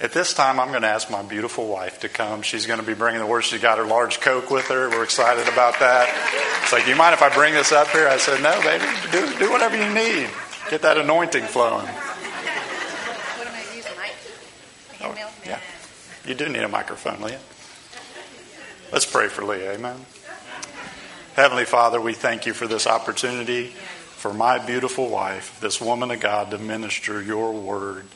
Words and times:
At 0.00 0.12
this 0.12 0.32
time, 0.32 0.58
I'm 0.58 0.70
going 0.70 0.80
to 0.80 0.88
ask 0.88 1.10
my 1.10 1.22
beautiful 1.22 1.66
wife 1.66 2.00
to 2.00 2.08
come. 2.08 2.40
She's 2.40 2.64
going 2.64 2.80
to 2.80 2.86
be 2.86 2.94
bringing 2.94 3.20
the 3.20 3.26
word. 3.26 3.42
She's 3.44 3.60
got 3.60 3.76
her 3.76 3.84
large 3.84 4.20
Coke 4.20 4.50
with 4.50 4.66
her. 4.68 4.88
We're 4.88 5.04
excited 5.04 5.46
about 5.46 5.78
that. 5.80 6.08
It's 6.62 6.72
like, 6.72 6.86
you 6.86 6.96
mind 6.96 7.12
if 7.12 7.20
I 7.20 7.28
bring 7.34 7.52
this 7.52 7.70
up 7.70 7.88
here? 7.88 8.08
I 8.08 8.16
said, 8.16 8.42
no, 8.42 8.58
baby. 8.62 8.84
Do, 9.12 9.38
do 9.38 9.50
whatever 9.50 9.76
you 9.76 9.92
need. 9.92 10.30
Get 10.70 10.80
that 10.82 10.96
anointing 10.96 11.44
flowing. 11.44 11.86
What 11.86 13.46
am 13.46 13.54
I 13.54 13.76
using? 13.76 13.92
Oh, 15.02 15.14
yeah. 15.44 15.60
You 16.24 16.34
do 16.34 16.48
need 16.48 16.62
a 16.62 16.68
microphone, 16.68 17.20
Leah. 17.20 17.40
Let's 18.92 19.04
pray 19.04 19.28
for 19.28 19.44
Leah. 19.44 19.72
Amen. 19.72 20.06
Heavenly 21.34 21.66
Father, 21.66 22.00
we 22.00 22.14
thank 22.14 22.46
you 22.46 22.54
for 22.54 22.66
this 22.66 22.86
opportunity 22.86 23.66
for 23.66 24.32
my 24.32 24.58
beautiful 24.58 25.08
wife, 25.10 25.58
this 25.60 25.78
woman 25.80 26.10
of 26.10 26.20
God, 26.20 26.50
to 26.52 26.58
minister 26.58 27.22
your 27.22 27.52
word, 27.52 28.06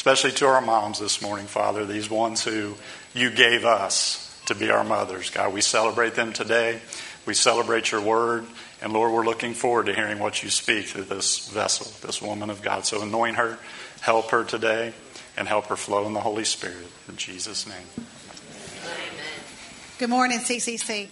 especially 0.00 0.32
to 0.32 0.46
our 0.46 0.62
moms 0.62 0.98
this 0.98 1.20
morning, 1.20 1.44
Father, 1.44 1.84
these 1.84 2.08
ones 2.08 2.42
who 2.42 2.74
you 3.12 3.28
gave 3.28 3.66
us 3.66 4.34
to 4.46 4.54
be 4.54 4.70
our 4.70 4.82
mothers. 4.82 5.28
God, 5.28 5.52
we 5.52 5.60
celebrate 5.60 6.14
them 6.14 6.32
today. 6.32 6.80
We 7.26 7.34
celebrate 7.34 7.92
your 7.92 8.00
word. 8.00 8.46
And 8.80 8.94
Lord, 8.94 9.12
we're 9.12 9.26
looking 9.26 9.52
forward 9.52 9.86
to 9.86 9.94
hearing 9.94 10.18
what 10.18 10.42
you 10.42 10.48
speak 10.48 10.86
through 10.86 11.02
this 11.02 11.50
vessel, 11.50 11.92
this 12.00 12.22
woman 12.22 12.48
of 12.48 12.62
God. 12.62 12.86
So 12.86 13.02
anoint 13.02 13.36
her, 13.36 13.58
help 14.00 14.30
her 14.30 14.42
today, 14.42 14.94
and 15.36 15.46
help 15.46 15.66
her 15.66 15.76
flow 15.76 16.06
in 16.06 16.14
the 16.14 16.20
Holy 16.20 16.44
Spirit. 16.44 16.86
In 17.06 17.18
Jesus' 17.18 17.66
name. 17.66 18.06
Good 19.98 20.08
morning, 20.08 20.38
CCC. 20.38 21.10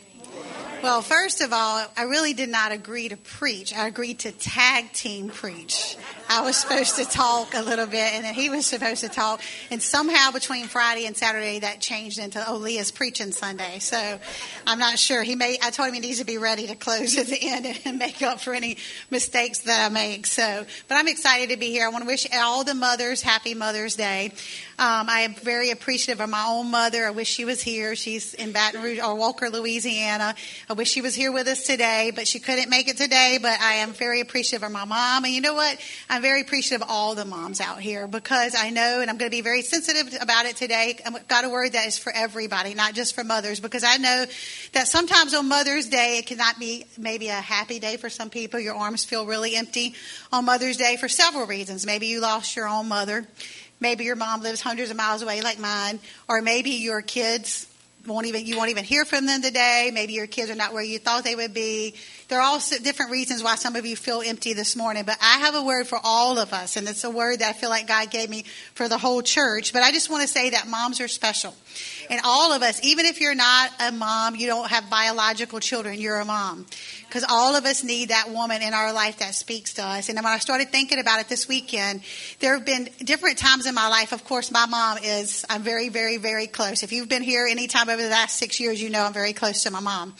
Well, 0.80 1.02
first 1.02 1.40
of 1.40 1.52
all, 1.52 1.84
I 1.96 2.04
really 2.04 2.34
did 2.34 2.48
not 2.48 2.70
agree 2.70 3.08
to 3.08 3.16
preach. 3.16 3.74
I 3.74 3.88
agreed 3.88 4.20
to 4.20 4.30
tag 4.30 4.92
team 4.92 5.28
preach. 5.28 5.96
I 6.28 6.42
was 6.42 6.56
supposed 6.56 6.96
to 6.96 7.04
talk 7.04 7.54
a 7.54 7.62
little 7.62 7.86
bit, 7.86 8.12
and 8.14 8.24
then 8.24 8.34
he 8.34 8.48
was 8.48 8.64
supposed 8.64 9.00
to 9.00 9.08
talk. 9.08 9.40
And 9.72 9.82
somehow 9.82 10.30
between 10.30 10.66
Friday 10.66 11.06
and 11.06 11.16
Saturday, 11.16 11.60
that 11.60 11.80
changed 11.80 12.18
into 12.18 12.44
oh, 12.46 12.64
preaching 12.94 13.32
Sunday. 13.32 13.80
So 13.80 14.20
I'm 14.66 14.78
not 14.78 15.00
sure. 15.00 15.24
He 15.24 15.34
may. 15.34 15.58
I 15.60 15.70
told 15.70 15.88
him 15.88 15.94
he 15.94 16.00
needs 16.00 16.18
to 16.20 16.24
be 16.24 16.38
ready 16.38 16.68
to 16.68 16.76
close 16.76 17.18
at 17.18 17.26
the 17.26 17.38
end 17.40 17.66
and 17.84 17.98
make 17.98 18.22
up 18.22 18.40
for 18.40 18.54
any 18.54 18.76
mistakes 19.10 19.60
that 19.60 19.86
I 19.86 19.92
make. 19.92 20.26
So, 20.26 20.64
but 20.86 20.94
I'm 20.94 21.08
excited 21.08 21.50
to 21.50 21.56
be 21.56 21.70
here. 21.70 21.86
I 21.86 21.88
want 21.88 22.04
to 22.04 22.08
wish 22.08 22.26
all 22.32 22.62
the 22.62 22.74
mothers 22.74 23.20
happy 23.20 23.54
Mother's 23.54 23.96
Day. 23.96 24.32
Um, 24.80 25.08
I 25.08 25.22
am 25.22 25.34
very 25.34 25.70
appreciative 25.70 26.20
of 26.20 26.30
my 26.30 26.44
own 26.46 26.70
mother. 26.70 27.04
I 27.04 27.10
wish 27.10 27.26
she 27.26 27.44
was 27.44 27.60
here. 27.60 27.96
She's 27.96 28.34
in 28.34 28.52
Baton 28.52 28.80
Rouge 28.80 29.00
or 29.00 29.16
Walker, 29.16 29.50
Louisiana. 29.50 30.36
I 30.70 30.74
wish 30.74 30.90
she 30.90 31.00
was 31.00 31.14
here 31.14 31.32
with 31.32 31.48
us 31.48 31.62
today, 31.62 32.12
but 32.14 32.28
she 32.28 32.40
couldn't 32.40 32.68
make 32.68 32.88
it 32.88 32.98
today. 32.98 33.38
But 33.40 33.58
I 33.58 33.76
am 33.76 33.94
very 33.94 34.20
appreciative 34.20 34.62
of 34.66 34.70
my 34.70 34.84
mom. 34.84 35.24
And 35.24 35.32
you 35.32 35.40
know 35.40 35.54
what? 35.54 35.78
I'm 36.10 36.20
very 36.20 36.42
appreciative 36.42 36.82
of 36.82 36.90
all 36.90 37.14
the 37.14 37.24
moms 37.24 37.62
out 37.62 37.80
here 37.80 38.06
because 38.06 38.54
I 38.54 38.68
know, 38.68 39.00
and 39.00 39.08
I'm 39.08 39.16
going 39.16 39.30
to 39.30 39.34
be 39.34 39.40
very 39.40 39.62
sensitive 39.62 40.20
about 40.20 40.44
it 40.44 40.56
today. 40.56 40.98
I've 41.06 41.26
got 41.26 41.46
a 41.46 41.48
word 41.48 41.72
that 41.72 41.86
is 41.86 41.96
for 41.96 42.12
everybody, 42.14 42.74
not 42.74 42.92
just 42.92 43.14
for 43.14 43.24
mothers, 43.24 43.60
because 43.60 43.82
I 43.82 43.96
know 43.96 44.26
that 44.74 44.88
sometimes 44.88 45.32
on 45.32 45.48
Mother's 45.48 45.86
Day, 45.86 46.18
it 46.18 46.26
cannot 46.26 46.58
be 46.58 46.84
maybe 46.98 47.28
a 47.28 47.32
happy 47.32 47.78
day 47.78 47.96
for 47.96 48.10
some 48.10 48.28
people. 48.28 48.60
Your 48.60 48.74
arms 48.74 49.06
feel 49.06 49.24
really 49.24 49.56
empty 49.56 49.94
on 50.30 50.44
Mother's 50.44 50.76
Day 50.76 50.96
for 50.96 51.08
several 51.08 51.46
reasons. 51.46 51.86
Maybe 51.86 52.08
you 52.08 52.20
lost 52.20 52.56
your 52.56 52.68
own 52.68 52.88
mother. 52.88 53.26
Maybe 53.80 54.04
your 54.04 54.16
mom 54.16 54.42
lives 54.42 54.60
hundreds 54.60 54.90
of 54.90 54.98
miles 54.98 55.22
away 55.22 55.40
like 55.40 55.58
mine, 55.58 55.98
or 56.28 56.42
maybe 56.42 56.72
your 56.72 57.00
kids 57.00 57.66
won't 58.08 58.26
even 58.26 58.46
you 58.46 58.56
won't 58.56 58.70
even 58.70 58.84
hear 58.84 59.04
from 59.04 59.26
them 59.26 59.42
today. 59.42 59.90
Maybe 59.92 60.14
your 60.14 60.26
kids 60.26 60.50
are 60.50 60.54
not 60.54 60.72
where 60.72 60.82
you 60.82 60.98
thought 60.98 61.24
they 61.24 61.34
would 61.34 61.54
be. 61.54 61.94
There 62.28 62.38
are 62.38 62.42
all 62.42 62.60
different 62.82 63.10
reasons 63.10 63.42
why 63.42 63.54
some 63.54 63.74
of 63.74 63.86
you 63.86 63.96
feel 63.96 64.22
empty 64.24 64.52
this 64.52 64.76
morning, 64.76 65.04
but 65.04 65.16
I 65.18 65.38
have 65.38 65.54
a 65.54 65.62
word 65.62 65.86
for 65.86 65.98
all 66.04 66.38
of 66.38 66.52
us, 66.52 66.76
and 66.76 66.86
it's 66.86 67.04
a 67.04 67.10
word 67.10 67.38
that 67.38 67.48
I 67.48 67.58
feel 67.58 67.70
like 67.70 67.88
God 67.88 68.10
gave 68.10 68.28
me 68.28 68.44
for 68.74 68.86
the 68.86 68.98
whole 68.98 69.22
church. 69.22 69.72
But 69.72 69.82
I 69.82 69.92
just 69.92 70.10
want 70.10 70.22
to 70.22 70.28
say 70.28 70.50
that 70.50 70.68
moms 70.68 71.00
are 71.00 71.08
special. 71.08 71.54
And 72.10 72.20
all 72.24 72.52
of 72.52 72.62
us, 72.62 72.84
even 72.84 73.06
if 73.06 73.22
you're 73.22 73.34
not 73.34 73.70
a 73.80 73.92
mom, 73.92 74.36
you 74.36 74.46
don't 74.46 74.68
have 74.68 74.90
biological 74.90 75.58
children, 75.58 75.98
you're 75.98 76.20
a 76.20 76.24
mom. 76.26 76.66
Because 77.06 77.24
all 77.26 77.56
of 77.56 77.64
us 77.64 77.82
need 77.82 78.10
that 78.10 78.28
woman 78.28 78.60
in 78.60 78.74
our 78.74 78.92
life 78.92 79.20
that 79.20 79.34
speaks 79.34 79.74
to 79.74 79.82
us. 79.82 80.10
And 80.10 80.16
when 80.16 80.26
I 80.26 80.36
started 80.38 80.68
thinking 80.68 80.98
about 80.98 81.20
it 81.20 81.28
this 81.28 81.48
weekend, 81.48 82.02
there 82.40 82.52
have 82.54 82.66
been 82.66 82.90
different 83.02 83.38
times 83.38 83.64
in 83.64 83.74
my 83.74 83.88
life. 83.88 84.12
Of 84.12 84.24
course, 84.24 84.50
my 84.50 84.66
mom 84.66 84.98
is, 85.02 85.46
I'm 85.48 85.62
very, 85.62 85.88
very, 85.88 86.18
very 86.18 86.46
close. 86.46 86.82
If 86.82 86.92
you've 86.92 87.08
been 87.08 87.22
here 87.22 87.46
any 87.50 87.66
time 87.68 87.88
over 87.88 88.02
the 88.02 88.10
last 88.10 88.36
six 88.36 88.60
years, 88.60 88.82
you 88.82 88.90
know 88.90 89.04
I'm 89.04 89.14
very 89.14 89.32
close 89.32 89.62
to 89.62 89.70
my 89.70 89.80
mom. 89.80 90.14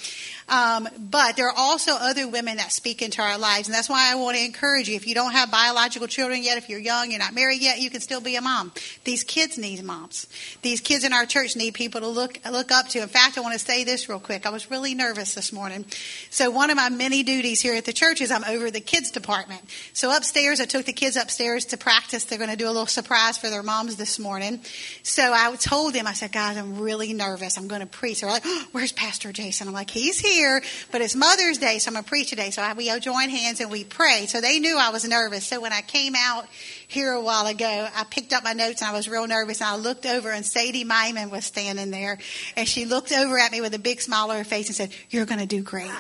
Um, 0.49 0.89
but 0.99 1.37
there 1.37 1.47
are 1.49 1.57
also 1.57 1.93
other 1.93 2.27
women 2.27 2.57
that 2.57 2.73
speak 2.73 3.03
into 3.03 3.21
our 3.21 3.39
lives. 3.39 3.69
And 3.69 3.75
that's 3.75 3.89
why 3.89 4.11
I 4.11 4.15
want 4.15 4.37
to 4.37 4.45
encourage 4.45 4.89
you. 4.89 4.97
If 4.97 5.07
you 5.07 5.15
don't 5.15 5.33
have 5.33 5.51
biological 5.51 6.09
children 6.09 6.43
yet, 6.43 6.59
if 6.59 6.69
you're 6.69 6.79
young, 6.79 7.11
you're 7.11 7.19
not 7.19 7.35
married 7.35 7.61
yet, 7.61 7.81
you 7.81 7.91
can 7.91 8.01
still 8.01 8.21
be 8.21 8.37
a 8.37 8.41
mom. 8.41 8.73
These 9.05 9.25
kids 9.25 9.59
need 9.59 9.83
moms. 9.83 10.27
These 10.63 10.81
kids 10.81 11.05
in 11.05 11.13
our 11.13 11.27
church 11.27 11.57
need 11.57 11.75
people 11.75 12.01
to 12.01 12.09
look, 12.09 12.39
look 12.51 12.73
up 12.73 12.89
to. 12.89 13.03
In 13.03 13.09
fact, 13.09 13.37
I 13.37 13.43
want 13.43 13.53
to 13.53 13.59
say 13.59 13.85
this 13.85 14.09
real 14.09 14.21
quick. 14.21 14.47
I 14.47 14.51
was 14.51 14.71
really 14.71 14.95
nervous 14.95 15.35
this 15.35 15.53
morning. 15.53 15.85
So 16.31 16.51
one 16.51 16.71
of 16.71 16.77
my 16.77 16.89
many 16.89 17.23
duties 17.23 17.61
here 17.61 17.75
at 17.75 17.85
the 17.85 17.93
church 17.93 18.21
is 18.21 18.31
I'm 18.31 18.45
over 18.45 18.71
the 18.71 18.81
kids 18.81 19.11
department. 19.11 19.63
So 19.93 20.17
upstairs, 20.17 20.61
I 20.61 20.65
took 20.65 20.87
the 20.87 20.93
kids 20.93 21.17
upstairs 21.17 21.67
to 21.67 21.77
practice. 21.77 22.25
They're 22.25 22.39
going 22.39 22.51
to 22.51 22.57
do 22.57 22.67
a 22.67 22.73
little 22.73 22.87
surprise 22.87 23.37
for 23.37 23.51
their 23.51 23.63
moms 23.63 23.97
this 23.97 24.19
morning. 24.19 24.61
So 25.03 25.33
I 25.33 25.55
told 25.57 25.93
them, 25.95 26.07
I 26.07 26.15
said, 26.15 26.33
guys, 26.33 26.57
I'm 26.57 26.81
really 26.81 27.13
nervous. 27.13 27.59
I'm 27.59 27.69
going 27.69 27.83
to 27.83 27.87
preach. 27.87 28.23
They're 28.23 28.31
like, 28.31 28.45
oh, 28.47 28.65
where's 28.73 28.93
Pastor 28.93 29.33
Jason? 29.33 29.69
I'm 29.69 29.75
like, 29.75 29.91
he's 29.91 30.19
here 30.19 30.38
here, 30.39 30.63
but 30.93 31.01
it's 31.01 31.17
Mother's 31.17 31.59
Day, 31.59 31.79
so 31.79 31.89
I'm 31.89 31.95
going 31.95 32.05
to 32.05 32.09
preach 32.09 32.31
today. 32.31 32.51
So 32.51 32.63
we 32.77 32.97
join 33.01 33.29
hands 33.29 33.61
and 33.61 33.73
we 33.73 33.83
pray. 33.83 34.27
So 34.27 34.41
they 34.41 34.61
knew 34.61 34.79
I 34.79 34.91
was 34.91 35.07
nervous. 35.07 35.45
So 35.45 35.61
when 35.61 35.73
I 35.73 35.81
came 35.81 36.15
out 36.17 36.47
here 36.89 37.13
a 37.13 37.21
while 37.21 37.47
ago, 37.47 37.87
I 37.95 38.05
picked 38.05 38.33
up 38.33 38.43
my 38.43 38.55
notes 38.55 38.81
and 38.81 38.91
I 38.91 38.95
was 38.95 39.11
real 39.11 39.27
nervous. 39.27 39.61
And 39.61 39.69
I 39.69 39.77
looked 39.77 40.07
over 40.07 40.31
and 40.31 40.45
Sadie 40.45 40.87
Myman 40.87 41.31
was 41.31 41.45
standing 41.45 41.91
there. 41.91 42.19
And 42.57 42.67
she 42.67 42.87
looked 42.87 43.13
over 43.13 43.39
at 43.39 43.53
me 43.53 43.61
with 43.61 43.75
a 43.75 43.79
big 43.79 44.01
smile 44.01 44.31
on 44.31 44.39
her 44.39 44.45
face 44.45 44.69
and 44.69 44.75
said, 44.75 44.91
You're 45.11 45.27
going 45.27 45.41
to 45.41 45.47
do 45.47 45.63
great. 45.63 45.91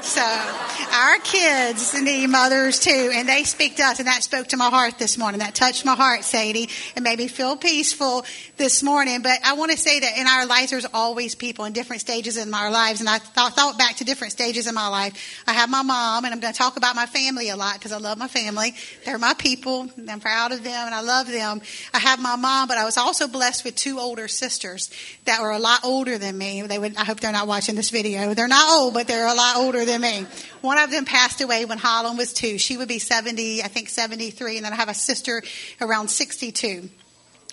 So 0.00 0.22
our 0.22 1.18
kids 1.18 1.92
need 2.00 2.28
mothers 2.28 2.80
too. 2.80 3.10
And 3.14 3.28
they 3.28 3.44
speak 3.44 3.76
to 3.76 3.82
us. 3.82 3.98
And 3.98 4.08
that 4.08 4.22
spoke 4.22 4.46
to 4.48 4.56
my 4.56 4.70
heart 4.70 4.98
this 4.98 5.18
morning. 5.18 5.40
That 5.40 5.54
touched 5.54 5.84
my 5.84 5.94
heart, 5.94 6.24
Sadie. 6.24 6.70
and 6.96 7.04
made 7.04 7.18
me 7.18 7.28
feel 7.28 7.54
peaceful 7.54 8.24
this 8.56 8.82
morning. 8.82 9.20
But 9.20 9.40
I 9.44 9.52
want 9.52 9.72
to 9.72 9.76
say 9.76 10.00
that 10.00 10.16
in 10.16 10.26
our 10.26 10.46
lives, 10.46 10.70
there's 10.70 10.86
always 10.94 11.34
people 11.34 11.66
in 11.66 11.74
different 11.74 12.00
stages 12.00 12.38
in 12.38 12.54
our 12.54 12.70
lives. 12.70 13.00
And 13.00 13.08
I 13.08 13.18
thought, 13.18 13.54
thought 13.54 13.76
back 13.76 13.96
to 13.96 14.04
different 14.04 14.32
stages 14.32 14.66
in 14.66 14.74
my 14.74 14.88
life. 14.88 15.42
I 15.46 15.52
have 15.52 15.68
my 15.68 15.82
mom, 15.82 16.24
and 16.24 16.32
I'm 16.32 16.40
going 16.40 16.54
to 16.54 16.58
talk 16.58 16.78
about 16.78 16.96
my 16.96 17.04
family 17.04 17.50
a 17.50 17.56
lot 17.56 17.74
because 17.74 17.92
I 17.92 17.98
love 17.98 18.16
my 18.16 18.28
family. 18.28 18.74
They're 19.04 19.18
my 19.18 19.34
people. 19.34 19.90
I'm 20.08 20.20
proud 20.20 20.37
proud 20.38 20.52
of 20.52 20.62
them 20.62 20.86
and 20.86 20.94
I 20.94 21.00
love 21.00 21.26
them. 21.26 21.60
I 21.92 21.98
have 21.98 22.20
my 22.20 22.36
mom, 22.36 22.68
but 22.68 22.78
I 22.78 22.84
was 22.84 22.96
also 22.96 23.26
blessed 23.26 23.64
with 23.64 23.74
two 23.74 23.98
older 23.98 24.28
sisters 24.28 24.88
that 25.24 25.42
were 25.42 25.50
a 25.50 25.58
lot 25.58 25.80
older 25.84 26.16
than 26.16 26.38
me. 26.38 26.62
They 26.62 26.78
would, 26.78 26.96
I 26.96 27.04
hope 27.04 27.18
they're 27.18 27.32
not 27.32 27.48
watching 27.48 27.74
this 27.74 27.90
video. 27.90 28.34
They're 28.34 28.46
not 28.46 28.78
old, 28.78 28.94
but 28.94 29.08
they're 29.08 29.26
a 29.26 29.34
lot 29.34 29.56
older 29.56 29.84
than 29.84 30.00
me. 30.00 30.26
One 30.60 30.78
of 30.78 30.92
them 30.92 31.04
passed 31.04 31.40
away 31.40 31.64
when 31.64 31.78
Holland 31.78 32.16
was 32.16 32.32
two. 32.32 32.56
She 32.56 32.76
would 32.76 32.86
be 32.86 33.00
70, 33.00 33.64
I 33.64 33.66
think 33.66 33.88
73, 33.88 34.58
and 34.58 34.64
then 34.64 34.72
I 34.72 34.76
have 34.76 34.88
a 34.88 34.94
sister 34.94 35.42
around 35.80 36.06
62 36.06 36.88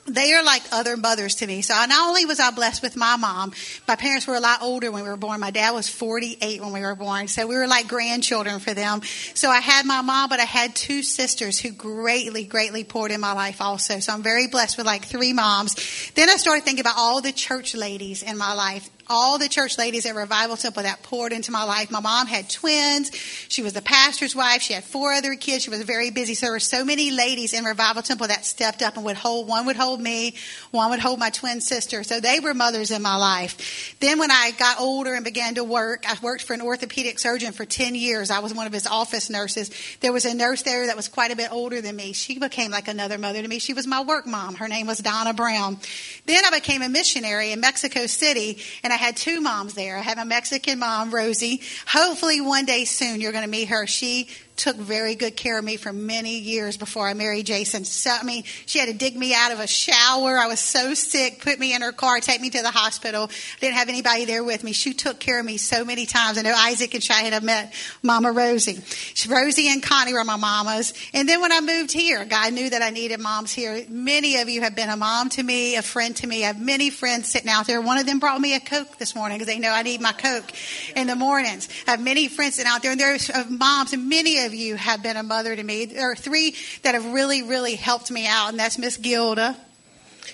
they 0.06 0.34
are 0.34 0.44
like 0.44 0.62
other 0.72 0.98
mothers 0.98 1.36
to 1.36 1.48
me. 1.48 1.62
So 1.62 1.74
not 1.74 2.08
only 2.08 2.26
was 2.26 2.40
I 2.40 2.52
blessed 2.52 2.84
with 2.84 2.96
my 2.96 3.16
mom, 3.16 3.54
my 3.88 3.96
parents 3.96 4.28
were 4.28 4.36
a 4.36 4.40
lot 4.40 4.62
older 4.62 4.92
when 4.92 5.04
we 5.04 5.10
were 5.10 5.18
born. 5.18 5.40
My 5.40 5.52
dad 5.52 5.72
was 5.72 5.90
48 5.90 6.62
when 6.62 6.72
we 6.72 6.82
were 6.82 6.96
born. 6.96 7.28
So 7.28 7.48
we 7.48 7.56
were 7.56 7.68
like 7.68 7.88
grandchildren 7.88 8.60
for 8.60 8.74
them. 8.74 9.02
So 9.34 9.50
I 9.50 9.60
had 9.60 9.86
my 9.86 10.02
mom, 10.02 10.30
but 10.30 10.40
I 10.40 10.44
had 10.44 10.76
two 10.76 11.02
sisters 11.02 11.60
who 11.60 11.72
greatly, 11.72 12.44
greatly 12.44 12.84
poured 12.84 13.12
in 13.12 13.20
my 13.20 13.34
life 13.34 13.62
also. 13.62 14.00
So 14.00 14.14
I'm 14.14 14.24
very 14.24 14.48
blessed 14.48 14.78
with 14.78 14.86
like 14.86 15.06
three 15.06 15.34
moms. 15.34 15.76
Then 16.14 16.30
I 16.30 16.36
started 16.36 16.64
thinking 16.64 16.82
about 16.82 16.98
all 16.98 17.22
the 17.22 17.32
church 17.32 17.74
ladies 17.74 18.22
in 18.22 18.38
my 18.38 18.54
life 18.54 18.90
all 19.08 19.38
the 19.38 19.48
church 19.48 19.78
ladies 19.78 20.06
at 20.06 20.16
Revival 20.16 20.58
Temple 20.58 20.84
that 20.84 21.04
poured 21.04 21.32
into 21.32 21.52
my 21.52 21.64
life. 21.64 21.92
My 21.92 22.00
mom 22.00 22.28
had 22.28 22.50
twins. 22.50 23.12
She 23.48 23.62
was 23.62 23.74
the 23.74 23.82
pastor's 23.82 24.36
wife. 24.36 24.62
She 24.62 24.74
had 24.74 24.84
four 24.84 25.14
other 25.14 25.36
kids. 25.36 25.64
She 25.64 25.70
was 25.70 25.82
very 25.84 26.10
busy. 26.12 26.34
So 26.34 26.48
there 26.48 26.54
were 26.54 26.60
so 26.60 26.84
many 26.84 27.12
ladies 27.12 27.54
in 27.54 27.64
Revival 27.64 28.02
Temple 28.02 28.28
that 28.28 28.46
stepped 28.46 28.82
up 28.82 28.96
and 28.96 29.06
would 29.06 29.16
hold, 29.16 29.48
one 29.48 29.66
would 29.68 29.76
hold 29.76 30.02
me, 30.02 30.36
one 30.72 30.90
would 30.90 31.00
hold 31.00 31.20
my 31.20 31.30
twin 31.30 31.62
sister. 31.62 32.04
So 32.04 32.20
they 32.20 32.40
were 32.40 32.54
mothers 32.54 32.92
in 32.92 33.02
my 33.02 33.16
life. 33.16 33.96
Then 34.00 34.20
when 34.20 34.32
I 34.32 34.52
got 34.58 34.80
older 34.80 35.14
and 35.14 35.24
began 35.24 35.56
to 35.56 35.64
work, 35.64 36.06
I 36.08 36.18
worked 36.22 36.44
for 36.44 36.54
an 36.54 36.62
orthopedic 36.62 37.20
surgeon 37.20 37.52
for 37.52 37.66
10 37.66 37.96
years. 37.96 38.32
I 38.32 38.40
was 38.40 38.54
one 38.54 38.68
of 38.68 38.74
his 38.74 38.88
office 38.88 39.30
nurses. 39.30 39.70
There 40.00 40.14
was 40.14 40.26
a 40.26 40.34
nurse 40.34 40.64
there 40.64 40.88
that 40.88 40.96
was 40.96 41.08
quite 41.08 41.32
a 41.32 41.36
bit 41.36 41.52
older 41.52 41.82
than 41.82 41.96
me. 41.96 42.14
She 42.14 42.40
became 42.40 42.72
like 42.72 42.88
another 42.88 43.18
mother 43.18 43.42
to 43.42 43.48
me. 43.48 43.60
She 43.60 43.74
was 43.74 43.86
my 43.86 44.02
work 44.02 44.26
mom. 44.26 44.56
Her 44.56 44.68
name 44.68 44.88
was 44.88 44.98
Donna 44.98 45.34
Brown. 45.34 45.78
Then 46.26 46.44
I 46.44 46.50
became 46.50 46.82
a 46.82 46.90
missionary 46.90 47.52
in 47.52 47.60
Mexico 47.60 48.08
City 48.08 48.60
and 48.84 48.95
had 48.96 49.18
two 49.18 49.42
moms 49.42 49.74
there. 49.74 49.98
I 49.98 50.02
have 50.02 50.18
a 50.18 50.26
Mexican 50.26 50.80
mom, 50.80 51.14
Rosie. 51.14 51.62
Hopefully 51.88 52.42
one 52.42 52.66
day 52.66 52.86
soon 52.86 53.22
you're 53.22 53.32
going 53.32 53.44
to 53.44 53.50
meet 53.50 53.70
her. 53.70 53.88
She 53.88 54.28
took 54.56 54.76
very 54.76 55.16
good 55.16 55.36
care 55.36 55.60
of 55.60 55.66
me 55.66 55.78
for 55.78 55.92
many 55.92 56.40
years 56.40 56.78
before 56.78 57.08
I 57.08 57.14
married 57.14 57.46
Jason. 57.46 57.86
So, 57.86 58.10
I 58.10 58.24
mean, 58.24 58.44
she 58.66 58.80
had 58.80 58.88
to 58.88 58.94
dig 58.94 59.16
me 59.16 59.34
out 59.34 59.52
of 59.52 59.60
a 59.60 59.68
shower. 59.68 60.38
I 60.38 60.48
was 60.48 60.60
so 60.60 60.94
sick, 60.94 61.42
put 61.42 61.60
me 61.60 61.74
in 61.74 61.82
her 61.82 61.92
car, 61.92 62.20
take 62.20 62.42
me 62.42 62.50
to 62.50 62.62
the 62.62 62.72
hospital. 62.72 63.30
Didn't 63.60 63.76
have 63.76 63.90
anybody 63.90 64.26
there 64.26 64.44
with 64.44 64.64
me. 64.64 64.74
She 64.74 64.94
took 64.94 65.20
care 65.20 65.40
of 65.40 65.46
me 65.46 65.58
so 65.58 65.84
many 65.84 66.06
times. 66.06 66.38
I 66.38 66.42
know 66.42 66.54
Isaac 66.56 66.94
and 66.94 67.04
Cheyenne 67.04 67.34
have 67.34 67.44
met 67.44 67.74
Mama 68.02 68.32
Rosie. 68.32 68.82
Rosie 69.30 69.68
and 69.70 69.84
Connie 69.84 70.14
were 70.14 70.24
my 70.24 70.38
mamas. 70.38 70.94
And 71.14 71.28
then 71.28 71.42
when 71.42 71.52
I 71.52 71.62
moved 71.62 71.92
here, 71.92 72.24
God 72.26 72.54
knew 72.54 72.70
that 72.70 72.82
I 72.82 72.90
needed 72.90 73.20
moms 73.20 73.52
here. 73.52 73.86
Many 73.90 74.38
of 74.38 74.50
you 74.50 74.62
have 74.62 74.76
been 74.76 74.90
a 74.90 74.98
mom 74.98 75.30
to 75.30 75.44
me, 75.44 75.76
a 75.76 75.82
friend 75.82 76.16
to 76.18 76.28
me. 76.28 76.44
I 76.44 76.48
have 76.48 76.62
many 76.62 76.90
friends 76.90 77.30
sitting 77.30 77.50
out 77.50 77.68
there. 77.68 77.82
One 77.82 77.98
of 77.98 78.06
them 78.06 78.20
brought 78.20 78.40
me 78.40 78.56
a 78.56 78.60
Coke 78.60 78.98
this 78.98 79.16
morning 79.16 79.38
because 79.38 79.54
they 79.54 79.60
know 79.60 79.72
I 79.72 79.82
need 79.82 80.02
my 80.02 80.12
Coke 80.12 80.52
in 80.96 81.08
the 81.08 81.16
mornings. 81.16 81.68
I 81.88 81.92
have 81.92 82.02
many 82.02 82.28
friends 82.28 82.56
sitting 82.56 82.72
out 82.72 82.82
there, 82.82 82.92
and 82.92 83.00
there's 83.00 83.30
uh, 83.30 83.44
moms, 83.50 83.94
and 83.94 84.10
many 84.10 84.45
of 84.45 84.45
you 84.54 84.76
have 84.76 85.02
been 85.02 85.18
a 85.18 85.24
mother 85.24 85.56
to 85.56 85.64
me. 85.64 85.86
There 85.86 86.12
are 86.12 86.16
three 86.16 86.56
that 86.84 86.94
have 86.94 87.06
really, 87.06 87.44
really 87.44 87.76
helped 87.76 88.12
me 88.12 88.28
out, 88.28 88.50
and 88.50 88.60
that's 88.60 88.78
Miss 88.78 88.98
Gilda, 88.98 89.56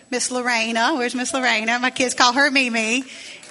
Miss 0.09 0.31
Lorena. 0.31 0.95
Where's 0.95 1.15
Miss 1.15 1.33
Lorena? 1.33 1.79
My 1.79 1.91
kids 1.91 2.13
call 2.13 2.33
her 2.33 2.51
Mimi. 2.51 3.03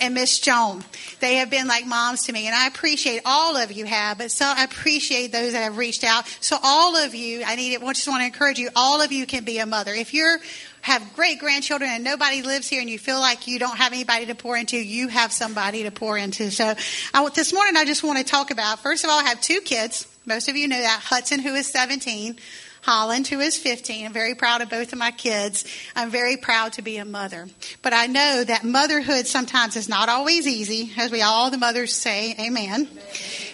And 0.02 0.14
Miss 0.14 0.38
Joan. 0.38 0.82
They 1.20 1.34
have 1.34 1.50
been 1.50 1.66
like 1.66 1.84
moms 1.86 2.22
to 2.22 2.32
me, 2.32 2.46
and 2.46 2.56
I 2.56 2.68
appreciate 2.68 3.20
all 3.26 3.58
of 3.58 3.70
you 3.70 3.84
have, 3.84 4.16
but 4.16 4.30
so 4.30 4.46
I 4.46 4.64
appreciate 4.64 5.30
those 5.30 5.52
that 5.52 5.62
have 5.62 5.76
reached 5.76 6.04
out. 6.04 6.26
So 6.40 6.56
all 6.62 6.96
of 6.96 7.14
you, 7.14 7.42
I 7.44 7.54
need 7.54 7.74
it. 7.74 7.82
I 7.82 7.92
just 7.92 8.08
want 8.08 8.22
to 8.22 8.24
encourage 8.24 8.58
you. 8.58 8.70
All 8.74 9.02
of 9.02 9.12
you 9.12 9.26
can 9.26 9.44
be 9.44 9.58
a 9.58 9.66
mother. 9.66 9.92
If 9.92 10.14
you're 10.14 10.38
have 10.82 11.14
great 11.14 11.38
grandchildren 11.38 11.90
and 11.90 12.02
nobody 12.02 12.42
lives 12.42 12.68
here 12.68 12.80
and 12.80 12.88
you 12.88 12.98
feel 12.98 13.20
like 13.20 13.46
you 13.46 13.58
don't 13.58 13.76
have 13.76 13.92
anybody 13.92 14.26
to 14.26 14.34
pour 14.34 14.56
into, 14.56 14.76
you 14.78 15.08
have 15.08 15.32
somebody 15.32 15.82
to 15.82 15.90
pour 15.90 16.16
into. 16.16 16.50
So 16.50 16.74
I, 17.12 17.28
this 17.34 17.52
morning 17.52 17.76
I 17.76 17.84
just 17.84 18.02
want 18.02 18.18
to 18.18 18.24
talk 18.24 18.50
about, 18.50 18.78
first 18.78 19.04
of 19.04 19.10
all, 19.10 19.20
I 19.20 19.24
have 19.24 19.40
two 19.40 19.60
kids. 19.60 20.06
Most 20.26 20.48
of 20.48 20.56
you 20.56 20.68
know 20.68 20.80
that. 20.80 21.00
Hudson, 21.02 21.40
who 21.40 21.54
is 21.54 21.66
17. 21.66 22.38
Holland, 22.82 23.26
who 23.26 23.40
is 23.40 23.58
15. 23.58 24.06
I'm 24.06 24.12
very 24.12 24.34
proud 24.34 24.62
of 24.62 24.70
both 24.70 24.92
of 24.92 24.98
my 24.98 25.10
kids. 25.10 25.64
I'm 25.94 26.10
very 26.10 26.36
proud 26.36 26.72
to 26.74 26.82
be 26.82 26.96
a 26.96 27.04
mother. 27.04 27.46
But 27.82 27.92
I 27.92 28.06
know 28.06 28.42
that 28.42 28.64
motherhood 28.64 29.26
sometimes 29.26 29.76
is 29.76 29.88
not 29.88 30.08
always 30.08 30.46
easy, 30.46 30.90
as 30.96 31.10
we 31.10 31.20
all 31.20 31.50
the 31.50 31.58
mothers 31.58 31.94
say, 31.94 32.34
amen. 32.40 32.88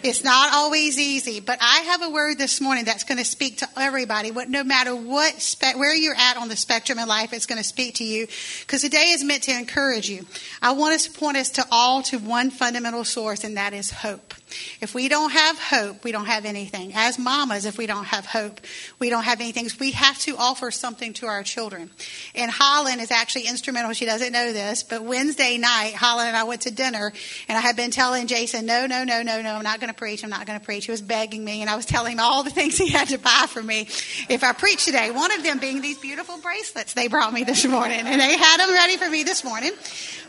It's 0.02 0.22
not 0.22 0.52
always 0.54 0.98
easy, 0.98 1.40
but 1.40 1.58
I 1.60 1.80
have 1.80 2.02
a 2.02 2.10
word 2.10 2.38
this 2.38 2.60
morning 2.60 2.84
that's 2.84 3.02
going 3.02 3.18
to 3.18 3.24
speak 3.24 3.58
to 3.58 3.68
everybody. 3.76 4.30
What, 4.30 4.48
no 4.48 4.62
matter 4.62 4.94
what, 4.94 5.40
spe- 5.40 5.76
where 5.76 5.94
you're 5.94 6.14
at 6.14 6.36
on 6.36 6.48
the 6.48 6.56
spectrum 6.56 6.98
in 6.98 7.08
life, 7.08 7.32
it's 7.32 7.46
going 7.46 7.60
to 7.60 7.66
speak 7.66 7.96
to 7.96 8.04
you. 8.04 8.28
Because 8.60 8.82
today 8.82 9.10
is 9.10 9.24
meant 9.24 9.44
to 9.44 9.52
encourage 9.52 10.08
you. 10.08 10.24
I 10.62 10.72
want 10.72 10.94
us 10.94 11.06
to 11.06 11.18
point 11.18 11.36
us 11.36 11.50
to 11.50 11.64
all 11.72 12.02
to 12.04 12.18
one 12.18 12.50
fundamental 12.50 13.02
source, 13.02 13.42
and 13.42 13.56
that 13.56 13.72
is 13.72 13.90
hope. 13.90 14.25
If 14.80 14.94
we 14.94 15.08
don't 15.08 15.30
have 15.30 15.58
hope, 15.58 16.04
we 16.04 16.12
don't 16.12 16.26
have 16.26 16.44
anything. 16.44 16.92
As 16.94 17.18
mamas, 17.18 17.64
if 17.64 17.78
we 17.78 17.86
don't 17.86 18.04
have 18.04 18.26
hope, 18.26 18.60
we 18.98 19.10
don't 19.10 19.24
have 19.24 19.40
anything. 19.40 19.68
We 19.80 19.92
have 19.92 20.18
to 20.20 20.36
offer 20.36 20.70
something 20.70 21.12
to 21.14 21.26
our 21.26 21.42
children. 21.42 21.90
And 22.34 22.50
Holland 22.50 23.00
is 23.00 23.10
actually 23.10 23.46
instrumental. 23.46 23.92
She 23.92 24.04
doesn't 24.04 24.32
know 24.32 24.52
this, 24.52 24.82
but 24.82 25.02
Wednesday 25.02 25.58
night, 25.58 25.94
Holland 25.94 26.28
and 26.28 26.36
I 26.36 26.44
went 26.44 26.62
to 26.62 26.70
dinner, 26.70 27.12
and 27.48 27.58
I 27.58 27.60
had 27.60 27.76
been 27.76 27.90
telling 27.90 28.26
Jason, 28.26 28.66
no, 28.66 28.86
no, 28.86 29.04
no, 29.04 29.22
no, 29.22 29.42
no, 29.42 29.54
I'm 29.54 29.64
not 29.64 29.80
going 29.80 29.92
to 29.92 29.98
preach. 29.98 30.22
I'm 30.22 30.30
not 30.30 30.46
going 30.46 30.58
to 30.58 30.64
preach. 30.64 30.86
He 30.86 30.90
was 30.90 31.02
begging 31.02 31.44
me, 31.44 31.60
and 31.60 31.70
I 31.70 31.76
was 31.76 31.86
telling 31.86 32.12
him 32.12 32.20
all 32.20 32.42
the 32.42 32.50
things 32.50 32.78
he 32.78 32.90
had 32.90 33.08
to 33.08 33.18
buy 33.18 33.46
for 33.48 33.62
me 33.62 33.88
if 34.28 34.44
I 34.44 34.52
preach 34.52 34.84
today. 34.84 35.10
One 35.10 35.32
of 35.32 35.42
them 35.42 35.58
being 35.58 35.80
these 35.80 35.98
beautiful 35.98 36.38
bracelets 36.38 36.94
they 36.94 37.08
brought 37.08 37.32
me 37.32 37.44
this 37.44 37.64
morning, 37.64 38.00
and 38.00 38.20
they 38.20 38.36
had 38.36 38.58
them 38.58 38.70
ready 38.70 38.96
for 38.96 39.08
me 39.08 39.22
this 39.22 39.44
morning. 39.44 39.72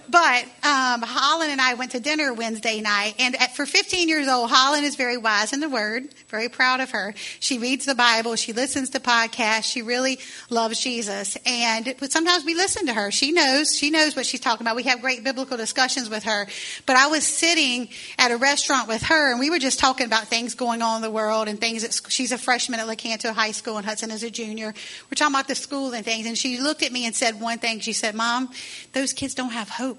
But 0.09 0.43
um, 0.63 1.01
Holland 1.01 1.51
and 1.51 1.59
I 1.59 1.73
went 1.73 1.91
to 1.91 1.99
dinner 1.99 2.33
Wednesday 2.33 2.79
night, 2.79 3.15
and 3.19 3.35
at, 3.35 3.55
for 3.55 3.65
15 3.65 4.07
years 4.07 4.27
old, 4.27 4.49
Holland 4.49 4.85
is 4.85 4.95
very 4.95 5.17
wise 5.17 5.51
in 5.51 5.59
the 5.59 5.67
Word. 5.67 6.07
Very 6.29 6.47
proud 6.47 6.79
of 6.79 6.91
her. 6.91 7.13
She 7.39 7.59
reads 7.59 7.85
the 7.85 7.95
Bible. 7.95 8.35
She 8.35 8.53
listens 8.53 8.91
to 8.91 8.99
podcasts. 8.99 9.65
She 9.65 9.81
really 9.81 10.19
loves 10.49 10.79
Jesus, 10.79 11.37
and 11.45 11.93
sometimes 12.09 12.45
we 12.45 12.55
listen 12.55 12.85
to 12.87 12.93
her. 12.93 13.11
She 13.11 13.31
knows. 13.31 13.75
She 13.75 13.89
knows 13.89 14.15
what 14.15 14.25
she's 14.25 14.39
talking 14.39 14.65
about. 14.65 14.77
We 14.77 14.83
have 14.83 15.01
great 15.01 15.23
biblical 15.25 15.57
discussions 15.57 16.09
with 16.09 16.23
her. 16.23 16.47
But 16.85 16.95
I 16.95 17.07
was 17.07 17.25
sitting 17.25 17.89
at 18.17 18.31
a 18.31 18.37
restaurant 18.37 18.87
with 18.87 19.03
her, 19.03 19.31
and 19.31 19.39
we 19.39 19.49
were 19.49 19.59
just 19.59 19.77
talking 19.77 20.05
about 20.05 20.27
things 20.27 20.55
going 20.55 20.81
on 20.81 20.97
in 20.97 21.01
the 21.01 21.11
world 21.11 21.49
and 21.49 21.59
things. 21.59 21.81
That, 21.81 22.09
she's 22.09 22.31
a 22.31 22.37
freshman 22.37 22.79
at 22.79 22.87
Lecanto 22.87 23.33
High 23.33 23.51
School, 23.51 23.77
and 23.77 23.85
Hudson 23.85 24.11
is 24.11 24.23
a 24.23 24.31
junior. 24.31 24.73
We're 25.09 25.15
talking 25.15 25.35
about 25.35 25.49
the 25.49 25.55
school 25.55 25.91
and 25.93 26.05
things, 26.05 26.25
and 26.25 26.37
she 26.37 26.59
looked 26.59 26.81
at 26.81 26.93
me 26.93 27.05
and 27.05 27.13
said 27.13 27.41
one 27.41 27.59
thing. 27.59 27.81
She 27.81 27.93
said, 27.93 28.15
"Mom, 28.15 28.49
those 28.93 29.11
kids 29.11 29.33
don't 29.35 29.51
have 29.51 29.69
hope." 29.69 29.96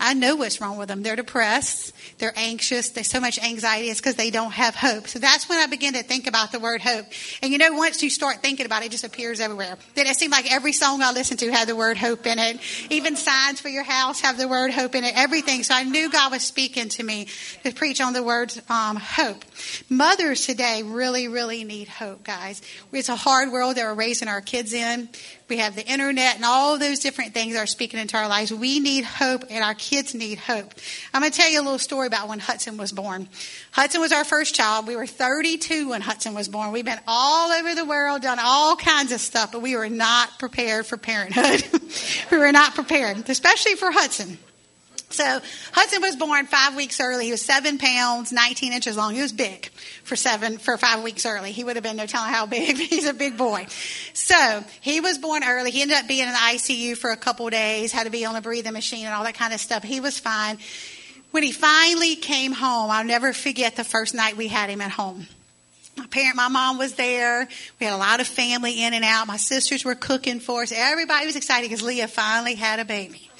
I 0.00 0.14
know 0.14 0.36
what's 0.36 0.60
wrong 0.60 0.76
with 0.76 0.88
them. 0.88 1.02
They're 1.02 1.16
depressed. 1.16 1.92
They're 2.18 2.32
anxious. 2.36 2.90
There's 2.90 3.08
so 3.08 3.20
much 3.20 3.38
anxiety. 3.38 3.88
It's 3.88 4.00
because 4.00 4.14
they 4.14 4.30
don't 4.30 4.52
have 4.52 4.74
hope. 4.74 5.08
So 5.08 5.18
that's 5.18 5.48
when 5.48 5.58
I 5.58 5.66
begin 5.66 5.94
to 5.94 6.02
think 6.02 6.26
about 6.26 6.52
the 6.52 6.60
word 6.60 6.80
hope. 6.80 7.06
And 7.42 7.52
you 7.52 7.58
know, 7.58 7.72
once 7.72 8.02
you 8.02 8.10
start 8.10 8.42
thinking 8.42 8.66
about 8.66 8.82
it, 8.82 8.86
it 8.86 8.92
just 8.92 9.04
appears 9.04 9.40
everywhere. 9.40 9.78
Then 9.94 10.06
it 10.06 10.16
seemed 10.16 10.32
like 10.32 10.52
every 10.52 10.72
song 10.72 11.02
I 11.02 11.12
listened 11.12 11.40
to 11.40 11.50
had 11.50 11.68
the 11.68 11.76
word 11.76 11.96
hope 11.96 12.26
in 12.26 12.38
it. 12.38 12.60
Even 12.90 13.16
signs 13.16 13.60
for 13.60 13.68
your 13.68 13.82
house 13.82 14.20
have 14.20 14.38
the 14.38 14.48
word 14.48 14.72
hope 14.72 14.94
in 14.94 15.04
it. 15.04 15.14
Everything. 15.16 15.62
So 15.62 15.74
I 15.74 15.84
knew 15.84 16.10
God 16.10 16.32
was 16.32 16.42
speaking 16.42 16.88
to 16.90 17.02
me 17.02 17.28
to 17.62 17.72
preach 17.72 18.00
on 18.00 18.12
the 18.12 18.22
word 18.22 18.52
um, 18.68 18.96
hope. 18.96 19.44
Mothers 19.88 20.46
today 20.46 20.82
really, 20.82 21.28
really 21.28 21.64
need 21.64 21.88
hope, 21.88 22.24
guys. 22.24 22.62
It's 22.92 23.08
a 23.08 23.16
hard 23.16 23.52
world 23.52 23.76
that 23.76 23.84
we're 23.84 23.94
raising 23.94 24.28
our 24.28 24.40
kids 24.40 24.72
in. 24.72 25.08
We 25.48 25.58
have 25.58 25.76
the 25.76 25.86
internet 25.86 26.36
and 26.36 26.44
all 26.44 26.78
those 26.78 27.00
different 27.00 27.34
things 27.34 27.54
are 27.56 27.66
speaking 27.66 28.00
into 28.00 28.16
our 28.16 28.28
lives. 28.28 28.52
We 28.52 28.80
need 28.80 29.04
hope 29.04 29.44
and 29.50 29.62
our 29.62 29.74
kids 29.74 30.14
need 30.14 30.38
hope. 30.38 30.72
I'm 31.12 31.20
going 31.20 31.30
to 31.30 31.38
tell 31.38 31.50
you 31.50 31.60
a 31.60 31.62
little 31.62 31.78
story 31.78 32.06
about 32.06 32.28
when 32.28 32.38
Hudson 32.38 32.76
was 32.76 32.92
born. 32.92 33.28
Hudson 33.72 34.00
was 34.00 34.12
our 34.12 34.24
first 34.24 34.54
child. 34.54 34.86
We 34.86 34.96
were 34.96 35.06
32 35.06 35.90
when 35.90 36.00
Hudson 36.00 36.34
was 36.34 36.48
born. 36.48 36.72
We've 36.72 36.84
been 36.84 37.00
all 37.06 37.52
over 37.52 37.74
the 37.74 37.84
world, 37.84 38.22
done 38.22 38.38
all 38.40 38.76
kinds 38.76 39.12
of 39.12 39.20
stuff, 39.20 39.52
but 39.52 39.60
we 39.60 39.76
were 39.76 39.90
not 39.90 40.38
prepared 40.38 40.86
for 40.86 40.96
parenthood. 40.96 41.64
we 42.30 42.38
were 42.38 42.52
not 42.52 42.74
prepared, 42.74 43.28
especially 43.28 43.74
for 43.74 43.90
Hudson. 43.90 44.38
So 45.14 45.40
Hudson 45.72 46.02
was 46.02 46.16
born 46.16 46.46
five 46.46 46.74
weeks 46.74 47.00
early. 47.00 47.26
He 47.26 47.30
was 47.30 47.40
seven 47.40 47.78
pounds, 47.78 48.32
19 48.32 48.72
inches 48.72 48.96
long. 48.96 49.14
He 49.14 49.22
was 49.22 49.32
big 49.32 49.68
for 50.02 50.16
seven, 50.16 50.58
for 50.58 50.76
five 50.76 51.04
weeks 51.04 51.24
early. 51.24 51.52
He 51.52 51.62
would 51.62 51.76
have 51.76 51.82
been 51.82 51.96
no 51.96 52.06
telling 52.06 52.32
how 52.32 52.46
big. 52.46 52.76
He's 52.90 53.06
a 53.06 53.14
big 53.14 53.38
boy. 53.38 53.66
So 54.12 54.64
he 54.80 55.00
was 55.00 55.18
born 55.18 55.44
early. 55.44 55.70
He 55.70 55.82
ended 55.82 55.96
up 55.96 56.08
being 56.08 56.26
in 56.26 56.32
the 56.32 56.34
ICU 56.34 56.96
for 56.96 57.10
a 57.10 57.16
couple 57.16 57.48
days, 57.48 57.92
had 57.92 58.04
to 58.04 58.10
be 58.10 58.24
on 58.24 58.34
a 58.34 58.40
breathing 58.40 58.72
machine 58.72 59.06
and 59.06 59.14
all 59.14 59.22
that 59.24 59.34
kind 59.34 59.54
of 59.54 59.60
stuff. 59.60 59.84
He 59.84 60.00
was 60.00 60.18
fine. 60.18 60.58
When 61.30 61.42
he 61.42 61.52
finally 61.52 62.16
came 62.16 62.52
home, 62.52 62.90
I'll 62.90 63.04
never 63.04 63.32
forget 63.32 63.76
the 63.76 63.84
first 63.84 64.14
night 64.14 64.36
we 64.36 64.48
had 64.48 64.68
him 64.68 64.80
at 64.80 64.90
home 64.90 65.26
my 65.96 66.06
parent, 66.06 66.36
my 66.36 66.48
mom 66.48 66.78
was 66.78 66.94
there. 66.94 67.48
We 67.78 67.86
had 67.86 67.94
a 67.94 67.98
lot 67.98 68.20
of 68.20 68.26
family 68.26 68.82
in 68.82 68.94
and 68.94 69.04
out. 69.04 69.26
My 69.26 69.36
sisters 69.36 69.84
were 69.84 69.94
cooking 69.94 70.40
for 70.40 70.62
us. 70.62 70.72
Everybody 70.74 71.26
was 71.26 71.36
excited 71.36 71.68
because 71.68 71.82
Leah 71.82 72.08
finally 72.08 72.54
had 72.54 72.80
a 72.80 72.84
baby. 72.84 73.30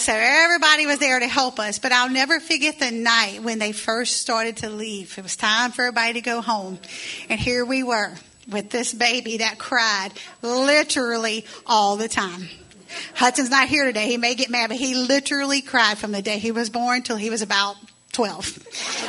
So 0.00 0.14
everybody 0.16 0.86
was 0.86 0.98
there 0.98 1.20
to 1.20 1.26
help 1.26 1.60
us. 1.60 1.78
But 1.78 1.92
I'll 1.92 2.08
never 2.08 2.40
forget 2.40 2.78
the 2.78 2.90
night 2.90 3.42
when 3.42 3.58
they 3.58 3.72
first 3.72 4.16
started 4.16 4.56
to 4.58 4.70
leave. 4.70 5.18
It 5.18 5.22
was 5.22 5.36
time 5.36 5.72
for 5.72 5.82
everybody 5.82 6.14
to 6.14 6.20
go 6.22 6.40
home. 6.40 6.78
And 7.28 7.38
here 7.38 7.66
we 7.66 7.82
were 7.82 8.14
with 8.50 8.70
this 8.70 8.94
baby 8.94 9.36
that 9.38 9.58
cried 9.58 10.08
literally 10.40 11.44
all 11.66 11.98
the 11.98 12.08
time. 12.08 12.48
Hudson's 13.14 13.50
not 13.50 13.68
here 13.68 13.84
today. 13.84 14.06
He 14.06 14.16
may 14.16 14.34
get 14.34 14.48
mad, 14.48 14.68
but 14.68 14.78
he 14.78 14.94
literally 14.94 15.60
cried 15.60 15.98
from 15.98 16.12
the 16.12 16.22
day 16.22 16.38
he 16.38 16.50
was 16.50 16.70
born 16.70 17.02
till 17.02 17.16
he 17.16 17.28
was 17.28 17.42
about 17.42 17.76
12. 18.12 18.58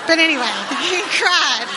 But 0.08 0.20
anyway, 0.20 0.44
he 0.44 1.01
cried 1.04 1.68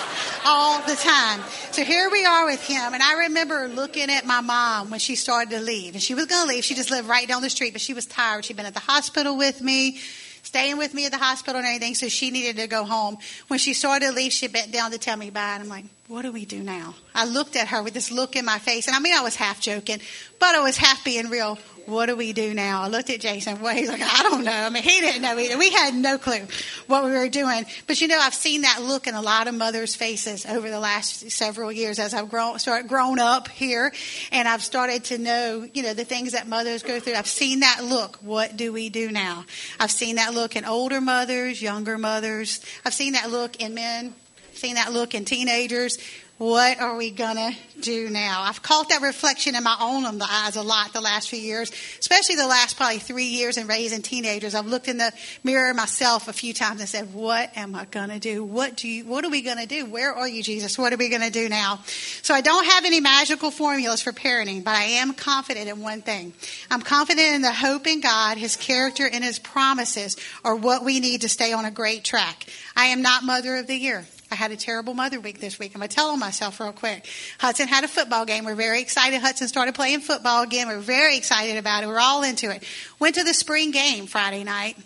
all 0.44 0.80
the 0.82 0.96
time. 0.96 1.40
So 1.74 1.82
here 1.82 2.08
we 2.08 2.24
are 2.24 2.46
with 2.46 2.62
him. 2.62 2.94
And 2.94 3.02
I 3.02 3.24
remember 3.24 3.66
looking 3.66 4.08
at 4.08 4.24
my 4.24 4.40
mom 4.40 4.90
when 4.90 5.00
she 5.00 5.16
started 5.16 5.50
to 5.50 5.60
leave. 5.60 5.94
And 5.94 6.00
she 6.00 6.14
was 6.14 6.26
going 6.26 6.46
to 6.46 6.54
leave. 6.54 6.62
She 6.62 6.76
just 6.76 6.88
lived 6.88 7.08
right 7.08 7.26
down 7.26 7.42
the 7.42 7.50
street, 7.50 7.72
but 7.72 7.80
she 7.80 7.94
was 7.94 8.06
tired. 8.06 8.44
She'd 8.44 8.56
been 8.56 8.64
at 8.64 8.74
the 8.74 8.78
hospital 8.78 9.36
with 9.36 9.60
me, 9.60 9.98
staying 10.44 10.78
with 10.78 10.94
me 10.94 11.06
at 11.06 11.10
the 11.10 11.18
hospital 11.18 11.58
and 11.58 11.66
everything. 11.66 11.96
So 11.96 12.08
she 12.08 12.30
needed 12.30 12.58
to 12.58 12.68
go 12.68 12.84
home. 12.84 13.18
When 13.48 13.58
she 13.58 13.74
started 13.74 14.06
to 14.06 14.12
leave, 14.12 14.32
she 14.32 14.46
bent 14.46 14.70
down 14.70 14.92
to 14.92 14.98
tell 14.98 15.16
me 15.16 15.30
bye. 15.30 15.54
And 15.54 15.64
I'm 15.64 15.68
like, 15.68 15.86
what 16.08 16.22
do 16.22 16.32
we 16.32 16.44
do 16.44 16.62
now? 16.62 16.94
I 17.14 17.24
looked 17.24 17.56
at 17.56 17.68
her 17.68 17.82
with 17.82 17.94
this 17.94 18.10
look 18.10 18.36
in 18.36 18.44
my 18.44 18.58
face. 18.58 18.86
And 18.86 18.96
I 18.96 19.00
mean, 19.00 19.16
I 19.16 19.22
was 19.22 19.36
half 19.36 19.60
joking, 19.60 20.00
but 20.38 20.54
I 20.54 20.62
was 20.62 20.76
half 20.76 21.04
being 21.04 21.30
real 21.30 21.58
what 21.86 22.06
do 22.06 22.16
we 22.16 22.32
do 22.32 22.54
now? 22.54 22.82
I 22.82 22.88
looked 22.88 23.10
at 23.10 23.20
Jason. 23.20 23.60
Well, 23.60 23.74
he's 23.74 23.88
like, 23.88 24.00
I 24.00 24.22
don't 24.22 24.44
know. 24.44 24.52
I 24.52 24.70
mean, 24.70 24.82
he 24.82 25.00
didn't 25.00 25.22
know 25.22 25.38
either. 25.38 25.58
We 25.58 25.70
had 25.70 25.94
no 25.94 26.18
clue 26.18 26.46
what 26.86 27.04
we 27.04 27.10
were 27.10 27.28
doing. 27.28 27.66
But 27.86 28.00
you 28.00 28.08
know, 28.08 28.18
I've 28.18 28.34
seen 28.34 28.62
that 28.62 28.82
look 28.82 29.06
in 29.06 29.14
a 29.14 29.22
lot 29.22 29.48
of 29.48 29.54
mothers' 29.54 29.94
faces 29.94 30.46
over 30.46 30.70
the 30.70 30.80
last 30.80 31.30
several 31.30 31.70
years 31.70 31.98
as 31.98 32.14
I've 32.14 32.30
grown, 32.30 32.58
start 32.58 32.88
grown 32.88 33.18
up 33.18 33.48
here, 33.48 33.92
and 34.32 34.48
I've 34.48 34.62
started 34.62 35.04
to 35.04 35.18
know, 35.18 35.68
you 35.72 35.82
know, 35.82 35.94
the 35.94 36.04
things 36.04 36.32
that 36.32 36.48
mothers 36.48 36.82
go 36.82 37.00
through. 37.00 37.14
I've 37.14 37.26
seen 37.26 37.60
that 37.60 37.84
look. 37.84 38.16
What 38.22 38.56
do 38.56 38.72
we 38.72 38.88
do 38.88 39.10
now? 39.10 39.44
I've 39.78 39.90
seen 39.90 40.16
that 40.16 40.34
look 40.34 40.56
in 40.56 40.64
older 40.64 41.00
mothers, 41.00 41.60
younger 41.60 41.98
mothers. 41.98 42.64
I've 42.84 42.94
seen 42.94 43.12
that 43.12 43.30
look 43.30 43.56
in 43.56 43.74
men. 43.74 44.14
Seen 44.64 44.76
that 44.76 44.94
look 44.94 45.14
in 45.14 45.26
teenagers 45.26 45.98
what 46.38 46.80
are 46.80 46.96
we 46.96 47.12
going 47.12 47.36
to 47.36 47.54
do 47.80 48.10
now? 48.10 48.42
I've 48.42 48.60
caught 48.60 48.88
that 48.88 49.02
reflection 49.02 49.54
in 49.54 49.62
my 49.62 49.76
own 49.80 50.04
eyes 50.20 50.56
a 50.56 50.62
lot 50.62 50.92
the 50.92 51.00
last 51.00 51.30
few 51.30 51.38
years, 51.38 51.70
especially 52.00 52.34
the 52.34 52.48
last 52.48 52.76
probably 52.76 52.98
three 52.98 53.26
years 53.26 53.56
in 53.56 53.68
raising 53.68 54.02
teenagers. 54.02 54.56
I've 54.56 54.66
looked 54.66 54.88
in 54.88 54.98
the 54.98 55.12
mirror 55.44 55.72
myself 55.74 56.26
a 56.26 56.32
few 56.32 56.52
times 56.52 56.80
and 56.80 56.88
said, 56.88 57.14
what 57.14 57.56
am 57.56 57.76
I 57.76 57.84
going 57.84 58.08
to 58.08 58.18
do? 58.18 58.42
What 58.42 58.76
do 58.76 58.88
you, 58.88 59.04
what 59.04 59.24
are 59.24 59.30
we 59.30 59.42
going 59.42 59.58
to 59.58 59.66
do? 59.66 59.86
Where 59.86 60.12
are 60.12 60.26
you, 60.26 60.42
Jesus? 60.42 60.76
What 60.76 60.92
are 60.92 60.96
we 60.96 61.08
going 61.08 61.22
to 61.22 61.30
do 61.30 61.48
now? 61.48 61.84
So 62.22 62.34
I 62.34 62.40
don't 62.40 62.66
have 62.66 62.84
any 62.84 63.00
magical 63.00 63.52
formulas 63.52 64.02
for 64.02 64.10
parenting, 64.10 64.64
but 64.64 64.74
I 64.74 64.82
am 64.82 65.14
confident 65.14 65.68
in 65.68 65.80
one 65.82 66.02
thing. 66.02 66.32
I'm 66.68 66.82
confident 66.82 67.28
in 67.28 67.42
the 67.42 67.52
hope 67.52 67.86
in 67.86 68.00
God, 68.00 68.38
His 68.38 68.56
character, 68.56 69.08
and 69.08 69.22
His 69.22 69.38
promises 69.38 70.16
are 70.44 70.56
what 70.56 70.84
we 70.84 70.98
need 70.98 71.20
to 71.20 71.28
stay 71.28 71.52
on 71.52 71.64
a 71.64 71.70
great 71.70 72.02
track. 72.02 72.44
I 72.74 72.86
am 72.86 73.02
not 73.02 73.22
mother 73.22 73.54
of 73.54 73.68
the 73.68 73.76
year. 73.76 74.04
I 74.34 74.36
had 74.36 74.50
a 74.50 74.56
terrible 74.56 74.94
mother 74.94 75.20
week 75.20 75.38
this 75.38 75.60
week. 75.60 75.76
I'm 75.76 75.78
going 75.78 75.88
to 75.88 75.94
tell 75.94 76.10
on 76.10 76.18
myself 76.18 76.58
real 76.58 76.72
quick. 76.72 77.06
Hudson 77.38 77.68
had 77.68 77.84
a 77.84 77.88
football 77.88 78.26
game. 78.26 78.44
We're 78.44 78.56
very 78.56 78.80
excited. 78.80 79.20
Hudson 79.20 79.46
started 79.46 79.76
playing 79.76 80.00
football 80.00 80.42
again. 80.42 80.66
We're 80.66 80.80
very 80.80 81.16
excited 81.16 81.56
about 81.56 81.84
it. 81.84 81.86
We're 81.86 82.00
all 82.00 82.24
into 82.24 82.50
it. 82.50 82.64
Went 82.98 83.14
to 83.14 83.22
the 83.22 83.32
spring 83.32 83.70
game 83.70 84.06
Friday 84.06 84.42
night. 84.42 84.76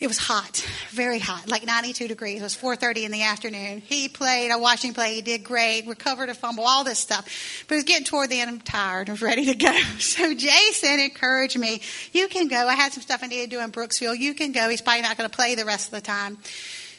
It 0.00 0.06
was 0.06 0.16
hot, 0.16 0.64
very 0.90 1.18
hot, 1.18 1.50
like 1.50 1.66
92 1.66 2.08
degrees. 2.08 2.40
It 2.40 2.44
was 2.44 2.54
4:30 2.56 3.04
in 3.04 3.10
the 3.10 3.24
afternoon. 3.24 3.82
He 3.84 4.08
played. 4.08 4.50
I 4.50 4.56
watched 4.56 4.84
him 4.84 4.94
play. 4.94 5.16
He 5.16 5.22
did 5.22 5.44
great. 5.44 5.86
Recovered 5.86 6.30
a 6.30 6.34
fumble, 6.34 6.64
all 6.64 6.84
this 6.84 7.00
stuff. 7.00 7.64
But 7.66 7.74
it 7.74 7.78
was 7.78 7.84
getting 7.84 8.06
toward 8.06 8.30
the 8.30 8.40
end. 8.40 8.48
I'm 8.48 8.60
tired. 8.60 9.10
I 9.10 9.12
was 9.12 9.22
ready 9.22 9.44
to 9.46 9.54
go. 9.54 9.76
So 9.98 10.32
Jason 10.32 11.00
encouraged 11.00 11.58
me. 11.58 11.82
You 12.12 12.28
can 12.28 12.48
go. 12.48 12.68
I 12.68 12.74
had 12.74 12.92
some 12.92 13.02
stuff 13.02 13.22
I 13.22 13.26
needed 13.26 13.50
to 13.50 13.56
do 13.56 13.62
in 13.62 13.70
Brooksville. 13.70 14.16
You 14.16 14.32
can 14.32 14.52
go. 14.52 14.70
He's 14.70 14.80
probably 14.80 15.02
not 15.02 15.18
going 15.18 15.28
to 15.28 15.36
play 15.36 15.56
the 15.56 15.64
rest 15.64 15.88
of 15.88 15.90
the 15.90 16.00
time. 16.00 16.38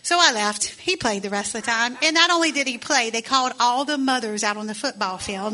So 0.02 0.18
I 0.20 0.32
left. 0.34 0.66
He 0.66 0.96
played 0.96 1.24
the 1.24 1.30
rest 1.30 1.56
of 1.56 1.62
the 1.62 1.68
time. 1.68 1.98
And 2.02 2.14
not 2.14 2.32
only 2.32 2.52
did 2.52 2.68
he 2.68 2.78
play, 2.78 3.10
they 3.10 3.22
called 3.22 3.54
all 3.60 3.86
the 3.86 3.98
mothers 3.98 4.44
out 4.44 4.58
on 4.58 4.68
the 4.68 4.76
football 4.76 5.18
field. 5.18 5.54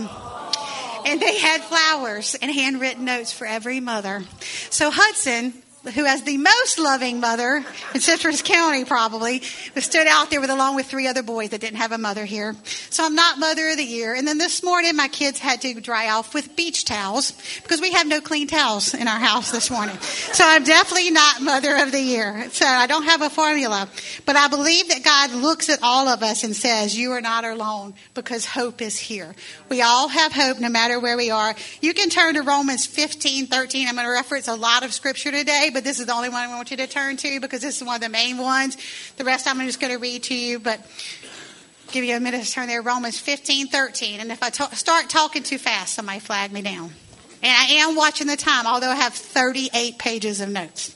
And 1.05 1.21
they 1.21 1.37
had 1.37 1.61
flowers 1.61 2.35
and 2.41 2.51
handwritten 2.51 3.05
notes 3.05 3.31
for 3.31 3.45
every 3.45 3.79
mother. 3.79 4.23
So 4.69 4.89
Hudson 4.91 5.53
who 5.93 6.03
has 6.03 6.23
the 6.23 6.37
most 6.37 6.79
loving 6.79 7.19
mother 7.19 7.63
in 7.93 8.01
Citrus 8.01 8.41
County, 8.41 8.85
probably, 8.85 9.41
who 9.73 9.81
stood 9.81 10.07
out 10.07 10.29
there 10.29 10.41
with 10.41 10.49
along 10.49 10.75
with 10.75 10.87
three 10.87 11.07
other 11.07 11.23
boys 11.23 11.49
that 11.49 11.61
didn't 11.61 11.77
have 11.77 11.91
a 11.91 11.97
mother 11.97 12.25
here. 12.25 12.55
So 12.89 13.05
I'm 13.05 13.15
not 13.15 13.39
mother 13.39 13.69
of 13.69 13.77
the 13.77 13.83
year. 13.83 14.15
And 14.15 14.27
then 14.27 14.37
this 14.37 14.63
morning, 14.63 14.95
my 14.95 15.07
kids 15.07 15.39
had 15.39 15.61
to 15.61 15.79
dry 15.79 16.09
off 16.09 16.33
with 16.33 16.55
beach 16.55 16.85
towels 16.85 17.33
because 17.61 17.81
we 17.81 17.91
have 17.91 18.07
no 18.07 18.21
clean 18.21 18.47
towels 18.47 18.93
in 18.93 19.07
our 19.07 19.19
house 19.19 19.51
this 19.51 19.69
morning. 19.69 19.97
So 19.99 20.43
I'm 20.45 20.63
definitely 20.63 21.11
not 21.11 21.41
mother 21.41 21.75
of 21.75 21.91
the 21.91 22.01
year. 22.01 22.49
So 22.51 22.65
I 22.65 22.87
don't 22.87 23.05
have 23.05 23.21
a 23.21 23.29
formula, 23.29 23.87
but 24.25 24.35
I 24.35 24.47
believe 24.47 24.89
that 24.89 25.03
God 25.03 25.31
looks 25.31 25.69
at 25.69 25.79
all 25.83 26.07
of 26.07 26.23
us 26.23 26.43
and 26.43 26.55
says, 26.55 26.97
"You 26.97 27.11
are 27.11 27.21
not 27.21 27.45
alone 27.45 27.93
because 28.13 28.45
hope 28.45 28.81
is 28.81 28.97
here." 28.97 29.35
We 29.69 29.81
all 29.81 30.07
have 30.07 30.31
hope, 30.31 30.59
no 30.59 30.69
matter 30.69 30.99
where 30.99 31.17
we 31.17 31.31
are. 31.31 31.55
You 31.81 31.93
can 31.93 32.09
turn 32.09 32.35
to 32.35 32.41
Romans 32.41 32.85
15, 32.85 33.47
13. 33.47 33.87
I'm 33.87 33.95
going 33.95 34.05
to 34.05 34.11
reference 34.11 34.47
a 34.47 34.55
lot 34.55 34.83
of 34.83 34.93
scripture 34.93 35.31
today 35.31 35.69
but 35.75 35.83
this 35.83 35.99
is 35.99 36.05
the 36.05 36.13
only 36.13 36.29
one 36.29 36.41
I 36.41 36.47
want 36.55 36.71
you 36.71 36.77
to 36.77 36.87
turn 36.87 37.17
to 37.17 37.39
because 37.41 37.61
this 37.61 37.75
is 37.81 37.83
one 37.85 37.95
of 37.95 38.01
the 38.01 38.07
main 38.07 38.37
ones. 38.37 38.77
The 39.17 39.25
rest 39.25 39.45
I'm 39.45 39.59
just 39.65 39.81
going 39.81 39.91
to 39.91 39.99
read 39.99 40.23
to 40.23 40.33
you, 40.33 40.57
but 40.57 40.79
give 41.91 42.05
you 42.05 42.15
a 42.15 42.19
minute 42.21 42.45
to 42.45 42.49
turn 42.49 42.67
there. 42.67 42.81
Romans 42.81 43.19
15, 43.19 43.67
13. 43.67 44.21
And 44.21 44.31
if 44.31 44.41
I 44.41 44.49
talk, 44.49 44.73
start 44.75 45.09
talking 45.09 45.43
too 45.43 45.57
fast, 45.57 45.93
somebody 45.93 46.19
flag 46.19 46.53
me 46.53 46.61
down. 46.61 46.91
And 47.43 47.51
I 47.51 47.83
am 47.83 47.97
watching 47.97 48.25
the 48.25 48.37
time, 48.37 48.65
although 48.65 48.89
I 48.89 48.95
have 48.95 49.13
38 49.13 49.99
pages 49.99 50.39
of 50.39 50.47
notes. 50.47 50.95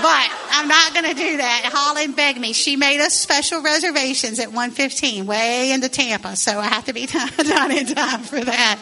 But 0.00 0.30
I'm 0.50 0.66
not 0.66 0.94
going 0.94 1.04
to 1.04 1.14
do 1.14 1.36
that. 1.36 1.70
Holly 1.70 2.08
begged 2.08 2.40
me. 2.40 2.54
She 2.54 2.76
made 2.76 3.02
us 3.02 3.12
special 3.12 3.60
reservations 3.60 4.38
at 4.38 4.46
115, 4.46 5.26
way 5.26 5.72
into 5.72 5.90
Tampa. 5.90 6.36
So 6.36 6.58
I 6.58 6.68
have 6.68 6.86
to 6.86 6.94
be 6.94 7.04
done 7.36 7.70
in 7.70 7.86
time 7.86 8.20
for 8.20 8.40
that. 8.40 8.78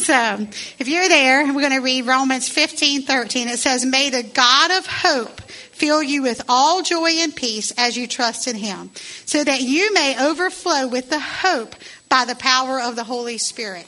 So 0.00 0.46
if 0.78 0.88
you're 0.88 1.08
there, 1.08 1.46
we're 1.46 1.60
going 1.60 1.72
to 1.72 1.80
read 1.80 2.06
Romans 2.06 2.48
15, 2.48 3.02
13. 3.02 3.48
It 3.48 3.58
says, 3.58 3.84
May 3.84 4.10
the 4.10 4.22
God 4.22 4.70
of 4.70 4.86
hope 4.86 5.42
fill 5.42 6.02
you 6.02 6.22
with 6.22 6.42
all 6.48 6.82
joy 6.82 7.10
and 7.18 7.34
peace 7.34 7.72
as 7.76 7.96
you 7.96 8.06
trust 8.06 8.48
in 8.48 8.56
him, 8.56 8.90
so 9.26 9.44
that 9.44 9.60
you 9.60 9.92
may 9.94 10.16
overflow 10.20 10.86
with 10.88 11.10
the 11.10 11.20
hope 11.20 11.74
by 12.08 12.24
the 12.24 12.34
power 12.34 12.80
of 12.80 12.96
the 12.96 13.04
Holy 13.04 13.38
Spirit. 13.38 13.86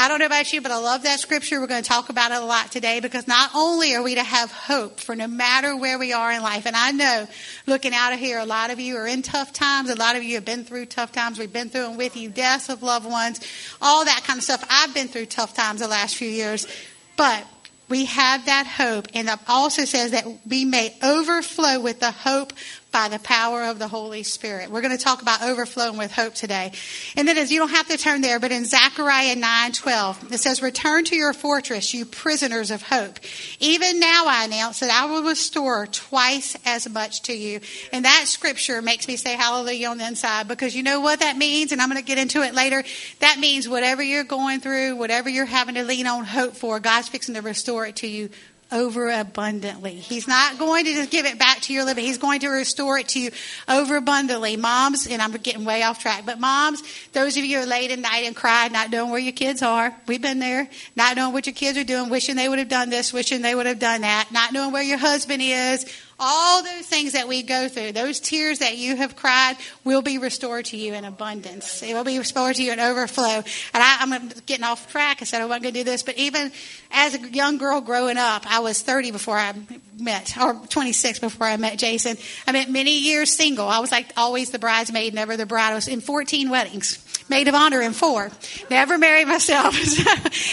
I 0.00 0.06
don't 0.06 0.20
know 0.20 0.26
about 0.26 0.52
you, 0.52 0.60
but 0.60 0.70
I 0.70 0.76
love 0.76 1.02
that 1.02 1.18
scripture. 1.18 1.60
We're 1.60 1.66
going 1.66 1.82
to 1.82 1.88
talk 1.88 2.08
about 2.08 2.30
it 2.30 2.36
a 2.40 2.44
lot 2.44 2.70
today 2.70 3.00
because 3.00 3.26
not 3.26 3.50
only 3.52 3.96
are 3.96 4.02
we 4.02 4.14
to 4.14 4.22
have 4.22 4.52
hope 4.52 5.00
for 5.00 5.16
no 5.16 5.26
matter 5.26 5.76
where 5.76 5.98
we 5.98 6.12
are 6.12 6.30
in 6.30 6.40
life, 6.40 6.66
and 6.66 6.76
I 6.76 6.92
know 6.92 7.26
looking 7.66 7.92
out 7.92 8.12
of 8.12 8.20
here, 8.20 8.38
a 8.38 8.44
lot 8.44 8.70
of 8.70 8.78
you 8.78 8.96
are 8.96 9.08
in 9.08 9.22
tough 9.22 9.52
times. 9.52 9.90
A 9.90 9.96
lot 9.96 10.14
of 10.14 10.22
you 10.22 10.36
have 10.36 10.44
been 10.44 10.62
through 10.62 10.86
tough 10.86 11.10
times. 11.10 11.36
We've 11.36 11.52
been 11.52 11.68
through 11.68 11.82
them 11.82 11.96
with 11.96 12.16
you, 12.16 12.28
deaths 12.28 12.68
of 12.68 12.84
loved 12.84 13.06
ones, 13.06 13.40
all 13.82 14.04
that 14.04 14.22
kind 14.22 14.38
of 14.38 14.44
stuff. 14.44 14.64
I've 14.70 14.94
been 14.94 15.08
through 15.08 15.26
tough 15.26 15.54
times 15.54 15.80
the 15.80 15.88
last 15.88 16.14
few 16.14 16.28
years, 16.28 16.68
but 17.16 17.44
we 17.88 18.04
have 18.04 18.46
that 18.46 18.68
hope. 18.68 19.08
And 19.14 19.28
it 19.28 19.38
also 19.48 19.84
says 19.84 20.12
that 20.12 20.26
we 20.46 20.64
may 20.64 20.96
overflow 21.02 21.80
with 21.80 21.98
the 21.98 22.12
hope 22.12 22.52
by 22.90 23.08
the 23.08 23.18
power 23.18 23.64
of 23.64 23.78
the 23.78 23.88
Holy 23.88 24.22
Spirit. 24.22 24.70
We're 24.70 24.80
going 24.80 24.96
to 24.96 25.02
talk 25.02 25.20
about 25.20 25.42
overflowing 25.42 25.98
with 25.98 26.10
hope 26.10 26.34
today. 26.34 26.72
And 27.16 27.28
then 27.28 27.36
as 27.36 27.52
you 27.52 27.58
don't 27.58 27.70
have 27.70 27.88
to 27.88 27.98
turn 27.98 28.22
there, 28.22 28.40
but 28.40 28.50
in 28.50 28.64
Zechariah 28.64 29.36
9, 29.36 29.72
12, 29.72 30.32
it 30.32 30.38
says, 30.38 30.62
return 30.62 31.04
to 31.06 31.16
your 31.16 31.32
fortress, 31.32 31.92
you 31.92 32.06
prisoners 32.06 32.70
of 32.70 32.82
hope. 32.82 33.18
Even 33.60 34.00
now 34.00 34.24
I 34.26 34.44
announce 34.44 34.80
that 34.80 34.90
I 34.90 35.06
will 35.06 35.22
restore 35.22 35.86
twice 35.86 36.56
as 36.64 36.88
much 36.88 37.22
to 37.22 37.36
you. 37.36 37.60
And 37.92 38.04
that 38.04 38.24
scripture 38.26 38.80
makes 38.80 39.06
me 39.06 39.16
say 39.16 39.34
hallelujah 39.34 39.88
on 39.88 39.98
the 39.98 40.06
inside 40.06 40.48
because 40.48 40.74
you 40.74 40.82
know 40.82 41.00
what 41.00 41.20
that 41.20 41.36
means? 41.36 41.72
And 41.72 41.82
I'm 41.82 41.90
going 41.90 42.00
to 42.00 42.06
get 42.06 42.18
into 42.18 42.42
it 42.42 42.54
later. 42.54 42.82
That 43.20 43.38
means 43.38 43.68
whatever 43.68 44.02
you're 44.02 44.24
going 44.24 44.60
through, 44.60 44.96
whatever 44.96 45.28
you're 45.28 45.44
having 45.44 45.74
to 45.74 45.84
lean 45.84 46.06
on 46.06 46.24
hope 46.24 46.54
for, 46.54 46.80
God's 46.80 47.08
fixing 47.08 47.34
to 47.34 47.42
restore 47.42 47.86
it 47.86 47.96
to 47.96 48.06
you 48.06 48.30
over 48.70 49.10
abundantly. 49.10 49.94
He's 49.94 50.28
not 50.28 50.58
going 50.58 50.84
to 50.84 50.92
just 50.92 51.10
give 51.10 51.24
it 51.24 51.38
back 51.38 51.60
to 51.62 51.72
your 51.72 51.84
living. 51.84 52.04
He's 52.04 52.18
going 52.18 52.40
to 52.40 52.48
restore 52.48 52.98
it 52.98 53.08
to 53.08 53.20
you 53.20 53.30
over 53.66 53.96
abundantly. 53.96 54.56
Moms, 54.56 55.06
and 55.06 55.22
I'm 55.22 55.32
getting 55.32 55.64
way 55.64 55.82
off 55.82 56.00
track, 56.00 56.24
but 56.26 56.38
moms, 56.38 56.82
those 57.12 57.36
of 57.36 57.44
you 57.44 57.58
who 57.58 57.64
are 57.64 57.66
late 57.66 57.90
at 57.90 57.98
night 57.98 58.24
and 58.24 58.36
cry, 58.36 58.68
not 58.68 58.90
knowing 58.90 59.10
where 59.10 59.20
your 59.20 59.32
kids 59.32 59.62
are, 59.62 59.94
we've 60.06 60.20
been 60.20 60.38
there, 60.38 60.68
not 60.96 61.16
knowing 61.16 61.32
what 61.32 61.46
your 61.46 61.54
kids 61.54 61.78
are 61.78 61.84
doing, 61.84 62.10
wishing 62.10 62.36
they 62.36 62.48
would 62.48 62.58
have 62.58 62.68
done 62.68 62.90
this, 62.90 63.12
wishing 63.12 63.42
they 63.42 63.54
would 63.54 63.66
have 63.66 63.78
done 63.78 64.02
that, 64.02 64.28
not 64.32 64.52
knowing 64.52 64.72
where 64.72 64.82
your 64.82 64.98
husband 64.98 65.40
is, 65.42 65.86
all 66.20 66.62
those 66.62 66.86
things 66.86 67.12
that 67.12 67.28
we 67.28 67.42
go 67.42 67.68
through, 67.68 67.92
those 67.92 68.20
tears 68.20 68.58
that 68.58 68.76
you 68.76 68.96
have 68.96 69.16
cried, 69.16 69.56
will 69.84 70.02
be 70.02 70.18
restored 70.18 70.66
to 70.66 70.76
you 70.76 70.94
in 70.94 71.04
abundance. 71.04 71.82
It 71.82 71.94
will 71.94 72.04
be 72.04 72.18
restored 72.18 72.56
to 72.56 72.62
you 72.62 72.72
in 72.72 72.80
overflow. 72.80 73.42
And 73.74 73.82
I, 73.82 73.98
am 74.00 74.28
getting 74.46 74.64
off 74.64 74.90
track. 74.90 75.18
I 75.20 75.24
said 75.24 75.40
I 75.40 75.46
wasn't 75.46 75.64
going 75.64 75.74
to 75.74 75.80
do 75.80 75.84
this, 75.84 76.02
but 76.02 76.16
even 76.18 76.50
as 76.90 77.14
a 77.14 77.28
young 77.30 77.58
girl 77.58 77.80
growing 77.80 78.16
up, 78.16 78.50
I 78.50 78.60
was 78.60 78.82
30 78.82 79.12
before 79.12 79.36
I 79.36 79.54
met, 79.98 80.36
or 80.40 80.54
26 80.68 81.20
before 81.20 81.46
I 81.46 81.56
met 81.56 81.78
Jason. 81.78 82.16
I 82.46 82.52
met 82.52 82.70
many 82.70 82.98
years 82.98 83.34
single. 83.34 83.68
I 83.68 83.78
was 83.78 83.92
like 83.92 84.12
always 84.16 84.50
the 84.50 84.58
bridesmaid, 84.58 85.14
never 85.14 85.36
the 85.36 85.46
bride. 85.46 85.72
I 85.72 85.74
was 85.74 85.88
in 85.88 86.00
14 86.00 86.50
weddings 86.50 87.04
maid 87.28 87.48
of 87.48 87.54
honor 87.54 87.80
in 87.80 87.92
four. 87.92 88.30
Never 88.70 88.98
married 88.98 89.26
myself. 89.28 89.74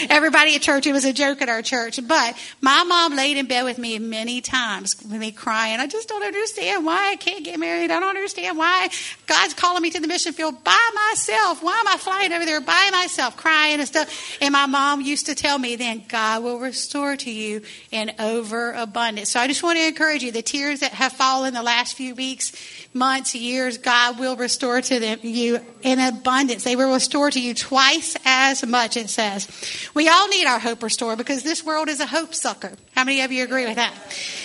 Everybody 0.10 0.54
at 0.54 0.62
church, 0.62 0.86
it 0.86 0.92
was 0.92 1.04
a 1.04 1.12
joke 1.12 1.42
at 1.42 1.48
our 1.48 1.62
church. 1.62 1.98
But 2.06 2.36
my 2.60 2.84
mom 2.84 3.16
laid 3.16 3.36
in 3.36 3.46
bed 3.46 3.64
with 3.64 3.78
me 3.78 3.98
many 3.98 4.40
times 4.40 4.96
with 5.02 5.20
me 5.20 5.32
crying. 5.32 5.80
I 5.80 5.86
just 5.86 6.08
don't 6.08 6.22
understand 6.22 6.84
why 6.84 7.10
I 7.12 7.16
can't 7.16 7.44
get 7.44 7.58
married. 7.58 7.90
I 7.90 8.00
don't 8.00 8.08
understand 8.08 8.58
why 8.58 8.88
God's 9.26 9.54
calling 9.54 9.82
me 9.82 9.90
to 9.90 10.00
the 10.00 10.08
mission 10.08 10.32
field 10.32 10.62
by 10.64 10.90
myself. 11.10 11.62
Why 11.62 11.78
am 11.78 11.88
I 11.88 11.96
flying 11.96 12.32
over 12.32 12.44
there 12.44 12.60
by 12.60 12.90
myself, 12.92 13.36
crying 13.36 13.78
and 13.78 13.88
stuff? 13.88 14.38
And 14.40 14.52
my 14.52 14.66
mom 14.66 15.00
used 15.00 15.26
to 15.26 15.34
tell 15.34 15.58
me, 15.58 15.76
then 15.76 16.04
God 16.08 16.42
will 16.42 16.58
restore 16.58 17.16
to 17.16 17.30
you 17.30 17.62
in 17.90 18.12
overabundance. 18.18 19.30
So 19.30 19.40
I 19.40 19.48
just 19.48 19.62
want 19.62 19.78
to 19.78 19.86
encourage 19.86 20.22
you, 20.22 20.32
the 20.32 20.42
tears 20.42 20.80
that 20.80 20.92
have 20.92 21.12
fallen 21.12 21.54
the 21.54 21.62
last 21.62 21.94
few 21.94 22.14
weeks, 22.14 22.52
months, 22.92 23.34
years, 23.34 23.78
God 23.78 24.18
will 24.18 24.36
restore 24.36 24.80
to 24.80 25.00
them, 25.00 25.18
you 25.22 25.60
in 25.82 26.00
abundance. 26.00 26.65
They 26.66 26.74
will 26.74 26.92
restore 26.92 27.30
to 27.30 27.40
you 27.40 27.54
twice 27.54 28.16
as 28.24 28.66
much, 28.66 28.96
it 28.96 29.08
says. 29.08 29.46
We 29.94 30.08
all 30.08 30.26
need 30.26 30.46
our 30.46 30.58
hope 30.58 30.82
restored 30.82 31.16
because 31.16 31.44
this 31.44 31.64
world 31.64 31.88
is 31.88 32.00
a 32.00 32.06
hope 32.06 32.34
sucker. 32.34 32.72
How 32.92 33.04
many 33.04 33.20
of 33.20 33.30
you 33.30 33.44
agree 33.44 33.66
with 33.66 33.76
that? 33.76 33.94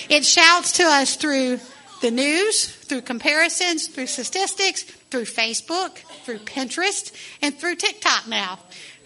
It 0.07 0.23
shouts 0.23 0.73
to 0.73 0.83
us 0.83 1.15
through 1.15 1.59
the 2.03 2.11
news, 2.11 2.67
through 2.67 3.01
comparisons, 3.01 3.87
through 3.87 4.05
statistics, 4.05 4.83
through 4.83 5.23
Facebook, 5.23 5.97
through 6.23 6.37
Pinterest, 6.37 7.11
and 7.41 7.57
through 7.57 7.77
TikTok 7.77 8.27
now. 8.27 8.59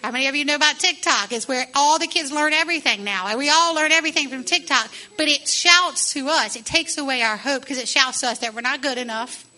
How 0.03 0.11
many 0.11 0.27
of 0.27 0.35
you 0.35 0.43
know 0.43 0.55
about 0.55 0.77
TikTok? 0.77 1.31
It's 1.31 1.47
where 1.47 1.67
all 1.73 1.99
the 1.99 2.07
kids 2.07 2.33
learn 2.33 2.51
everything 2.51 3.05
now. 3.05 3.27
And 3.27 3.37
we 3.37 3.49
all 3.49 3.73
learn 3.75 3.93
everything 3.93 4.27
from 4.27 4.43
TikTok. 4.43 4.91
But 5.17 5.29
it 5.29 5.47
shouts 5.47 6.11
to 6.15 6.27
us. 6.27 6.57
It 6.57 6.65
takes 6.65 6.97
away 6.97 7.21
our 7.21 7.37
hope 7.37 7.61
because 7.61 7.77
it 7.77 7.87
shouts 7.87 8.19
to 8.19 8.27
us 8.27 8.39
that 8.39 8.53
we're 8.53 8.59
not 8.59 8.81
good 8.81 8.97
enough. 8.97 9.49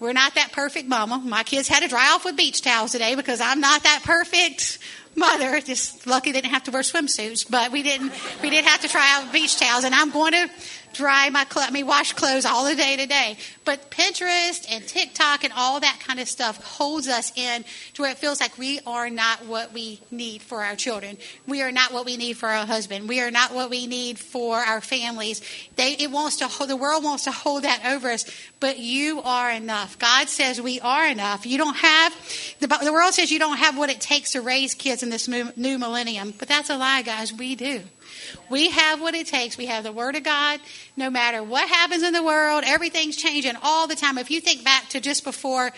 We're 0.00 0.12
not 0.12 0.34
that 0.34 0.52
perfect 0.52 0.88
mama. 0.88 1.18
My 1.24 1.44
kids 1.44 1.68
had 1.68 1.82
to 1.82 1.88
dry 1.88 2.10
off 2.12 2.24
with 2.24 2.36
beach 2.36 2.62
towels 2.62 2.92
today 2.92 3.14
because 3.14 3.40
I'm 3.40 3.60
not 3.60 3.84
that 3.84 4.02
perfect 4.04 4.78
mother. 5.14 5.60
Just 5.60 6.06
lucky 6.06 6.32
they 6.32 6.40
didn't 6.40 6.52
have 6.52 6.64
to 6.64 6.70
wear 6.70 6.82
swimsuits, 6.82 7.48
but 7.48 7.70
we 7.70 7.82
didn't. 7.82 8.12
We 8.42 8.50
did 8.50 8.64
have 8.64 8.80
to 8.80 8.88
try 8.88 9.06
out 9.14 9.32
beach 9.32 9.58
towels, 9.58 9.84
and 9.84 9.94
I'm 9.94 10.10
going 10.10 10.32
to 10.32 10.50
dry 10.94 11.28
my 11.30 11.44
clothes, 11.44 11.66
I 11.68 11.70
mean, 11.70 11.86
wash 11.86 12.12
clothes 12.12 12.44
all 12.44 12.64
the 12.64 12.74
day 12.74 12.96
today. 12.96 13.36
But 13.64 13.90
Pinterest 13.90 14.66
and 14.70 14.86
TikTok 14.86 15.44
and 15.44 15.52
all 15.56 15.80
that 15.80 16.00
kind 16.00 16.20
of 16.20 16.28
stuff 16.28 16.62
holds 16.64 17.08
us 17.08 17.32
in 17.36 17.64
to 17.94 18.02
where 18.02 18.10
it 18.10 18.18
feels 18.18 18.40
like 18.40 18.56
we 18.58 18.80
are 18.86 19.10
not 19.10 19.46
what 19.46 19.72
we 19.72 20.00
need 20.10 20.42
for 20.42 20.62
our 20.62 20.76
children. 20.76 21.18
We 21.46 21.62
are 21.62 21.72
not 21.72 21.92
what 21.92 22.04
we 22.06 22.16
need 22.16 22.36
for 22.36 22.48
our 22.48 22.66
husband. 22.66 23.08
We 23.08 23.20
are 23.20 23.30
not 23.30 23.54
what 23.54 23.70
we 23.70 23.86
need 23.86 24.18
for 24.18 24.56
our 24.56 24.80
families. 24.80 25.42
They, 25.76 25.92
it 25.92 26.10
wants 26.10 26.36
to, 26.36 26.66
the 26.66 26.76
world 26.76 27.04
wants 27.04 27.24
to 27.24 27.32
hold 27.32 27.64
that 27.64 27.84
over 27.86 28.10
us, 28.10 28.24
but 28.60 28.78
you 28.78 29.20
are 29.22 29.50
enough. 29.50 29.98
God 29.98 30.28
says 30.28 30.60
we 30.60 30.80
are 30.80 31.06
enough. 31.06 31.46
You 31.46 31.58
don't 31.58 31.76
have, 31.76 32.56
the, 32.60 32.66
the 32.66 32.92
world 32.92 33.14
says 33.14 33.30
you 33.30 33.38
don't 33.38 33.58
have 33.58 33.76
what 33.76 33.90
it 33.90 34.00
takes 34.00 34.32
to 34.32 34.40
raise 34.40 34.74
kids 34.74 35.02
in 35.02 35.10
this 35.10 35.28
new 35.28 35.78
millennium, 35.78 36.34
but 36.38 36.48
that's 36.48 36.70
a 36.70 36.76
lie, 36.76 37.02
guys. 37.02 37.32
We 37.32 37.54
do. 37.54 37.82
We 38.50 38.70
have 38.70 39.00
what 39.00 39.14
it 39.14 39.26
takes. 39.26 39.56
We 39.56 39.66
have 39.66 39.84
the 39.84 39.92
Word 39.92 40.16
of 40.16 40.22
God. 40.22 40.60
No 40.96 41.10
matter 41.10 41.42
what 41.42 41.68
happens 41.68 42.02
in 42.02 42.12
the 42.12 42.22
world, 42.22 42.64
everything's 42.66 43.16
changing 43.16 43.54
all 43.62 43.86
the 43.86 43.96
time. 43.96 44.18
If 44.18 44.30
you 44.30 44.40
think 44.40 44.64
back 44.64 44.88
to 44.90 45.00
just 45.00 45.24
before 45.24 45.72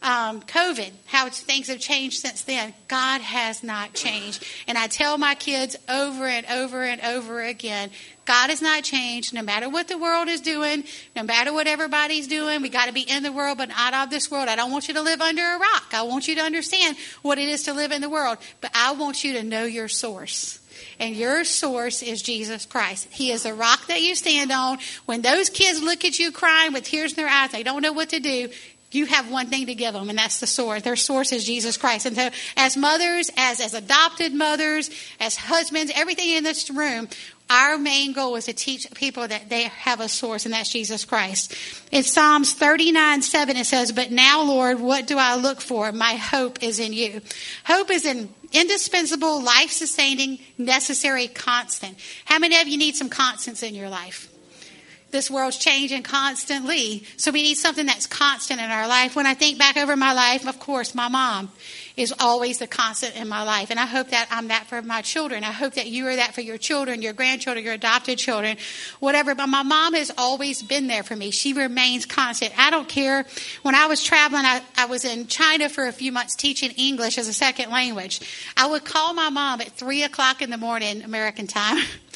um, 0.00 0.40
COVID, 0.42 0.92
how 1.06 1.28
things 1.28 1.68
have 1.68 1.80
changed 1.80 2.20
since 2.20 2.42
then, 2.42 2.72
God 2.86 3.20
has 3.20 3.64
not 3.64 3.94
changed. 3.94 4.44
And 4.68 4.78
I 4.78 4.86
tell 4.86 5.18
my 5.18 5.34
kids 5.34 5.76
over 5.88 6.26
and 6.26 6.46
over 6.46 6.84
and 6.84 7.00
over 7.00 7.42
again 7.42 7.90
God 8.28 8.50
has 8.50 8.60
not 8.60 8.84
changed. 8.84 9.32
No 9.32 9.40
matter 9.40 9.70
what 9.70 9.88
the 9.88 9.96
world 9.96 10.28
is 10.28 10.42
doing, 10.42 10.84
no 11.16 11.22
matter 11.22 11.50
what 11.50 11.66
everybody's 11.66 12.28
doing, 12.28 12.60
we 12.60 12.68
got 12.68 12.84
to 12.84 12.92
be 12.92 13.00
in 13.00 13.22
the 13.22 13.32
world, 13.32 13.56
but 13.56 13.70
not 13.70 13.94
of 13.94 14.10
this 14.10 14.30
world. 14.30 14.48
I 14.48 14.54
don't 14.54 14.70
want 14.70 14.86
you 14.86 14.92
to 14.94 15.00
live 15.00 15.22
under 15.22 15.40
a 15.40 15.58
rock. 15.58 15.94
I 15.94 16.02
want 16.02 16.28
you 16.28 16.34
to 16.34 16.42
understand 16.42 16.98
what 17.22 17.38
it 17.38 17.48
is 17.48 17.62
to 17.62 17.72
live 17.72 17.90
in 17.90 18.02
the 18.02 18.10
world, 18.10 18.36
but 18.60 18.70
I 18.74 18.92
want 18.92 19.24
you 19.24 19.32
to 19.32 19.42
know 19.42 19.64
your 19.64 19.88
source 19.88 20.60
and 20.98 21.14
your 21.14 21.44
source 21.44 22.02
is 22.02 22.22
Jesus 22.22 22.66
Christ. 22.66 23.08
He 23.10 23.30
is 23.30 23.44
the 23.44 23.54
rock 23.54 23.86
that 23.86 24.02
you 24.02 24.14
stand 24.14 24.50
on. 24.50 24.78
When 25.06 25.22
those 25.22 25.48
kids 25.50 25.82
look 25.82 26.04
at 26.04 26.18
you 26.18 26.32
crying 26.32 26.72
with 26.72 26.84
tears 26.84 27.12
in 27.12 27.16
their 27.16 27.32
eyes, 27.32 27.52
they 27.52 27.62
don't 27.62 27.82
know 27.82 27.92
what 27.92 28.10
to 28.10 28.20
do. 28.20 28.48
You 28.90 29.04
have 29.04 29.30
one 29.30 29.48
thing 29.48 29.66
to 29.66 29.74
give 29.74 29.92
them, 29.92 30.08
and 30.08 30.18
that's 30.18 30.40
the 30.40 30.46
source. 30.46 30.82
Their 30.82 30.96
source 30.96 31.32
is 31.32 31.44
Jesus 31.44 31.76
Christ. 31.76 32.06
And 32.06 32.16
so, 32.16 32.30
as 32.56 32.74
mothers, 32.74 33.30
as, 33.36 33.60
as 33.60 33.74
adopted 33.74 34.32
mothers, 34.32 34.88
as 35.20 35.36
husbands, 35.36 35.92
everything 35.94 36.30
in 36.30 36.42
this 36.42 36.70
room, 36.70 37.06
our 37.50 37.76
main 37.76 38.12
goal 38.12 38.36
is 38.36 38.46
to 38.46 38.52
teach 38.52 38.90
people 38.94 39.26
that 39.26 39.48
they 39.48 39.64
have 39.64 40.00
a 40.00 40.08
source, 40.08 40.46
and 40.46 40.54
that's 40.54 40.70
Jesus 40.70 41.04
Christ. 41.04 41.54
In 41.92 42.02
Psalms 42.02 42.54
39 42.54 43.22
7, 43.22 43.56
it 43.56 43.66
says, 43.66 43.92
But 43.92 44.10
now, 44.10 44.42
Lord, 44.42 44.80
what 44.80 45.06
do 45.06 45.18
I 45.18 45.36
look 45.36 45.60
for? 45.60 45.92
My 45.92 46.14
hope 46.14 46.62
is 46.62 46.78
in 46.78 46.92
you. 46.92 47.20
Hope 47.64 47.90
is 47.90 48.06
in 48.06 48.28
indispensable, 48.52 49.42
life 49.42 49.70
sustaining, 49.70 50.38
necessary 50.56 51.28
constant. 51.28 51.96
How 52.24 52.38
many 52.38 52.60
of 52.60 52.68
you 52.68 52.76
need 52.76 52.96
some 52.96 53.08
constants 53.08 53.62
in 53.62 53.74
your 53.74 53.88
life? 53.88 54.28
This 55.10 55.30
world's 55.30 55.56
changing 55.56 56.02
constantly, 56.02 57.04
so 57.16 57.30
we 57.30 57.42
need 57.42 57.54
something 57.54 57.86
that's 57.86 58.06
constant 58.06 58.60
in 58.60 58.70
our 58.70 58.86
life. 58.86 59.16
When 59.16 59.26
I 59.26 59.32
think 59.34 59.58
back 59.58 59.78
over 59.78 59.96
my 59.96 60.12
life, 60.12 60.46
of 60.46 60.60
course, 60.60 60.94
my 60.94 61.08
mom 61.08 61.50
is 61.98 62.14
always 62.18 62.58
the 62.58 62.66
constant 62.66 63.16
in 63.16 63.28
my 63.28 63.42
life. 63.42 63.70
And 63.70 63.78
I 63.78 63.86
hope 63.86 64.10
that 64.10 64.28
I'm 64.30 64.48
that 64.48 64.66
for 64.66 64.80
my 64.82 65.02
children. 65.02 65.44
I 65.44 65.52
hope 65.52 65.74
that 65.74 65.86
you 65.86 66.06
are 66.06 66.16
that 66.16 66.34
for 66.34 66.40
your 66.40 66.58
children, 66.58 67.02
your 67.02 67.12
grandchildren, 67.12 67.64
your 67.64 67.74
adopted 67.74 68.18
children, 68.18 68.56
whatever. 69.00 69.34
But 69.34 69.48
my 69.48 69.62
mom 69.62 69.94
has 69.94 70.12
always 70.16 70.62
been 70.62 70.86
there 70.86 71.02
for 71.02 71.16
me. 71.16 71.30
She 71.30 71.52
remains 71.52 72.06
constant. 72.06 72.52
I 72.58 72.70
don't 72.70 72.88
care. 72.88 73.26
When 73.62 73.74
I 73.74 73.86
was 73.86 74.02
traveling, 74.02 74.44
I, 74.44 74.62
I 74.76 74.86
was 74.86 75.04
in 75.04 75.26
China 75.26 75.68
for 75.68 75.86
a 75.86 75.92
few 75.92 76.12
months 76.12 76.36
teaching 76.36 76.70
English 76.72 77.18
as 77.18 77.28
a 77.28 77.32
second 77.32 77.70
language. 77.70 78.20
I 78.56 78.66
would 78.66 78.84
call 78.84 79.14
my 79.14 79.30
mom 79.30 79.60
at 79.60 79.72
3 79.72 80.04
o'clock 80.04 80.42
in 80.42 80.50
the 80.50 80.58
morning, 80.58 81.02
American 81.02 81.46
time. 81.46 81.82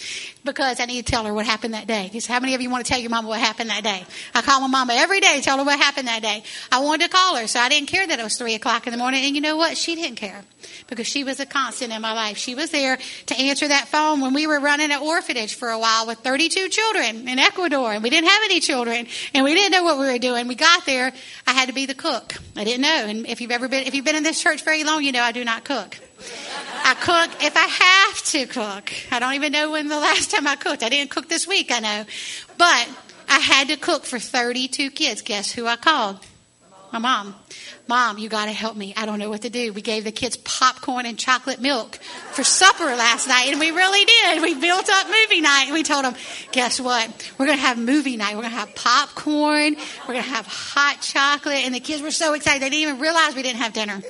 because 0.44 0.80
I 0.80 0.86
need 0.86 1.06
to 1.06 1.10
tell 1.10 1.24
her 1.24 1.32
what 1.32 1.46
happened 1.46 1.74
that 1.74 1.86
day. 1.86 2.04
Because 2.04 2.26
how 2.26 2.40
many 2.40 2.54
of 2.54 2.60
you 2.60 2.70
want 2.70 2.84
to 2.84 2.90
tell 2.90 3.00
your 3.00 3.10
mama 3.10 3.28
what 3.28 3.40
happened 3.40 3.70
that 3.70 3.84
day? 3.84 4.04
I 4.34 4.42
call 4.42 4.60
my 4.60 4.66
mama 4.66 4.94
every 4.94 5.20
day 5.20 5.40
tell 5.40 5.58
her 5.58 5.64
what 5.64 5.78
happened 5.78 6.08
that 6.08 6.22
day. 6.22 6.42
I 6.70 6.80
wanted 6.80 7.10
to 7.10 7.16
call 7.16 7.36
her, 7.36 7.46
so 7.46 7.60
I 7.60 7.68
didn't 7.68 7.88
care 7.88 8.06
that 8.06 8.18
it 8.18 8.22
was 8.22 8.36
three 8.36 8.54
o'clock 8.54 8.86
in 8.86 8.92
the 8.92 8.98
morning. 8.98 9.24
And 9.24 9.34
you 9.34 9.40
know 9.40 9.56
what? 9.56 9.71
She 9.76 9.94
didn't 9.94 10.16
care 10.16 10.44
because 10.88 11.06
she 11.06 11.24
was 11.24 11.40
a 11.40 11.46
constant 11.46 11.92
in 11.92 12.02
my 12.02 12.12
life. 12.12 12.36
She 12.36 12.54
was 12.54 12.70
there 12.70 12.98
to 13.26 13.34
answer 13.38 13.68
that 13.68 13.88
phone 13.88 14.20
when 14.20 14.34
we 14.34 14.46
were 14.46 14.60
running 14.60 14.90
an 14.90 15.00
orphanage 15.00 15.54
for 15.54 15.70
a 15.70 15.78
while 15.78 16.06
with 16.06 16.18
32 16.18 16.68
children 16.68 17.28
in 17.28 17.38
Ecuador, 17.38 17.92
and 17.92 18.02
we 18.02 18.10
didn't 18.10 18.28
have 18.28 18.42
any 18.44 18.60
children, 18.60 19.06
and 19.34 19.44
we 19.44 19.54
didn't 19.54 19.72
know 19.72 19.82
what 19.82 19.98
we 19.98 20.06
were 20.06 20.18
doing. 20.18 20.48
We 20.48 20.54
got 20.54 20.86
there. 20.86 21.12
I 21.46 21.52
had 21.52 21.68
to 21.68 21.74
be 21.74 21.86
the 21.86 21.94
cook. 21.94 22.34
I 22.56 22.64
didn't 22.64 22.82
know. 22.82 23.06
And 23.06 23.26
if 23.26 23.40
you've 23.40 23.50
ever 23.50 23.68
been, 23.68 23.86
if 23.86 23.94
you've 23.94 24.04
been 24.04 24.16
in 24.16 24.22
this 24.22 24.40
church 24.40 24.64
very 24.64 24.84
long, 24.84 25.02
you 25.02 25.12
know 25.12 25.22
I 25.22 25.32
do 25.32 25.44
not 25.44 25.64
cook. 25.64 25.98
I 26.84 26.94
cook 26.94 27.42
if 27.42 27.56
I 27.56 27.66
have 27.66 28.24
to 28.32 28.46
cook. 28.46 28.92
I 29.10 29.18
don't 29.18 29.34
even 29.34 29.52
know 29.52 29.70
when 29.70 29.88
the 29.88 29.98
last 29.98 30.30
time 30.30 30.46
I 30.46 30.56
cooked. 30.56 30.82
I 30.82 30.88
didn't 30.88 31.10
cook 31.10 31.28
this 31.28 31.46
week, 31.46 31.70
I 31.72 31.80
know. 31.80 32.04
But 32.58 32.88
I 33.28 33.38
had 33.38 33.68
to 33.68 33.76
cook 33.76 34.04
for 34.04 34.18
32 34.18 34.90
kids. 34.90 35.22
Guess 35.22 35.52
who 35.52 35.66
I 35.66 35.76
called? 35.76 36.18
My 36.92 36.98
mom. 36.98 37.34
Mom, 37.88 38.18
you 38.18 38.28
got 38.28 38.46
to 38.46 38.52
help 38.52 38.76
me. 38.76 38.94
I 38.96 39.06
don't 39.06 39.18
know 39.18 39.28
what 39.28 39.42
to 39.42 39.50
do. 39.50 39.72
We 39.72 39.82
gave 39.82 40.04
the 40.04 40.12
kids 40.12 40.36
popcorn 40.36 41.04
and 41.04 41.18
chocolate 41.18 41.60
milk 41.60 41.96
for 42.32 42.44
supper 42.44 42.84
last 42.84 43.26
night, 43.26 43.48
and 43.48 43.58
we 43.58 43.70
really 43.70 44.04
did. 44.04 44.42
We 44.42 44.54
built 44.54 44.88
up 44.88 45.06
movie 45.08 45.40
night, 45.40 45.64
and 45.64 45.74
we 45.74 45.82
told 45.82 46.04
them, 46.04 46.14
guess 46.52 46.80
what? 46.80 47.32
We're 47.38 47.46
going 47.46 47.58
to 47.58 47.64
have 47.64 47.78
movie 47.78 48.16
night. 48.16 48.36
We're 48.36 48.42
going 48.42 48.52
to 48.52 48.58
have 48.58 48.74
popcorn. 48.74 49.76
We're 50.02 50.14
going 50.14 50.22
to 50.24 50.30
have 50.30 50.46
hot 50.46 51.00
chocolate. 51.02 51.64
And 51.64 51.74
the 51.74 51.80
kids 51.80 52.02
were 52.02 52.10
so 52.12 52.34
excited, 52.34 52.62
they 52.62 52.70
didn't 52.70 52.82
even 52.82 53.00
realize 53.00 53.34
we 53.34 53.42
didn't 53.42 53.60
have 53.60 53.72
dinner. 53.72 54.00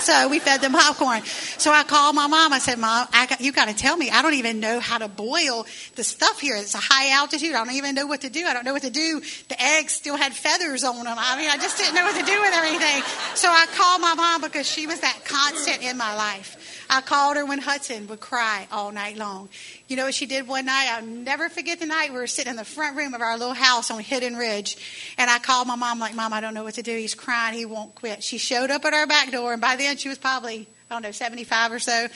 So 0.00 0.28
we 0.28 0.38
fed 0.38 0.60
them 0.60 0.72
popcorn. 0.72 1.22
So 1.24 1.72
I 1.72 1.82
called 1.84 2.14
my 2.14 2.26
mom. 2.26 2.52
I 2.52 2.58
said, 2.58 2.78
Mom, 2.78 3.06
I 3.12 3.26
got, 3.26 3.40
you 3.40 3.52
got 3.52 3.68
to 3.68 3.74
tell 3.74 3.96
me. 3.96 4.10
I 4.10 4.22
don't 4.22 4.34
even 4.34 4.60
know 4.60 4.80
how 4.80 4.98
to 4.98 5.08
boil 5.08 5.66
the 5.96 6.04
stuff 6.04 6.40
here. 6.40 6.56
It's 6.56 6.74
a 6.74 6.80
high 6.80 7.10
altitude. 7.10 7.54
I 7.54 7.64
don't 7.64 7.74
even 7.74 7.94
know 7.94 8.06
what 8.06 8.22
to 8.22 8.30
do. 8.30 8.46
I 8.46 8.54
don't 8.54 8.64
know 8.64 8.72
what 8.72 8.82
to 8.82 8.90
do. 8.90 9.20
The 9.48 9.62
eggs 9.62 9.92
still 9.92 10.16
had 10.16 10.32
feathers 10.32 10.84
on 10.84 11.04
them. 11.04 11.16
I 11.18 11.36
mean, 11.36 11.50
I 11.50 11.56
just 11.56 11.78
didn't 11.78 11.94
know 11.94 12.04
what 12.04 12.16
to 12.16 12.24
do 12.24 12.40
with 12.40 12.54
everything. 12.54 13.02
So 13.34 13.48
I 13.48 13.66
called 13.74 14.00
my 14.00 14.14
mom 14.14 14.42
because 14.42 14.68
she 14.68 14.86
was 14.86 15.00
that 15.00 15.24
constant 15.24 15.82
in 15.82 15.96
my 15.96 16.14
life. 16.14 16.77
I 16.90 17.00
called 17.00 17.36
her 17.36 17.44
when 17.44 17.58
Hudson 17.58 18.06
would 18.08 18.20
cry 18.20 18.66
all 18.72 18.92
night 18.92 19.16
long. 19.16 19.48
You 19.88 19.96
know 19.96 20.04
what 20.04 20.14
she 20.14 20.26
did 20.26 20.48
one 20.48 20.66
night? 20.66 20.88
I'll 20.90 21.04
never 21.04 21.48
forget 21.48 21.80
the 21.80 21.86
night 21.86 22.12
we 22.12 22.18
were 22.18 22.26
sitting 22.26 22.50
in 22.50 22.56
the 22.56 22.64
front 22.64 22.96
room 22.96 23.14
of 23.14 23.20
our 23.20 23.36
little 23.36 23.54
house 23.54 23.90
on 23.90 24.00
Hidden 24.00 24.36
Ridge. 24.36 24.76
And 25.18 25.30
I 25.30 25.38
called 25.38 25.68
my 25.68 25.76
mom, 25.76 25.98
like, 25.98 26.14
Mom, 26.14 26.32
I 26.32 26.40
don't 26.40 26.54
know 26.54 26.64
what 26.64 26.74
to 26.74 26.82
do. 26.82 26.96
He's 26.96 27.14
crying. 27.14 27.56
He 27.56 27.66
won't 27.66 27.94
quit. 27.94 28.22
She 28.22 28.38
showed 28.38 28.70
up 28.70 28.84
at 28.84 28.94
our 28.94 29.06
back 29.06 29.30
door, 29.30 29.52
and 29.52 29.60
by 29.60 29.76
then 29.76 29.96
she 29.96 30.08
was 30.08 30.18
probably 30.18 30.66
I 30.90 30.94
don't 30.94 31.02
know, 31.02 31.12
75 31.12 31.72
or 31.72 31.78
so. 31.78 32.08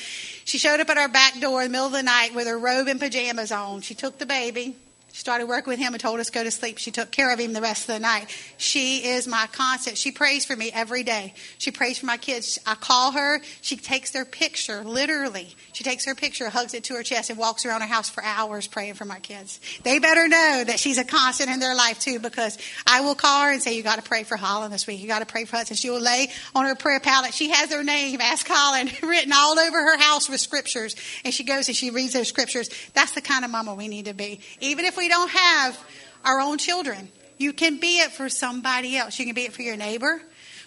She 0.44 0.56
showed 0.56 0.80
up 0.80 0.88
at 0.88 0.96
our 0.96 1.08
back 1.08 1.38
door 1.40 1.60
in 1.60 1.68
the 1.68 1.72
middle 1.72 1.88
of 1.88 1.92
the 1.92 2.02
night 2.02 2.34
with 2.34 2.46
her 2.46 2.58
robe 2.58 2.88
and 2.88 2.98
pajamas 2.98 3.52
on. 3.52 3.82
She 3.82 3.94
took 3.94 4.18
the 4.18 4.24
baby, 4.24 4.76
started 5.12 5.46
working 5.46 5.70
with 5.70 5.78
him 5.78 5.92
and 5.92 6.00
told 6.00 6.18
us 6.20 6.26
to 6.26 6.32
go 6.32 6.42
to 6.42 6.50
sleep. 6.50 6.78
She 6.78 6.90
took 6.90 7.10
care 7.10 7.32
of 7.32 7.38
him 7.38 7.52
the 7.52 7.60
rest 7.60 7.88
of 7.88 7.94
the 7.94 8.00
night. 8.00 8.26
She 8.56 9.06
is 9.06 9.26
my 9.26 9.46
constant. 9.52 9.98
She 9.98 10.10
prays 10.10 10.44
for 10.44 10.56
me 10.56 10.70
every 10.72 11.02
day. 11.02 11.34
She 11.58 11.70
prays 11.70 11.98
for 11.98 12.06
my 12.06 12.16
kids. 12.16 12.58
I 12.66 12.74
call 12.74 13.12
her. 13.12 13.40
She 13.60 13.76
takes 13.76 14.10
their 14.10 14.24
picture, 14.24 14.82
literally. 14.82 15.54
She 15.82 15.90
takes 15.90 16.04
her 16.04 16.14
picture, 16.14 16.48
hugs 16.48 16.74
it 16.74 16.84
to 16.84 16.94
her 16.94 17.02
chest, 17.02 17.28
and 17.28 17.36
walks 17.36 17.66
around 17.66 17.80
her 17.80 17.88
house 17.88 18.08
for 18.08 18.22
hours 18.22 18.68
praying 18.68 18.94
for 18.94 19.04
my 19.04 19.18
kids. 19.18 19.58
They 19.82 19.98
better 19.98 20.28
know 20.28 20.62
that 20.64 20.78
she's 20.78 20.96
a 20.96 21.02
constant 21.02 21.50
in 21.50 21.58
their 21.58 21.74
life 21.74 21.98
too, 21.98 22.20
because 22.20 22.56
I 22.86 23.00
will 23.00 23.16
call 23.16 23.42
her 23.42 23.50
and 23.50 23.60
say, 23.60 23.74
"You 23.74 23.82
got 23.82 23.96
to 23.96 24.08
pray 24.08 24.22
for 24.22 24.36
Holland 24.36 24.72
this 24.72 24.86
week. 24.86 25.00
You 25.00 25.08
got 25.08 25.18
to 25.18 25.26
pray 25.26 25.44
for 25.44 25.56
us." 25.56 25.70
And 25.70 25.78
she 25.78 25.90
will 25.90 26.00
lay 26.00 26.30
on 26.54 26.66
her 26.66 26.76
prayer 26.76 27.00
pallet. 27.00 27.34
She 27.34 27.50
has 27.50 27.72
her 27.72 27.82
name, 27.82 28.20
Ask 28.20 28.46
Holland, 28.46 28.92
written 29.02 29.32
all 29.32 29.58
over 29.58 29.76
her 29.76 29.98
house 29.98 30.28
with 30.28 30.38
scriptures, 30.38 30.94
and 31.24 31.34
she 31.34 31.42
goes 31.42 31.66
and 31.66 31.76
she 31.76 31.90
reads 31.90 32.12
those 32.12 32.28
scriptures. 32.28 32.70
That's 32.94 33.10
the 33.10 33.20
kind 33.20 33.44
of 33.44 33.50
mama 33.50 33.74
we 33.74 33.88
need 33.88 34.04
to 34.04 34.14
be, 34.14 34.38
even 34.60 34.84
if 34.84 34.96
we 34.96 35.08
don't 35.08 35.30
have 35.32 35.84
our 36.24 36.38
own 36.38 36.58
children. 36.58 37.08
You 37.38 37.52
can 37.52 37.80
be 37.80 37.98
it 37.98 38.12
for 38.12 38.28
somebody 38.28 38.96
else. 38.96 39.18
You 39.18 39.24
can 39.24 39.34
be 39.34 39.46
it 39.46 39.52
for 39.52 39.62
your 39.62 39.76
neighbor. 39.76 40.22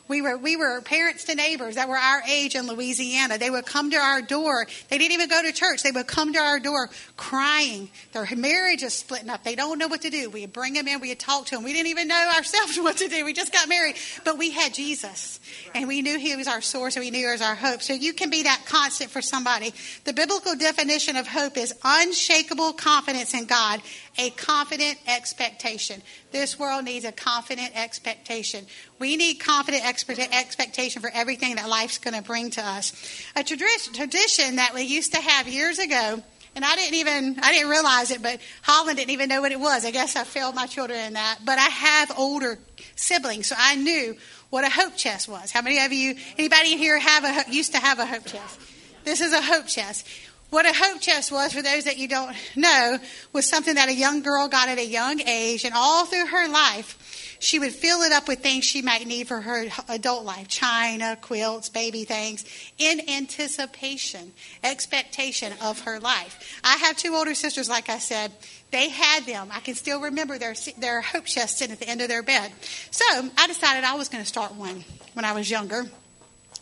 We 0.08 0.22
were, 0.22 0.38
we 0.38 0.56
were 0.56 0.82
parents 0.82 1.24
to 1.26 1.36
neighbors 1.36 1.76
that 1.76 1.90
were 1.90 1.98
our 1.98 2.22
age 2.30 2.54
in 2.54 2.68
Louisiana. 2.68 3.40
They 3.40 3.50
would 3.50 3.66
come 3.66 3.90
to 3.90 3.98
our 3.98 4.22
door. 4.22 4.68
They 4.90 5.00
didn't 5.00 5.14
even 5.14 5.30
go 5.30 5.42
to 5.42 5.52
church. 5.52 5.82
They 5.82 5.92
would 5.92 6.06
come 6.06 6.34
to 6.34 6.40
our 6.40 6.60
door 6.60 6.90
crying. 7.18 7.90
Their 8.12 8.28
marriage 8.36 8.84
is 8.84 8.94
splitting 8.94 9.30
up. 9.30 9.44
They 9.44 9.56
don't 9.56 9.80
know 9.80 9.88
what 9.88 10.02
to 10.04 10.12
do. 10.12 10.30
We 10.30 10.46
bring 10.46 10.74
them 10.74 10.88
in. 10.88 11.00
We 11.00 11.16
talk 11.16 11.48
to 11.48 11.56
them. 11.56 11.64
We 11.64 11.74
didn't 11.74 11.88
even 11.88 12.08
know 12.08 12.32
ourselves 12.36 12.78
what 12.82 12.98
to 12.98 13.08
do. 13.08 13.26
We 13.26 13.34
just 13.34 13.52
got 13.52 13.68
married. 13.68 13.96
But 14.24 14.38
we 14.38 14.52
had 14.52 14.74
Jesus. 14.74 15.40
And 15.74 15.88
we 15.88 16.02
knew 16.04 16.20
He 16.20 16.36
was 16.36 16.48
our 16.48 16.62
source 16.62 16.96
and 16.96 17.04
we 17.04 17.10
knew 17.10 17.26
He 17.26 17.32
was 17.32 17.42
our 17.42 17.56
hope. 17.56 17.82
So 17.82 17.94
you 17.94 18.14
can 18.14 18.30
be 18.30 18.44
that 18.44 18.64
constant 18.68 19.10
for 19.10 19.22
somebody. 19.22 19.74
The 20.04 20.14
biblical 20.14 20.56
definition 20.56 21.16
of 21.16 21.28
hope 21.28 21.58
is 21.58 21.74
unshakable 21.84 22.74
confidence 22.74 23.34
in 23.34 23.46
God, 23.46 23.82
a 24.18 24.30
confident 24.32 24.98
expectation. 25.08 26.02
This 26.32 26.60
world 26.60 26.86
needs 26.86 27.06
a 27.06 27.12
confident 27.12 27.72
expectation. 27.76 28.66
We 29.00 29.18
need 29.18 29.36
confident 29.36 29.84
expectation 29.86 31.02
for 31.02 31.12
everything 31.14 31.56
that 31.56 31.68
life's 31.68 31.98
going 31.98 32.16
to 32.16 32.22
bring 32.22 32.52
to 32.52 32.66
us. 32.66 32.94
A 33.36 33.44
tradition 33.44 34.56
that 34.56 34.72
we 34.74 34.84
used 34.84 35.14
to 35.14 35.22
have 35.22 35.48
years 35.48 35.80
ago 35.80 36.24
and 36.56 36.64
I 36.64 36.76
didn't 36.76 36.96
even 36.96 37.38
I 37.42 37.52
didn't 37.52 37.70
realize 37.70 38.12
it, 38.12 38.24
but 38.24 38.40
Holland 38.62 38.98
didn't 38.98 39.12
even 39.12 39.28
know 39.28 39.42
what 39.42 39.52
it 39.52 39.60
was. 39.60 39.86
I 39.86 39.92
guess 39.92 40.16
I 40.16 40.24
failed 40.24 40.56
my 40.56 40.68
children 40.68 41.00
in 41.00 41.14
that. 41.14 41.40
But 41.44 41.60
I 41.60 41.64
have 41.64 42.18
older 42.18 42.58
siblings, 42.96 43.48
so 43.48 43.56
I 43.60 43.76
knew 43.76 44.16
what 44.50 44.64
a 44.64 44.70
hope 44.70 44.96
chest 44.96 45.28
was. 45.28 45.52
How 45.52 45.62
many 45.62 45.84
of 45.84 45.92
you, 45.92 46.16
anybody 46.38 46.78
here 46.78 46.98
have 46.98 47.26
a 47.26 47.52
used 47.52 47.74
to 47.74 47.80
have 47.80 48.00
a 48.00 48.06
hope 48.06 48.26
chest? 48.26 48.60
This 49.04 49.20
is 49.20 49.34
a 49.34 49.42
hope 49.42 49.68
chest. 49.68 50.08
What 50.52 50.66
a 50.66 50.74
hope 50.74 51.02
chest 51.02 51.32
was, 51.32 51.54
for 51.54 51.62
those 51.62 51.86
that 51.86 51.98
you 51.98 52.08
don't 52.08 52.36
know, 52.56 52.98
was 53.34 53.50
something 53.50 53.76
that 53.76 53.90
a 53.90 53.94
young 53.94 54.22
girl 54.22 54.48
got 54.48 54.70
at 54.70 54.78
a 54.78 54.86
young 54.86 55.20
age, 55.22 55.66
and 55.66 55.74
all 55.76 56.06
through 56.06 56.28
her 56.28 56.48
life, 56.48 57.38
she 57.40 57.60
would 57.60 57.74
fill 57.74 58.02
it 58.02 58.12
up 58.12 58.28
with 58.28 58.40
things 58.40 58.64
she 58.64 58.82
might 58.82 59.06
need 59.06 59.28
for 59.28 59.42
her 59.42 59.68
adult 59.90 60.24
life 60.24 60.48
china, 60.48 61.18
quilts, 61.22 61.70
baby 61.70 62.06
things, 62.06 62.46
in 62.78 63.02
anticipation, 63.10 64.32
expectation 64.64 65.54
of 65.62 65.82
her 65.82 66.00
life. 66.00 66.60
I 66.64 66.78
have 66.78 66.96
two 66.96 67.16
older 67.16 67.36
sisters, 67.36 67.70
like 67.70 67.90
I 67.90 67.98
said. 67.98 68.32
They 68.72 68.90
had 68.90 69.26
them. 69.26 69.50
I 69.52 69.60
can 69.60 69.76
still 69.76 70.02
remember 70.02 70.38
their, 70.38 70.56
their 70.78 71.02
hope 71.02 71.26
chest 71.26 71.58
sitting 71.58 71.74
at 71.74 71.80
the 71.80 71.90
end 71.90 72.02
of 72.02 72.08
their 72.08 72.24
bed. 72.24 72.52
So 72.92 73.06
I 73.38 73.48
decided 73.48 73.84
I 73.84 73.96
was 73.96 74.10
going 74.10 74.24
to 74.24 74.28
start 74.28 74.56
one 74.56 74.84
when 75.14 75.26
I 75.26 75.34
was 75.34 75.50
younger. 75.50 75.86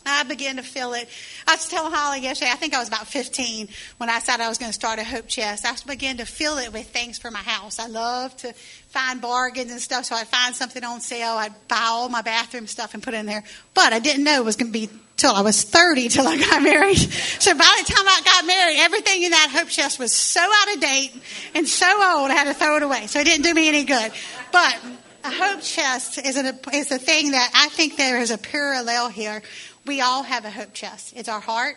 I 0.06 0.24
began 0.24 0.56
to 0.56 0.62
feel 0.62 0.92
it. 0.92 1.08
I 1.46 1.54
was 1.54 1.68
telling 1.68 1.92
Holly 1.92 2.20
yesterday, 2.20 2.50
I 2.50 2.56
think 2.56 2.74
I 2.74 2.78
was 2.78 2.88
about 2.88 3.06
15 3.06 3.68
when 3.96 4.10
I 4.10 4.18
decided 4.18 4.42
I 4.42 4.48
was 4.48 4.58
going 4.58 4.70
to 4.70 4.74
start 4.74 4.98
a 4.98 5.04
hope 5.04 5.28
chest. 5.28 5.64
I 5.64 5.74
began 5.86 6.18
to 6.18 6.26
fill 6.26 6.58
it 6.58 6.72
with 6.72 6.88
things 6.88 7.18
for 7.18 7.30
my 7.30 7.38
house. 7.38 7.78
I 7.78 7.86
love 7.86 8.36
to 8.38 8.52
find 8.88 9.20
bargains 9.20 9.70
and 9.70 9.80
stuff, 9.80 10.06
so 10.06 10.14
I'd 10.14 10.28
find 10.28 10.54
something 10.54 10.84
on 10.84 11.00
sale. 11.00 11.32
I'd 11.32 11.54
buy 11.68 11.86
all 11.88 12.08
my 12.08 12.22
bathroom 12.22 12.66
stuff 12.66 12.94
and 12.94 13.02
put 13.02 13.14
it 13.14 13.18
in 13.18 13.26
there. 13.26 13.44
But 13.72 13.92
I 13.92 13.98
didn't 13.98 14.24
know 14.24 14.40
it 14.40 14.44
was 14.44 14.56
going 14.56 14.72
to 14.72 14.78
be 14.78 14.88
till 15.16 15.32
I 15.32 15.42
was 15.42 15.62
30 15.62 16.08
till 16.08 16.26
I 16.26 16.36
got 16.36 16.62
married. 16.62 16.96
So 16.96 17.52
by 17.54 17.82
the 17.86 17.92
time 17.92 18.06
I 18.06 18.20
got 18.24 18.46
married, 18.46 18.78
everything 18.80 19.22
in 19.22 19.30
that 19.30 19.50
hope 19.52 19.68
chest 19.68 19.98
was 19.98 20.12
so 20.12 20.40
out 20.40 20.74
of 20.74 20.80
date 20.80 21.12
and 21.54 21.66
so 21.66 21.86
old, 21.86 22.30
I 22.30 22.34
had 22.34 22.44
to 22.44 22.54
throw 22.54 22.76
it 22.76 22.82
away. 22.82 23.06
So 23.06 23.20
it 23.20 23.24
didn't 23.24 23.44
do 23.44 23.54
me 23.54 23.68
any 23.68 23.84
good. 23.84 24.12
But 24.52 24.78
a 25.24 25.30
hope 25.30 25.62
chest 25.62 26.18
is 26.18 26.36
a, 26.36 26.54
is 26.72 26.90
a 26.90 26.98
thing 26.98 27.30
that 27.30 27.50
I 27.54 27.68
think 27.68 27.96
there 27.96 28.20
is 28.20 28.30
a 28.30 28.38
parallel 28.38 29.08
here 29.08 29.42
we 29.86 30.00
all 30.00 30.22
have 30.22 30.44
a 30.44 30.50
hope 30.50 30.72
chest. 30.72 31.12
It's 31.16 31.28
our 31.28 31.40
heart 31.40 31.76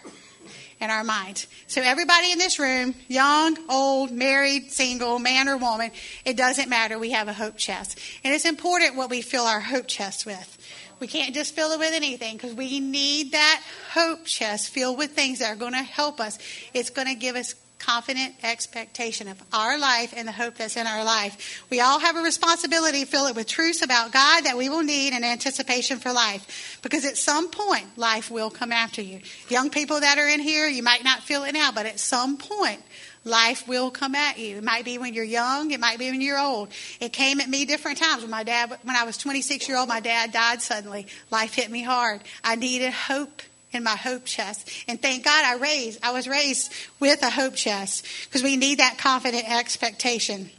and 0.80 0.91
our 0.91 1.04
mind. 1.04 1.46
So 1.67 1.82
everybody 1.82 2.32
in 2.32 2.38
this 2.38 2.60
room, 2.60 2.96
young, 3.08 3.58
old, 3.70 4.12
married, 4.12 4.72
single, 4.72 5.20
man 5.20 5.48
or 5.50 5.58
woman, 5.58 5.91
it 6.26 6.38
doesn't 6.38 6.70
matter. 6.70 7.00
We 7.00 7.12
have 7.12 7.28
a 7.28 7.34
hope 7.34 7.58
chest. 7.58 8.00
And 8.24 8.34
it's 8.34 8.46
important 8.46 8.96
what 8.96 9.10
we 9.10 9.22
fill 9.22 9.46
our 9.46 9.60
hope 9.60 9.88
chest 9.88 10.26
with. 10.26 10.58
We 11.00 11.08
can't 11.08 11.36
just 11.36 11.56
fill 11.56 11.72
it 11.72 11.80
with 11.80 11.93
anything 11.93 12.38
because 12.38 12.54
we 12.54 12.80
need 12.80 13.34
that 13.34 13.62
hope 13.93 14.26
chest 14.26 14.70
filled 14.70 14.98
with 14.98 15.12
things 15.12 15.39
that 15.39 15.52
are 15.52 15.56
going 15.56 15.74
to 15.74 15.84
help 15.84 16.20
us. 16.20 16.39
It's 16.74 16.89
going 16.89 17.08
to 17.08 17.15
give 17.15 17.36
us 17.36 17.54
confident 17.80 18.36
expectation 18.44 19.28
of 19.28 19.42
our 19.54 19.78
life 19.78 20.13
and 20.16 20.28
the 20.28 20.32
hope 20.32 20.56
that's 20.56 20.78
in 20.78 20.88
our 20.88 21.04
life. 21.04 21.63
We 21.70 21.80
all 21.80 22.00
have 22.00 22.16
a 22.16 22.22
responsibility 22.22 23.02
to 23.02 23.06
fill 23.06 23.28
it 23.28 23.36
with 23.36 23.48
truths 23.48 23.82
about 23.82 24.12
God 24.12 24.46
that 24.46 24.58
we 24.58 24.70
will 24.70 24.84
need 24.84 25.13
in 25.13 25.24
anticipation 25.24 26.00
for 26.00 26.12
life. 26.12 26.80
Because 26.82 27.06
at 27.06 27.18
some 27.18 27.50
point, 27.50 27.98
life 27.98 28.32
will 28.32 28.50
come 28.50 28.72
after 28.72 29.02
you. 29.02 29.22
Young 29.50 29.70
people 29.70 30.00
that 30.00 30.18
are 30.18 30.28
in 30.28 30.40
here, 30.40 30.68
you 30.68 30.84
might 30.84 31.04
not 31.04 31.22
feel 31.24 31.44
it 31.44 31.54
now, 31.54 31.72
but 31.72 31.86
at 31.86 32.00
some 32.00 32.38
point, 32.38 32.82
life 33.24 33.68
will 33.68 33.92
come 33.92 34.16
at 34.16 34.38
you. 34.38 34.58
It 34.58 34.63
might 34.63 34.86
be 34.86 34.98
when 34.98 35.13
you're 35.13 35.24
young, 35.24 35.72
it 35.72 35.80
might 35.80 36.00
be 36.00 36.10
when 36.10 36.22
you're 36.22 36.40
old. 36.40 36.70
It 37.00 37.13
came 37.13 37.40
at 37.42 37.50
me 37.50 37.66
different 37.66 38.00
times. 38.00 38.22
When 38.22 38.32
my 38.32 38.44
dad, 38.44 38.78
when 38.84 38.96
I 38.96 39.04
was 39.04 39.18
26 39.18 39.68
year 39.68 39.78
old, 39.78 39.88
my 39.88 40.00
dad 40.00 40.32
died 40.32 40.62
suddenly. 40.62 41.08
Life 41.30 41.54
hit 41.54 41.70
me 41.70 41.84
hard. 41.84 42.22
I 42.44 42.56
needed 42.56 42.94
hope 42.94 43.42
in 43.72 43.84
my 43.84 43.96
hope 43.96 44.26
chest. 44.26 44.70
And 44.88 45.02
thank 45.02 45.26
God 45.26 45.44
I 45.46 45.56
raised, 45.56 46.00
I 46.04 46.12
was 46.12 46.28
raised 46.28 46.72
with 47.00 47.22
a 47.24 47.30
hope 47.30 47.56
chest 47.56 48.06
because 48.26 48.44
we 48.44 48.58
need 48.58 48.80
that 48.80 48.98
confident 48.98 49.50
expectation. 49.50 50.50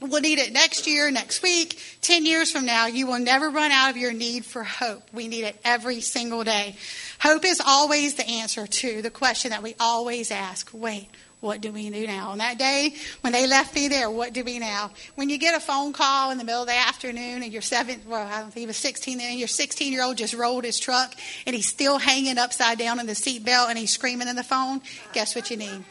We'll 0.00 0.20
need 0.20 0.38
it 0.38 0.52
next 0.52 0.86
year, 0.86 1.10
next 1.10 1.42
week, 1.42 1.78
10 2.02 2.26
years 2.26 2.50
from 2.50 2.66
now. 2.66 2.86
You 2.86 3.06
will 3.06 3.20
never 3.20 3.48
run 3.48 3.70
out 3.70 3.90
of 3.90 3.96
your 3.96 4.12
need 4.12 4.44
for 4.44 4.62
hope. 4.62 5.02
We 5.12 5.28
need 5.28 5.44
it 5.44 5.58
every 5.64 6.00
single 6.00 6.44
day. 6.44 6.76
Hope 7.20 7.44
is 7.44 7.62
always 7.64 8.14
the 8.14 8.28
answer 8.28 8.66
to 8.66 9.02
the 9.02 9.10
question 9.10 9.50
that 9.50 9.62
we 9.62 9.74
always 9.80 10.30
ask 10.30 10.70
wait, 10.74 11.08
what 11.44 11.60
do 11.60 11.70
we 11.70 11.90
do 11.90 12.06
now? 12.06 12.30
On 12.30 12.38
that 12.38 12.58
day 12.58 12.94
when 13.20 13.32
they 13.34 13.46
left 13.46 13.74
me 13.74 13.88
there, 13.88 14.10
what 14.10 14.32
do 14.32 14.42
we 14.42 14.58
now? 14.58 14.90
When 15.14 15.28
you 15.28 15.36
get 15.36 15.54
a 15.54 15.60
phone 15.60 15.92
call 15.92 16.30
in 16.30 16.38
the 16.38 16.44
middle 16.44 16.62
of 16.62 16.66
the 16.66 16.74
afternoon 16.74 17.42
and 17.42 17.52
your 17.52 17.60
seven, 17.60 18.00
well, 18.06 18.26
I 18.26 18.40
don't 18.40 18.50
think 18.50 18.62
he 18.62 18.66
was 18.66 18.78
16 18.78 19.18
then, 19.18 19.36
your 19.36 19.46
16 19.46 19.92
year 19.92 20.02
old 20.02 20.16
just 20.16 20.32
rolled 20.32 20.64
his 20.64 20.80
truck 20.80 21.14
and 21.46 21.54
he's 21.54 21.68
still 21.68 21.98
hanging 21.98 22.38
upside 22.38 22.78
down 22.78 22.98
in 22.98 23.06
the 23.06 23.12
seatbelt 23.12 23.68
and 23.68 23.78
he's 23.78 23.92
screaming 23.92 24.26
in 24.26 24.36
the 24.36 24.42
phone, 24.42 24.80
guess 25.12 25.34
what 25.34 25.50
you 25.50 25.58
need? 25.58 25.84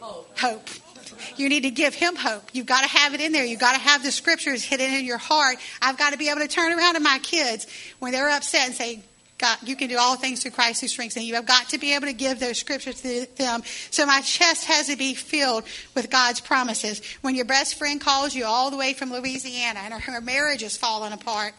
Hope. 0.00 0.68
You 1.36 1.50
need 1.50 1.64
to 1.64 1.70
give 1.70 1.94
him 1.94 2.16
hope. 2.16 2.42
You've 2.52 2.66
got 2.66 2.82
to 2.82 2.88
have 2.88 3.12
it 3.12 3.20
in 3.20 3.32
there. 3.32 3.44
You've 3.44 3.60
got 3.60 3.74
to 3.74 3.80
have 3.80 4.02
the 4.02 4.10
scriptures 4.10 4.64
hidden 4.64 4.92
in 4.92 5.04
your 5.04 5.18
heart. 5.18 5.58
I've 5.82 5.98
got 5.98 6.12
to 6.12 6.18
be 6.18 6.30
able 6.30 6.40
to 6.40 6.48
turn 6.48 6.72
around 6.72 6.94
to 6.94 7.00
my 7.00 7.18
kids 7.22 7.66
when 7.98 8.12
they're 8.12 8.30
upset 8.30 8.66
and 8.66 8.74
say, 8.74 9.02
God, 9.36 9.58
you 9.64 9.74
can 9.74 9.88
do 9.88 9.98
all 9.98 10.16
things 10.16 10.42
through 10.42 10.52
Christ 10.52 10.80
who 10.80 10.86
strengthens 10.86 11.16
and 11.22 11.26
you. 11.26 11.36
I've 11.36 11.46
got 11.46 11.70
to 11.70 11.78
be 11.78 11.94
able 11.94 12.06
to 12.06 12.12
give 12.12 12.38
those 12.38 12.58
scriptures 12.58 13.00
to 13.02 13.26
them. 13.36 13.62
So 13.90 14.06
my 14.06 14.20
chest 14.20 14.64
has 14.66 14.86
to 14.86 14.96
be 14.96 15.14
filled 15.14 15.64
with 15.94 16.08
God's 16.08 16.40
promises. 16.40 17.02
When 17.20 17.34
your 17.34 17.44
best 17.44 17.76
friend 17.76 18.00
calls 18.00 18.34
you 18.34 18.44
all 18.44 18.70
the 18.70 18.76
way 18.76 18.92
from 18.92 19.12
Louisiana 19.12 19.80
and 19.80 19.92
her, 19.92 20.12
her 20.12 20.20
marriage 20.20 20.62
is 20.62 20.76
falling 20.76 21.12
apart, 21.12 21.52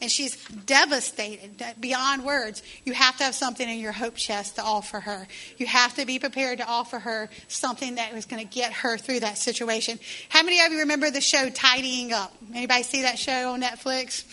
and 0.00 0.10
she's 0.10 0.36
devastated 0.64 1.62
beyond 1.80 2.24
words. 2.24 2.62
You 2.84 2.94
have 2.94 3.18
to 3.18 3.24
have 3.24 3.34
something 3.34 3.68
in 3.68 3.78
your 3.78 3.92
hope 3.92 4.14
chest 4.14 4.56
to 4.56 4.62
offer 4.62 5.00
her. 5.00 5.26
You 5.58 5.66
have 5.66 5.94
to 5.96 6.06
be 6.06 6.18
prepared 6.18 6.58
to 6.58 6.66
offer 6.66 6.98
her 6.98 7.28
something 7.48 7.96
that 7.96 8.14
was 8.14 8.24
going 8.24 8.46
to 8.46 8.54
get 8.54 8.72
her 8.72 8.96
through 8.96 9.20
that 9.20 9.36
situation. 9.36 9.98
How 10.28 10.42
many 10.42 10.64
of 10.64 10.72
you 10.72 10.78
remember 10.78 11.10
the 11.10 11.20
show 11.20 11.50
Tidying 11.50 12.12
Up? 12.12 12.32
Anybody 12.54 12.84
see 12.84 13.02
that 13.02 13.18
show 13.18 13.52
on 13.52 13.60
Netflix? 13.60 14.24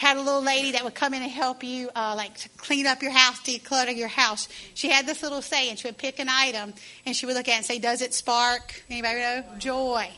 Had 0.00 0.16
a 0.16 0.22
little 0.22 0.40
lady 0.42 0.72
that 0.72 0.82
would 0.82 0.94
come 0.94 1.12
in 1.12 1.22
and 1.22 1.30
help 1.30 1.62
you, 1.62 1.90
uh, 1.94 2.14
like 2.16 2.34
to 2.38 2.48
clean 2.56 2.86
up 2.86 3.02
your 3.02 3.10
house, 3.10 3.38
declutter 3.40 3.94
your 3.94 4.08
house. 4.08 4.48
She 4.72 4.88
had 4.88 5.06
this 5.06 5.22
little 5.22 5.42
saying. 5.42 5.76
She 5.76 5.88
would 5.88 5.98
pick 5.98 6.18
an 6.18 6.28
item 6.30 6.72
and 7.04 7.14
she 7.14 7.26
would 7.26 7.34
look 7.34 7.48
at 7.48 7.52
it 7.52 7.56
and 7.56 7.66
say, 7.66 7.78
"Does 7.78 8.00
it 8.00 8.14
spark 8.14 8.82
anybody 8.88 9.20
know 9.20 9.44
joy?" 9.58 10.08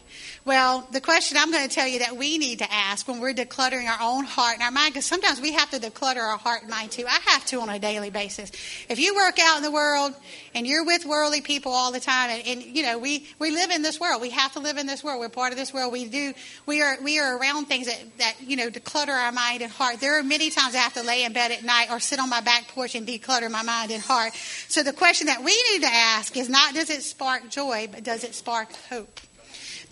Well, 0.45 0.87
the 0.93 1.01
question 1.01 1.37
I'm 1.37 1.51
going 1.51 1.69
to 1.69 1.75
tell 1.75 1.89
you 1.89 1.99
that 1.99 2.17
we 2.17 2.39
need 2.39 2.61
to 2.61 2.73
ask 2.73 3.09
when 3.09 3.19
we're 3.19 3.35
decluttering 3.35 3.89
our 3.89 3.99
own 4.01 4.25
heart 4.25 4.55
and 4.55 4.63
our 4.63 4.71
mind, 4.71 4.93
because 4.95 5.05
sometimes 5.05 5.41
we 5.41 5.53
have 5.53 5.71
to 5.71 5.81
declutter 5.81 6.23
our 6.23 6.39
heart 6.39 6.63
and 6.63 6.71
mind 6.71 6.93
too. 6.93 7.05
I 7.09 7.19
have 7.31 7.45
to 7.47 7.61
on 7.61 7.69
a 7.69 7.81
daily 7.81 8.11
basis. 8.11 8.53
If 8.89 9.01
you 9.01 9.17
work 9.17 9.41
out 9.41 9.57
in 9.57 9.65
the 9.65 9.73
world 9.73 10.15
and 10.55 10.65
you're 10.65 10.85
with 10.85 11.07
worldly 11.07 11.41
people 11.41 11.73
all 11.73 11.91
the 11.91 11.99
time, 11.99 12.31
and, 12.31 12.47
and 12.47 12.63
you 12.63 12.85
know 12.85 12.99
we 12.99 13.27
we 13.41 13.51
live 13.51 13.73
in 13.73 13.83
this 13.83 13.99
world, 13.99 14.23
we 14.23 14.31
have 14.31 14.53
to 14.53 14.61
live 14.61 14.79
in 14.79 14.87
this 14.87 15.03
world. 15.03 15.19
We're 15.19 15.29
part 15.29 15.51
of 15.51 15.59
this 15.59 15.75
world. 15.75 15.93
We 15.93 16.05
do. 16.05 16.35
We 16.67 16.83
are 16.83 17.03
we 17.03 17.19
are 17.19 17.37
around 17.37 17.67
things 17.67 17.87
that 17.87 18.19
that 18.19 18.37
you 18.47 18.57
know 18.57 18.71
declutter 18.71 19.09
our 19.09 19.33
mind 19.33 19.63
and 19.63 19.72
heart. 19.73 20.01
There 20.01 20.19
are 20.19 20.23
many 20.23 20.51
times 20.51 20.75
I 20.75 20.79
have 20.79 20.95
to 20.95 21.03
lay 21.03 21.25
in 21.25 21.33
bed 21.33 21.51
at 21.51 21.65
night 21.65 21.89
or 21.91 22.01
sit 22.01 22.19
on 22.19 22.29
my 22.29 22.41
back 22.41 22.69
porch 22.69 22.95
and 22.95 23.07
declutter 23.07 23.51
my 23.51 23.63
mind 23.63 23.91
and 23.91 24.03
heart. 24.03 24.33
So 24.69 24.83
the 24.83 24.93
question 24.93 25.27
that 25.27 25.43
we 25.43 25.57
need 25.73 25.83
to 25.83 25.93
ask 25.93 26.37
is 26.37 26.49
not 26.49 26.75
does 26.75 26.91
it 26.91 27.03
spark 27.03 27.51
joy, 27.51 27.89
but 27.91 28.05
does 28.05 28.25
it 28.25 28.35
spark 28.35 28.73
hope? 28.89 29.21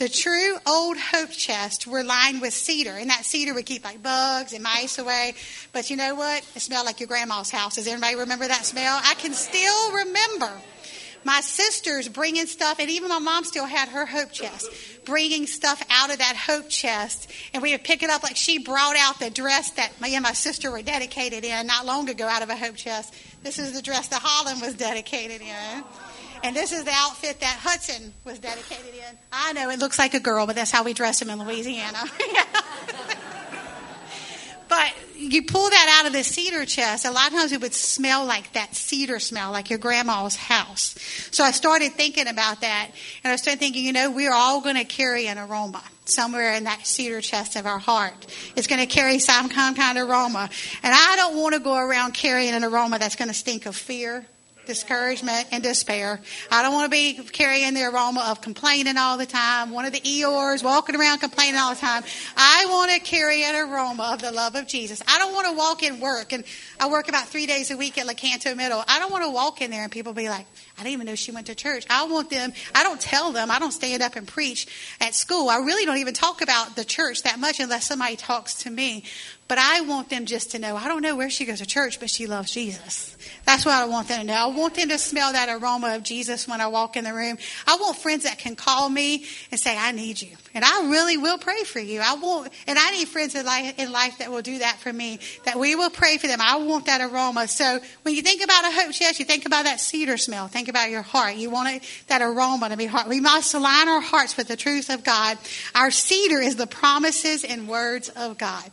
The 0.01 0.09
true 0.09 0.57
old 0.67 0.97
hope 0.97 1.31
chests 1.31 1.87
were 1.87 2.03
lined 2.03 2.41
with 2.41 2.55
cedar, 2.55 2.97
and 2.97 3.11
that 3.11 3.27
cedar 3.27 3.53
would 3.53 3.67
keep 3.67 3.85
like 3.85 4.03
bugs 4.03 4.55
and 4.55 4.63
mice 4.63 4.99
away. 4.99 5.35
But 5.75 5.91
you 5.91 5.97
know 5.97 6.15
what? 6.15 6.39
It 6.57 6.61
smelled 6.61 6.87
like 6.87 7.01
your 7.01 7.07
grandma's 7.07 7.51
house. 7.51 7.75
Does 7.75 7.87
anybody 7.87 8.17
remember 8.17 8.49
that 8.49 8.65
smell? 8.65 8.99
I 9.05 9.13
can 9.15 9.35
still 9.35 9.93
remember 9.93 10.51
my 11.25 11.41
sisters 11.41 12.09
bringing 12.09 12.47
stuff, 12.47 12.79
and 12.79 12.91
even 12.91 13.09
my 13.09 13.19
mom 13.19 13.45
still 13.45 13.67
had 13.67 13.89
her 13.89 14.07
hope 14.07 14.33
chest, 14.33 14.71
bringing 15.05 15.47
stuff 15.47 15.83
out 15.91 16.11
of 16.11 16.19
that 16.19 16.37
hope 16.37 16.69
chest, 16.69 17.31
and 17.53 17.63
we 17.63 17.73
would 17.73 17.85
pick 17.85 18.03
it 18.03 18.11
up 18.11 18.23
like 18.23 18.37
she 18.37 18.59
brought 18.59 18.97
out 18.97 19.19
the 19.19 19.31
dress 19.31 19.71
that 19.73 20.01
me 20.01 20.15
and 20.15 20.23
my 20.23 20.33
sister 20.33 20.71
were 20.71 20.83
dedicated 20.83 21.45
in 21.45 21.67
not 21.67 21.87
long 21.87 22.09
ago 22.09 22.27
out 22.27 22.43
of 22.43 22.49
a 22.49 22.57
hope 22.57 22.77
chest. 22.77 23.15
This 23.43 23.59
is 23.59 23.73
the 23.73 23.83
dress 23.83 24.09
that 24.09 24.21
Holland 24.23 24.61
was 24.61 24.75
dedicated 24.75 25.41
in. 25.41 25.85
And 26.43 26.57
this 26.57 26.73
is 26.73 26.85
the 26.85 26.93
outfit 26.93 27.41
that 27.41 27.59
Hudson 27.61 28.15
was 28.25 28.39
dedicated 28.39 28.95
in. 28.95 29.19
I 29.31 29.53
know 29.53 29.69
it 29.69 29.79
looks 29.79 29.99
like 29.99 30.15
a 30.15 30.21
girl, 30.21 30.47
but 30.47 30.57
that's 30.57 30.71
how 30.71 30.85
we 30.85 30.95
dress 30.95 31.21
him 31.21 31.29
in 31.29 31.39
Louisiana. 31.39 31.99
but 34.69 34.95
you 35.21 35.43
pull 35.43 35.69
that 35.69 35.99
out 36.01 36.07
of 36.07 36.13
the 36.13 36.25
cedar 36.25 36.65
chest, 36.65 37.05
a 37.05 37.11
lot 37.11 37.29
of 37.29 37.33
times 37.35 37.53
it 37.53 37.61
would 37.61 37.75
smell 37.75 38.25
like 38.25 38.53
that 38.55 38.75
cedar 38.75 39.19
smell, 39.19 39.53
like 39.53 39.71
your 39.71 39.79
grandma's 39.79 40.37
house. 40.37 40.95
So 41.31 41.45
I 41.45 41.51
started 41.51 41.93
thinking 41.93 42.27
about 42.27 42.63
that, 42.63 42.91
and 43.23 43.33
I 43.33 43.37
started 43.37 43.61
thinking, 43.61 43.85
you 43.85 43.93
know, 43.93 44.11
we're 44.11 44.33
all 44.33 44.61
going 44.61 44.77
to 44.77 44.85
carry 44.85 45.27
an 45.27 45.39
aroma 45.39 45.83
somewhere 46.07 46.55
in 46.55 46.65
that 46.65 46.87
cedar 46.87 47.21
chest 47.21 47.57
of 47.57 47.67
our 47.67 47.79
heart. 47.79 48.27
It's 48.57 48.67
going 48.67 48.81
to 48.81 48.87
carry 48.87 49.19
some 49.19 49.49
kind 49.49 49.99
of 49.99 50.09
aroma. 50.09 50.49
And 50.83 50.95
I 50.95 51.17
don't 51.17 51.37
want 51.37 51.55
to 51.55 51.61
go 51.61 51.77
around 51.77 52.15
carrying 52.15 52.55
an 52.55 52.65
aroma 52.65 52.99
that's 52.99 53.17
going 53.17 53.29
to 53.29 53.35
stink 53.35 53.67
of 53.67 53.77
fear 53.77 54.27
discouragement, 54.67 55.47
and 55.53 55.63
despair. 55.63 56.21
I 56.51 56.63
don't 56.63 56.73
want 56.73 56.91
to 56.91 56.91
be 56.91 57.15
carrying 57.33 57.75
the 57.75 57.85
aroma 57.85 58.27
of 58.29 58.41
complaining 58.41 58.97
all 58.97 59.19
the 59.19 59.27
time, 59.27 59.71
one 59.71 59.85
of 59.85 59.93
the 59.93 60.01
Eeyores 60.01 60.63
walking 60.63 60.97
around 60.97 61.19
complaining 61.19 61.57
all 61.57 61.75
the 61.75 61.81
time. 61.81 62.03
I 62.37 62.67
want 62.69 62.93
to 62.93 63.01
carry 63.01 63.43
an 63.43 63.55
aroma 63.57 64.11
of 64.15 64.23
the 64.23 64.33
love 64.33 64.55
of 64.55 64.67
Jesus. 64.67 65.03
I 65.09 65.19
don't 65.19 65.35
want 65.35 65.47
to 65.49 65.53
walk 65.55 65.83
in 65.83 66.01
work, 66.01 66.33
and 66.33 66.45
I 66.79 66.89
work 66.89 67.09
about 67.09 67.29
three 67.29 67.47
days 67.47 67.71
a 67.71 67.77
week 67.77 67.99
at 67.99 68.07
Lecanto 68.07 68.57
Middle. 68.57 68.83
I 68.87 68.99
don't 68.99 69.11
want 69.11 69.25
to 69.25 69.31
walk 69.31 69.61
in 69.61 69.71
there 69.71 69.83
and 69.83 69.93
people 69.93 70.13
be 70.13 70.29
like, 70.29 70.47
I 70.79 70.83
didn't 70.83 70.95
even 70.95 71.07
know 71.07 71.15
she 71.15 71.33
went 71.33 71.47
to 71.49 71.55
church. 71.55 71.85
I 71.91 72.07
want 72.07 72.31
them, 72.31 72.53
I 72.75 72.83
don't 72.83 73.01
tell 73.01 73.33
them, 73.33 73.51
I 73.51 73.59
don't 73.59 73.73
stand 73.73 74.03
up 74.03 74.17
and 74.17 74.27
preach 74.27 74.67
at 75.01 75.15
school. 75.15 75.49
I 75.49 75.59
really 75.59 75.85
don't 75.85 75.99
even 75.99 76.15
talk 76.15 76.43
about 76.43 76.77
the 76.77 76.85
church 76.85 77.23
that 77.23 77.39
much 77.39 77.61
unless 77.61 77.87
somebody 77.87 78.17
talks 78.17 78.55
to 78.63 78.71
me. 78.71 79.05
But 79.51 79.59
I 79.59 79.81
want 79.81 80.11
them 80.11 80.27
just 80.27 80.53
to 80.53 80.61
know, 80.61 80.77
I 80.77 80.87
don't 80.87 81.03
know 81.03 81.17
where 81.17 81.29
she 81.29 81.45
goes 81.45 81.59
to 81.59 81.67
church, 81.67 81.99
but 81.99 82.09
she 82.09 82.29
loves 82.29 82.53
Jesus. 82.53 83.17
That's 83.45 83.67
what 83.67 83.75
I 83.75 83.87
want 83.87 84.07
them 84.07 84.21
to 84.21 84.27
know. 84.29 84.35
I 84.35 84.47
want 84.47 84.77
them 84.77 84.91
to 84.91 84.97
smell 84.97 85.33
that 85.33 85.49
aroma 85.49 85.97
of 85.97 86.05
Jesus 86.05 86.47
when 86.47 86.61
I 86.61 86.69
walk 86.69 86.97
in 86.97 87.03
the 87.03 87.13
room. 87.13 87.37
I 87.67 87.75
want 87.75 87.97
friends 87.97 88.23
that 88.23 88.39
can 88.39 88.55
call 88.55 88.89
me 88.89 89.25
and 89.51 89.59
say, 89.59 89.77
I 89.77 89.91
need 89.91 90.23
you. 90.23 90.37
And 90.55 90.65
I 90.65 90.89
really 90.89 91.17
will 91.17 91.37
pray 91.37 91.65
for 91.65 91.81
you. 91.81 92.01
I 92.01 92.15
want, 92.15 92.53
and 92.69 92.79
I 92.79 92.93
need 92.93 93.09
friends 93.09 93.35
in 93.35 93.45
life, 93.45 93.77
in 93.77 93.91
life 93.91 94.19
that 94.19 94.31
will 94.31 94.41
do 94.41 94.61
that 94.61 94.79
for 94.79 94.93
me, 94.93 95.19
that 95.47 95.59
we 95.59 95.75
will 95.75 95.91
pray 95.91 96.17
for 96.17 96.29
them. 96.29 96.39
I 96.41 96.59
want 96.59 96.87
that 96.87 97.01
aroma. 97.01 97.49
So 97.49 97.81
when 98.03 98.15
you 98.15 98.23
think 98.23 98.45
about 98.45 98.65
a 98.67 98.71
hope 98.71 98.93
chest, 98.93 99.19
you 99.19 99.25
think 99.25 99.47
about 99.47 99.65
that 99.65 99.81
cedar 99.81 100.17
smell. 100.17 100.47
Think 100.47 100.69
about 100.69 100.91
your 100.91 101.03
heart. 101.03 101.35
You 101.35 101.51
want 101.51 101.75
it, 101.75 102.05
that 102.07 102.23
aroma 102.23 102.69
to 102.69 102.77
be 102.77 102.87
heart. 102.87 103.09
We 103.09 103.19
must 103.19 103.53
align 103.53 103.89
our 103.89 104.01
hearts 104.01 104.37
with 104.37 104.47
the 104.47 104.57
truth 104.57 104.91
of 104.91 105.03
God. 105.03 105.39
Our 105.75 105.91
cedar 105.91 106.39
is 106.39 106.55
the 106.55 106.69
promises 106.69 107.43
and 107.43 107.67
words 107.67 108.11
of 108.11 108.39
God. 108.39 108.71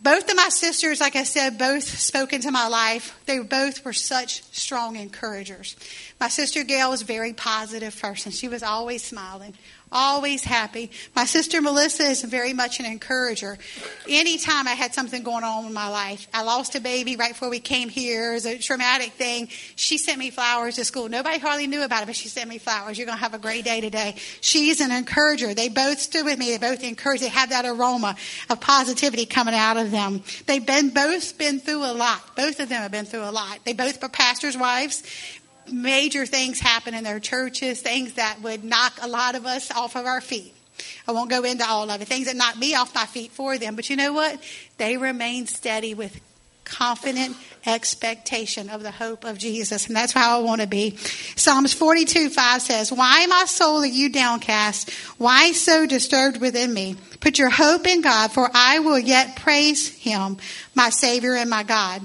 Both 0.00 0.30
of 0.30 0.36
my 0.36 0.48
sisters, 0.50 1.00
like 1.00 1.16
I 1.16 1.24
said, 1.24 1.58
both 1.58 1.82
spoke 1.82 2.32
into 2.32 2.52
my 2.52 2.68
life. 2.68 3.18
They 3.26 3.40
both 3.40 3.84
were 3.84 3.92
such 3.92 4.44
strong 4.54 4.94
encouragers. 4.94 5.74
My 6.20 6.28
sister 6.28 6.62
Gail 6.62 6.90
was 6.90 7.02
a 7.02 7.04
very 7.04 7.32
positive 7.32 8.00
person. 8.00 8.30
She 8.30 8.48
was 8.48 8.62
always 8.62 9.02
smiling, 9.02 9.54
always 9.92 10.44
happy. 10.44 10.90
My 11.14 11.24
sister 11.24 11.60
Melissa 11.60 12.04
is 12.04 12.22
very 12.22 12.52
much 12.52 12.80
an 12.80 12.86
encourager. 12.86 13.58
Anytime 14.08 14.68
I 14.68 14.72
had 14.72 14.94
something 14.94 15.22
going 15.22 15.44
on 15.44 15.66
in 15.66 15.72
my 15.72 15.88
life, 15.88 16.28
I 16.32 16.42
lost 16.42 16.74
a 16.74 16.80
baby 16.80 17.16
right 17.16 17.32
before 17.32 17.50
we 17.50 17.60
came 17.60 17.88
here. 17.88 18.32
It 18.32 18.34
was 18.34 18.46
a 18.46 18.58
traumatic 18.58 19.12
thing. 19.12 19.48
She 19.76 19.98
sent 19.98 20.18
me 20.18 20.30
flowers 20.30 20.76
to 20.76 20.84
school. 20.84 21.08
Nobody 21.08 21.38
hardly 21.38 21.66
knew 21.66 21.82
about 21.82 22.02
it, 22.02 22.06
but 22.06 22.16
she 22.16 22.28
sent 22.28 22.48
me 22.48 22.58
flowers. 22.58 22.98
You're 22.98 23.06
going 23.06 23.18
to 23.18 23.22
have 23.22 23.34
a 23.34 23.38
great 23.38 23.64
day 23.64 23.80
today. 23.80 24.16
She's 24.40 24.80
an 24.80 24.90
encourager. 24.90 25.54
They 25.54 25.68
both 25.68 25.98
stood 25.98 26.24
with 26.24 26.38
me. 26.38 26.56
They 26.56 26.58
both 26.58 26.82
encouraged. 26.82 27.22
They 27.22 27.28
have 27.28 27.50
that 27.50 27.64
aroma 27.64 28.16
of 28.50 28.60
positivity 28.60 29.26
coming 29.26 29.54
out 29.54 29.76
of 29.76 29.90
them. 29.90 30.22
They've 30.46 30.64
been 30.64 30.90
both 30.90 31.38
been 31.38 31.60
through 31.60 31.84
a 31.84 31.92
lot. 31.92 32.36
Both 32.36 32.60
of 32.60 32.68
them 32.68 32.82
have 32.82 32.92
been 32.92 33.04
through 33.04 33.24
a 33.24 33.30
lot. 33.30 33.60
They 33.64 33.72
both 33.72 34.00
were 34.02 34.08
pastors' 34.08 34.56
wives 34.56 35.02
major 35.72 36.26
things 36.26 36.60
happen 36.60 36.94
in 36.94 37.04
their 37.04 37.20
churches, 37.20 37.80
things 37.80 38.14
that 38.14 38.40
would 38.42 38.64
knock 38.64 38.98
a 39.02 39.08
lot 39.08 39.34
of 39.34 39.46
us 39.46 39.70
off 39.70 39.96
of 39.96 40.06
our 40.06 40.20
feet. 40.20 40.54
I 41.06 41.12
won't 41.12 41.30
go 41.30 41.42
into 41.42 41.66
all 41.66 41.90
of 41.90 42.00
it, 42.00 42.08
things 42.08 42.26
that 42.26 42.36
knocked 42.36 42.58
me 42.58 42.74
off 42.74 42.94
my 42.94 43.06
feet 43.06 43.32
for 43.32 43.58
them. 43.58 43.76
But 43.76 43.90
you 43.90 43.96
know 43.96 44.12
what? 44.12 44.40
They 44.76 44.96
remain 44.96 45.46
steady 45.46 45.94
with 45.94 46.20
confident 46.68 47.36
expectation 47.66 48.68
of 48.68 48.82
the 48.82 48.90
hope 48.90 49.24
of 49.24 49.38
Jesus. 49.38 49.86
And 49.86 49.96
that's 49.96 50.12
how 50.12 50.38
I 50.38 50.42
want 50.42 50.60
to 50.60 50.66
be. 50.66 50.96
Psalms 51.36 51.74
42 51.74 52.30
5 52.30 52.62
says, 52.62 52.92
Why, 52.92 53.26
my 53.26 53.44
soul, 53.46 53.80
are 53.80 53.86
you 53.86 54.10
downcast? 54.10 54.90
Why 55.18 55.52
so 55.52 55.86
disturbed 55.86 56.40
within 56.40 56.72
me? 56.72 56.96
Put 57.20 57.38
your 57.38 57.50
hope 57.50 57.86
in 57.86 58.00
God, 58.00 58.32
for 58.32 58.48
I 58.52 58.78
will 58.80 58.98
yet 58.98 59.36
praise 59.36 59.88
him, 59.88 60.36
my 60.74 60.90
Savior 60.90 61.34
and 61.34 61.50
my 61.50 61.62
God. 61.62 62.02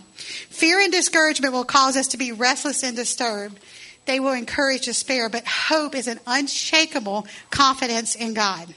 Fear 0.54 0.82
and 0.82 0.92
discouragement 0.92 1.52
will 1.52 1.64
cause 1.64 1.98
us 1.98 2.10
to 2.10 2.18
be 2.18 2.32
restless 2.32 2.84
and 2.84 2.96
disturbed. 2.96 3.60
They 4.06 4.20
will 4.20 4.34
encourage 4.34 4.86
despair, 4.86 5.28
but 5.28 5.48
hope 5.48 5.96
is 5.96 6.08
an 6.08 6.20
unshakable 6.28 7.26
confidence 7.50 8.14
in 8.16 8.36
God. 8.36 8.68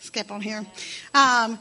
Skip 0.00 0.30
on 0.30 0.40
here. 0.40 0.64
Um, 1.12 1.58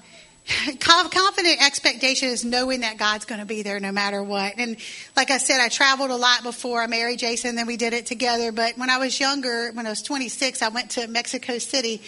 confident 0.80 1.62
expectation 1.62 2.30
is 2.30 2.46
knowing 2.46 2.82
that 2.82 2.98
God's 2.98 3.26
going 3.26 3.42
to 3.42 3.46
be 3.46 3.64
there 3.64 3.82
no 3.82 3.92
matter 3.92 4.24
what. 4.24 4.54
And 4.58 4.78
like 5.18 5.30
I 5.30 5.38
said, 5.38 5.60
I 5.60 5.68
traveled 5.68 6.10
a 6.10 6.16
lot 6.16 6.42
before 6.44 6.82
I 6.82 6.88
married 6.88 7.20
Jason, 7.20 7.50
and 7.50 7.58
then 7.58 7.68
we 7.68 7.76
did 7.76 7.92
it 7.92 8.06
together. 8.06 8.54
But 8.54 8.78
when 8.78 8.90
I 8.90 8.98
was 8.98 9.20
younger, 9.20 9.72
when 9.74 9.86
I 9.86 9.90
was 9.90 10.02
26, 10.02 10.62
I 10.62 10.70
went 10.70 10.92
to 10.92 11.08
Mexico 11.08 11.58
City 11.58 12.02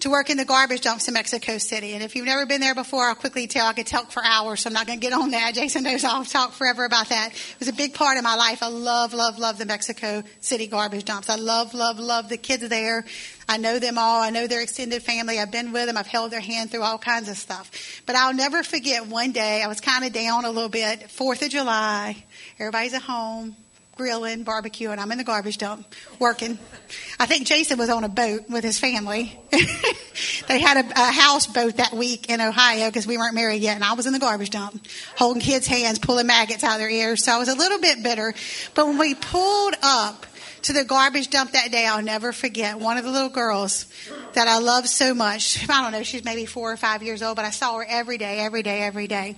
to 0.00 0.10
work 0.10 0.30
in 0.30 0.36
the 0.36 0.44
garbage 0.44 0.82
dumps 0.82 1.08
in 1.08 1.14
Mexico 1.14 1.58
City. 1.58 1.94
And 1.94 2.04
if 2.04 2.14
you've 2.14 2.26
never 2.26 2.46
been 2.46 2.60
there 2.60 2.74
before, 2.74 3.04
I'll 3.04 3.16
quickly 3.16 3.48
tell. 3.48 3.66
I 3.66 3.72
could 3.72 3.86
talk 3.86 4.12
for 4.12 4.24
hours, 4.24 4.60
so 4.60 4.68
I'm 4.68 4.74
not 4.74 4.86
going 4.86 5.00
to 5.00 5.04
get 5.04 5.12
on 5.12 5.32
that. 5.32 5.54
Jason 5.54 5.82
knows 5.82 6.04
I'll 6.04 6.24
talk 6.24 6.52
forever 6.52 6.84
about 6.84 7.08
that. 7.08 7.32
It 7.32 7.58
was 7.58 7.68
a 7.68 7.72
big 7.72 7.94
part 7.94 8.16
of 8.16 8.22
my 8.22 8.36
life. 8.36 8.62
I 8.62 8.68
love, 8.68 9.12
love, 9.12 9.38
love 9.38 9.58
the 9.58 9.66
Mexico 9.66 10.22
City 10.40 10.68
garbage 10.68 11.04
dumps. 11.04 11.28
I 11.28 11.34
love, 11.34 11.74
love, 11.74 11.98
love 11.98 12.28
the 12.28 12.36
kids 12.36 12.68
there. 12.68 13.04
I 13.48 13.56
know 13.56 13.80
them 13.80 13.98
all. 13.98 14.22
I 14.22 14.30
know 14.30 14.46
their 14.46 14.62
extended 14.62 15.02
family. 15.02 15.40
I've 15.40 15.50
been 15.50 15.72
with 15.72 15.86
them. 15.86 15.96
I've 15.96 16.06
held 16.06 16.30
their 16.30 16.40
hand 16.40 16.70
through 16.70 16.82
all 16.82 16.98
kinds 16.98 17.28
of 17.28 17.36
stuff. 17.36 18.02
But 18.06 18.14
I'll 18.14 18.34
never 18.34 18.62
forget 18.62 19.06
one 19.06 19.32
day, 19.32 19.62
I 19.62 19.66
was 19.66 19.80
kind 19.80 20.04
of 20.04 20.12
down 20.12 20.44
a 20.44 20.50
little 20.50 20.68
bit. 20.68 21.10
Fourth 21.10 21.42
of 21.42 21.50
July, 21.50 22.24
everybody's 22.58 22.94
at 22.94 23.02
home 23.02 23.56
grilling, 23.98 24.44
barbecue, 24.44 24.90
and 24.90 25.00
I'm 25.00 25.10
in 25.12 25.18
the 25.18 25.24
garbage 25.24 25.58
dump 25.58 25.84
working. 26.20 26.56
I 27.18 27.26
think 27.26 27.46
Jason 27.46 27.78
was 27.78 27.90
on 27.90 28.04
a 28.04 28.08
boat 28.08 28.48
with 28.48 28.62
his 28.62 28.78
family. 28.78 29.38
they 30.48 30.60
had 30.60 30.86
a, 30.86 30.88
a 30.92 31.12
houseboat 31.12 31.76
that 31.76 31.92
week 31.92 32.30
in 32.30 32.40
Ohio 32.40 32.86
because 32.86 33.06
we 33.06 33.18
weren't 33.18 33.34
married 33.34 33.60
yet, 33.60 33.74
and 33.74 33.84
I 33.84 33.94
was 33.94 34.06
in 34.06 34.12
the 34.12 34.20
garbage 34.20 34.50
dump 34.50 34.86
holding 35.16 35.42
kids' 35.42 35.66
hands, 35.66 35.98
pulling 35.98 36.28
maggots 36.28 36.62
out 36.62 36.74
of 36.74 36.78
their 36.78 36.88
ears. 36.88 37.24
So 37.24 37.32
I 37.32 37.38
was 37.38 37.48
a 37.48 37.56
little 37.56 37.80
bit 37.80 38.02
bitter. 38.02 38.32
But 38.74 38.86
when 38.86 38.98
we 38.98 39.16
pulled 39.16 39.74
up 39.82 40.24
to 40.62 40.72
the 40.72 40.84
garbage 40.84 41.28
dump 41.28 41.52
that 41.52 41.72
day, 41.72 41.84
I'll 41.84 42.02
never 42.02 42.32
forget 42.32 42.78
one 42.78 42.98
of 42.98 43.04
the 43.04 43.10
little 43.10 43.28
girls 43.28 43.86
that 44.34 44.46
I 44.46 44.58
love 44.58 44.88
so 44.88 45.12
much. 45.12 45.68
I 45.68 45.82
don't 45.82 45.92
know, 45.92 46.04
she's 46.04 46.24
maybe 46.24 46.46
four 46.46 46.72
or 46.72 46.76
five 46.76 47.02
years 47.02 47.20
old, 47.20 47.34
but 47.34 47.44
I 47.44 47.50
saw 47.50 47.76
her 47.78 47.86
every 47.86 48.16
day, 48.16 48.38
every 48.38 48.62
day, 48.62 48.82
every 48.82 49.08
day. 49.08 49.34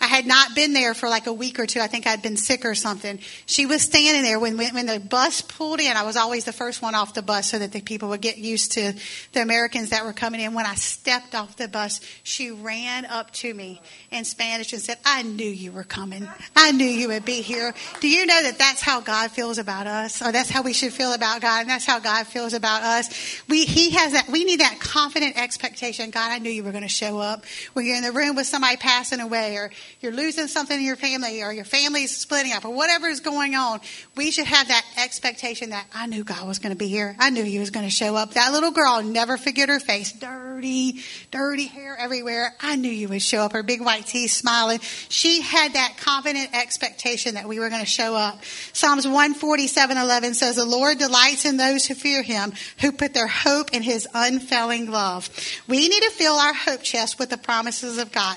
I 0.00 0.06
had 0.06 0.26
not 0.26 0.54
been 0.54 0.72
there 0.72 0.94
for 0.94 1.08
like 1.08 1.26
a 1.26 1.32
week 1.32 1.58
or 1.58 1.66
two. 1.66 1.80
I 1.80 1.86
think 1.86 2.06
I'd 2.06 2.22
been 2.22 2.36
sick 2.36 2.64
or 2.64 2.74
something. 2.74 3.18
She 3.46 3.66
was 3.66 3.82
standing 3.82 4.22
there 4.22 4.38
when, 4.38 4.56
when 4.56 4.86
the 4.86 5.00
bus 5.00 5.42
pulled 5.42 5.80
in. 5.80 5.96
I 5.96 6.04
was 6.04 6.16
always 6.16 6.44
the 6.44 6.52
first 6.52 6.82
one 6.82 6.94
off 6.94 7.14
the 7.14 7.22
bus 7.22 7.50
so 7.50 7.58
that 7.58 7.72
the 7.72 7.80
people 7.80 8.10
would 8.10 8.20
get 8.20 8.38
used 8.38 8.72
to 8.72 8.92
the 9.32 9.42
Americans 9.42 9.90
that 9.90 10.04
were 10.04 10.12
coming 10.12 10.40
in. 10.40 10.54
When 10.54 10.66
I 10.66 10.74
stepped 10.74 11.34
off 11.34 11.56
the 11.56 11.68
bus, 11.68 12.00
she 12.22 12.50
ran 12.50 13.06
up 13.06 13.32
to 13.32 13.52
me 13.52 13.80
in 14.10 14.24
Spanish 14.24 14.72
and 14.72 14.80
said, 14.80 14.98
I 15.04 15.22
knew 15.22 15.48
you 15.48 15.72
were 15.72 15.84
coming. 15.84 16.28
I 16.54 16.72
knew 16.72 16.86
you 16.86 17.08
would 17.08 17.24
be 17.24 17.40
here. 17.42 17.74
Do 18.00 18.08
you 18.08 18.26
know 18.26 18.42
that 18.42 18.58
that's 18.58 18.80
how 18.80 19.00
God 19.00 19.30
feels 19.32 19.58
about 19.58 19.86
us? 19.86 20.22
Or 20.22 20.32
that's 20.32 20.50
how 20.50 20.62
we 20.62 20.72
should 20.72 20.92
feel 20.92 21.12
about 21.12 21.40
God. 21.40 21.62
And 21.62 21.70
that's 21.70 21.86
how 21.86 21.98
God 21.98 22.26
feels 22.26 22.54
about 22.54 22.82
us. 22.82 23.42
We, 23.48 23.64
he 23.64 23.90
has 23.90 24.12
that, 24.12 24.28
we 24.28 24.44
need 24.44 24.60
that 24.60 24.78
confident 24.80 25.36
expectation. 25.36 26.10
God, 26.10 26.30
I 26.30 26.38
knew 26.38 26.50
you 26.50 26.62
were 26.62 26.72
going 26.72 26.82
to 26.82 26.88
show 26.88 27.18
up. 27.18 27.44
When 27.72 27.84
you're 27.84 27.96
in 27.96 28.02
the 28.02 28.12
room 28.12 28.36
with 28.36 28.46
somebody 28.46 28.76
passing 28.76 29.20
away 29.20 29.56
or 29.56 29.70
you're 30.00 30.12
losing 30.12 30.46
something 30.46 30.78
in 30.78 30.84
your 30.84 30.96
family 30.96 31.42
or 31.42 31.52
your 31.52 31.64
family's 31.64 32.16
splitting 32.16 32.52
up 32.52 32.64
or 32.64 32.70
whatever 32.70 33.08
is 33.08 33.20
going 33.20 33.54
on, 33.54 33.80
we 34.16 34.30
should 34.30 34.46
have 34.46 34.68
that 34.68 34.84
expectation 35.02 35.70
that 35.70 35.86
I 35.94 36.06
knew 36.06 36.24
God 36.24 36.46
was 36.46 36.58
going 36.58 36.72
to 36.72 36.78
be 36.78 36.88
here. 36.88 37.16
I 37.18 37.30
knew 37.30 37.44
He 37.44 37.58
was 37.58 37.70
going 37.70 37.86
to 37.86 37.90
show 37.90 38.14
up. 38.14 38.34
That 38.34 38.52
little 38.52 38.70
girl, 38.70 39.02
never 39.02 39.36
forget 39.36 39.68
her 39.68 39.80
face. 39.80 40.12
Dirty, 40.12 41.02
dirty 41.30 41.66
hair 41.66 41.96
everywhere. 41.98 42.54
I 42.60 42.76
knew 42.76 42.90
you 42.90 43.08
would 43.08 43.22
show 43.22 43.40
up. 43.40 43.52
Her 43.52 43.62
big 43.62 43.80
white 43.80 44.06
teeth 44.06 44.30
smiling. 44.30 44.80
She 45.08 45.40
had 45.40 45.72
that 45.74 45.96
confident 45.98 46.50
expectation 46.54 47.34
that 47.34 47.48
we 47.48 47.58
were 47.58 47.68
going 47.68 47.84
to 47.84 47.86
show 47.86 48.14
up. 48.14 48.44
Psalms 48.72 49.06
147 49.06 49.96
11 49.96 50.34
says, 50.34 50.56
The 50.56 50.64
Lord 50.64 50.98
delights 50.98 51.44
in 51.44 51.56
those 51.56 51.86
who 51.86 51.94
fear 51.94 52.22
Him, 52.22 52.52
who 52.80 52.92
put 52.92 53.14
their 53.14 53.26
hope 53.26 53.72
in 53.72 53.82
His 53.82 54.06
unfailing 54.14 54.90
love. 54.90 55.28
We 55.66 55.88
need 55.88 56.02
to 56.02 56.10
fill 56.10 56.34
our 56.34 56.54
hope 56.54 56.82
chest 56.82 57.18
with 57.18 57.30
the 57.30 57.38
promises 57.38 57.98
of 57.98 58.12
God. 58.12 58.36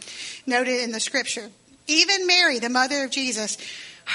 noted 0.46 0.82
in 0.82 0.92
the 0.92 1.00
scripture. 1.00 1.50
Even 1.88 2.28
Mary, 2.28 2.60
the 2.60 2.70
mother 2.70 3.06
of 3.06 3.12
Jesus, 3.12 3.58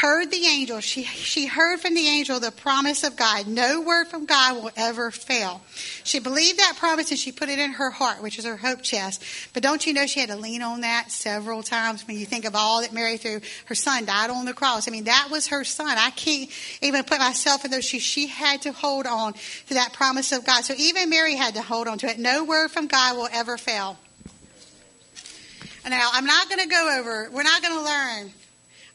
heard 0.00 0.30
the 0.30 0.46
angel. 0.46 0.80
She, 0.80 1.04
she 1.04 1.46
heard 1.46 1.80
from 1.80 1.94
the 1.94 2.06
angel 2.06 2.38
the 2.38 2.50
promise 2.50 3.02
of 3.02 3.16
God. 3.16 3.46
No 3.46 3.80
word 3.80 4.08
from 4.08 4.26
God 4.26 4.62
will 4.62 4.70
ever 4.76 5.10
fail. 5.10 5.62
She 6.04 6.18
believed 6.18 6.58
that 6.58 6.74
promise 6.76 7.10
and 7.10 7.18
she 7.18 7.32
put 7.32 7.48
it 7.48 7.58
in 7.58 7.72
her 7.72 7.90
heart, 7.90 8.22
which 8.22 8.38
is 8.38 8.44
her 8.44 8.58
hope 8.58 8.82
chest. 8.82 9.24
But 9.54 9.62
don't 9.62 9.86
you 9.86 9.94
know 9.94 10.06
she 10.06 10.20
had 10.20 10.28
to 10.28 10.36
lean 10.36 10.60
on 10.60 10.82
that 10.82 11.10
several 11.10 11.62
times 11.62 12.06
when 12.06 12.18
you 12.18 12.26
think 12.26 12.44
of 12.44 12.54
all 12.54 12.82
that 12.82 12.92
Mary 12.92 13.16
through. 13.16 13.40
Her 13.66 13.74
son 13.74 14.04
died 14.04 14.28
on 14.28 14.44
the 14.44 14.52
cross. 14.52 14.86
I 14.86 14.90
mean, 14.90 15.04
that 15.04 15.28
was 15.30 15.46
her 15.48 15.64
son. 15.64 15.96
I 15.98 16.10
can't 16.10 16.50
even 16.82 17.02
put 17.04 17.18
myself 17.18 17.64
in 17.64 17.70
those 17.70 17.86
shoes. 17.86 18.02
She 18.02 18.26
had 18.26 18.62
to 18.62 18.72
hold 18.72 19.06
on 19.06 19.32
to 19.68 19.74
that 19.74 19.94
promise 19.94 20.30
of 20.32 20.44
God. 20.44 20.64
So 20.64 20.74
even 20.76 21.08
Mary 21.08 21.36
had 21.36 21.54
to 21.54 21.62
hold 21.62 21.88
on 21.88 21.96
to 21.98 22.06
it. 22.06 22.18
No 22.18 22.44
word 22.44 22.70
from 22.70 22.86
God 22.86 23.16
will 23.16 23.28
ever 23.32 23.56
fail. 23.56 23.96
Now, 25.88 26.10
I'm 26.12 26.26
not 26.26 26.48
going 26.50 26.60
to 26.60 26.68
go 26.68 26.98
over, 26.98 27.30
we're 27.32 27.44
not 27.44 27.62
going 27.62 27.74
to 27.74 27.82
learn 27.82 28.32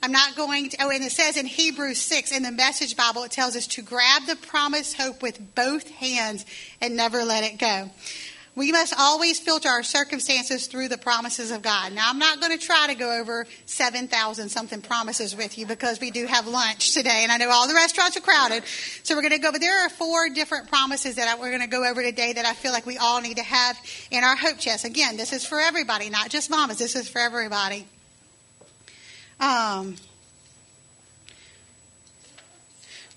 I'm 0.04 0.12
not 0.12 0.36
going 0.36 0.70
to, 0.70 0.78
oh, 0.82 0.90
and 0.90 1.04
it 1.04 1.12
says 1.12 1.38
in 1.38 1.46
Hebrews 1.46 2.00
6 2.00 2.32
in 2.32 2.42
the 2.42 2.52
Message 2.52 2.98
Bible, 2.98 3.24
it 3.24 3.32
tells 3.32 3.56
us 3.56 3.68
to 3.68 3.84
grab 3.84 4.26
the 4.26 4.36
promised 4.36 4.98
hope 4.98 5.22
with 5.22 5.54
both 5.54 5.88
hands 5.90 6.44
and 6.82 6.96
never 6.96 7.24
let 7.24 7.44
it 7.44 7.60
go. 7.60 7.92
We 8.54 8.72
must 8.74 8.94
always 8.98 9.40
filter 9.40 9.70
our 9.70 9.84
circumstances 9.84 10.68
through 10.68 10.90
the 10.90 10.98
promises 10.98 11.52
of 11.52 11.62
God. 11.62 11.94
Now, 11.94 12.10
I'm 12.10 12.20
not 12.20 12.42
going 12.42 12.58
to 12.58 12.64
try 12.64 12.88
to 12.88 12.96
go 12.96 13.20
over 13.22 13.46
7,000 13.66 14.50
something 14.50 14.82
promises 14.82 15.36
with 15.36 15.58
you 15.58 15.66
because 15.66 16.02
we 16.02 16.12
do 16.12 16.26
have 16.26 16.48
lunch 16.48 16.94
today, 16.94 17.22
and 17.24 17.32
I 17.32 17.38
know 17.38 17.50
all 17.50 17.68
the 17.68 17.76
restaurants 17.76 18.18
are 18.18 18.22
crowded. 18.22 18.64
So 19.04 19.16
we're 19.16 19.22
going 19.22 19.34
to 19.34 19.40
go, 19.40 19.54
but 19.54 19.62
there 19.62 19.86
are 19.86 19.90
four 19.90 20.30
different 20.30 20.68
promises 20.68 21.16
that 21.16 21.40
we're 21.40 21.50
going 21.50 21.62
to 21.62 21.68
go 21.68 21.88
over 21.88 22.02
today 22.02 22.34
that 22.34 22.46
I 22.46 22.54
feel 22.54 22.74
like 22.74 22.86
we 22.86 22.98
all 22.98 23.22
need 23.22 23.38
to 23.38 23.44
have 23.44 23.78
in 24.10 24.24
our 24.26 24.36
hope 24.36 24.58
chest. 24.58 24.84
Again, 24.84 25.16
this 25.16 25.32
is 25.32 25.46
for 25.46 25.60
everybody, 25.60 26.10
not 26.10 26.30
just 26.30 26.50
mamas. 26.50 26.78
This 26.78 26.98
is 26.98 27.08
for 27.08 27.20
everybody. 27.20 27.88
Um, 29.42 29.96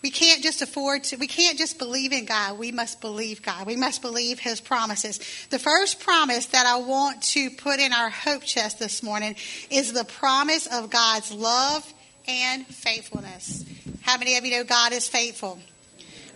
we 0.02 0.10
can't 0.10 0.42
just 0.42 0.62
afford 0.62 1.04
to, 1.04 1.16
we 1.16 1.26
can't 1.26 1.58
just 1.58 1.78
believe 1.78 2.12
in 2.12 2.24
God. 2.24 2.58
We 2.58 2.72
must 2.72 3.00
believe 3.00 3.42
God. 3.42 3.66
We 3.66 3.76
must 3.76 4.02
believe 4.02 4.38
His 4.38 4.60
promises. 4.60 5.18
The 5.50 5.58
first 5.58 6.00
promise 6.00 6.46
that 6.46 6.66
I 6.66 6.76
want 6.76 7.22
to 7.34 7.50
put 7.50 7.78
in 7.78 7.92
our 7.92 8.08
hope 8.08 8.42
chest 8.42 8.78
this 8.78 9.02
morning 9.02 9.36
is 9.70 9.92
the 9.92 10.04
promise 10.04 10.66
of 10.66 10.90
God's 10.90 11.30
love 11.30 11.92
and 12.26 12.66
faithfulness. 12.66 13.64
How 14.00 14.16
many 14.16 14.38
of 14.38 14.44
you 14.44 14.52
know 14.52 14.64
God 14.64 14.92
is 14.92 15.06
faithful? 15.06 15.58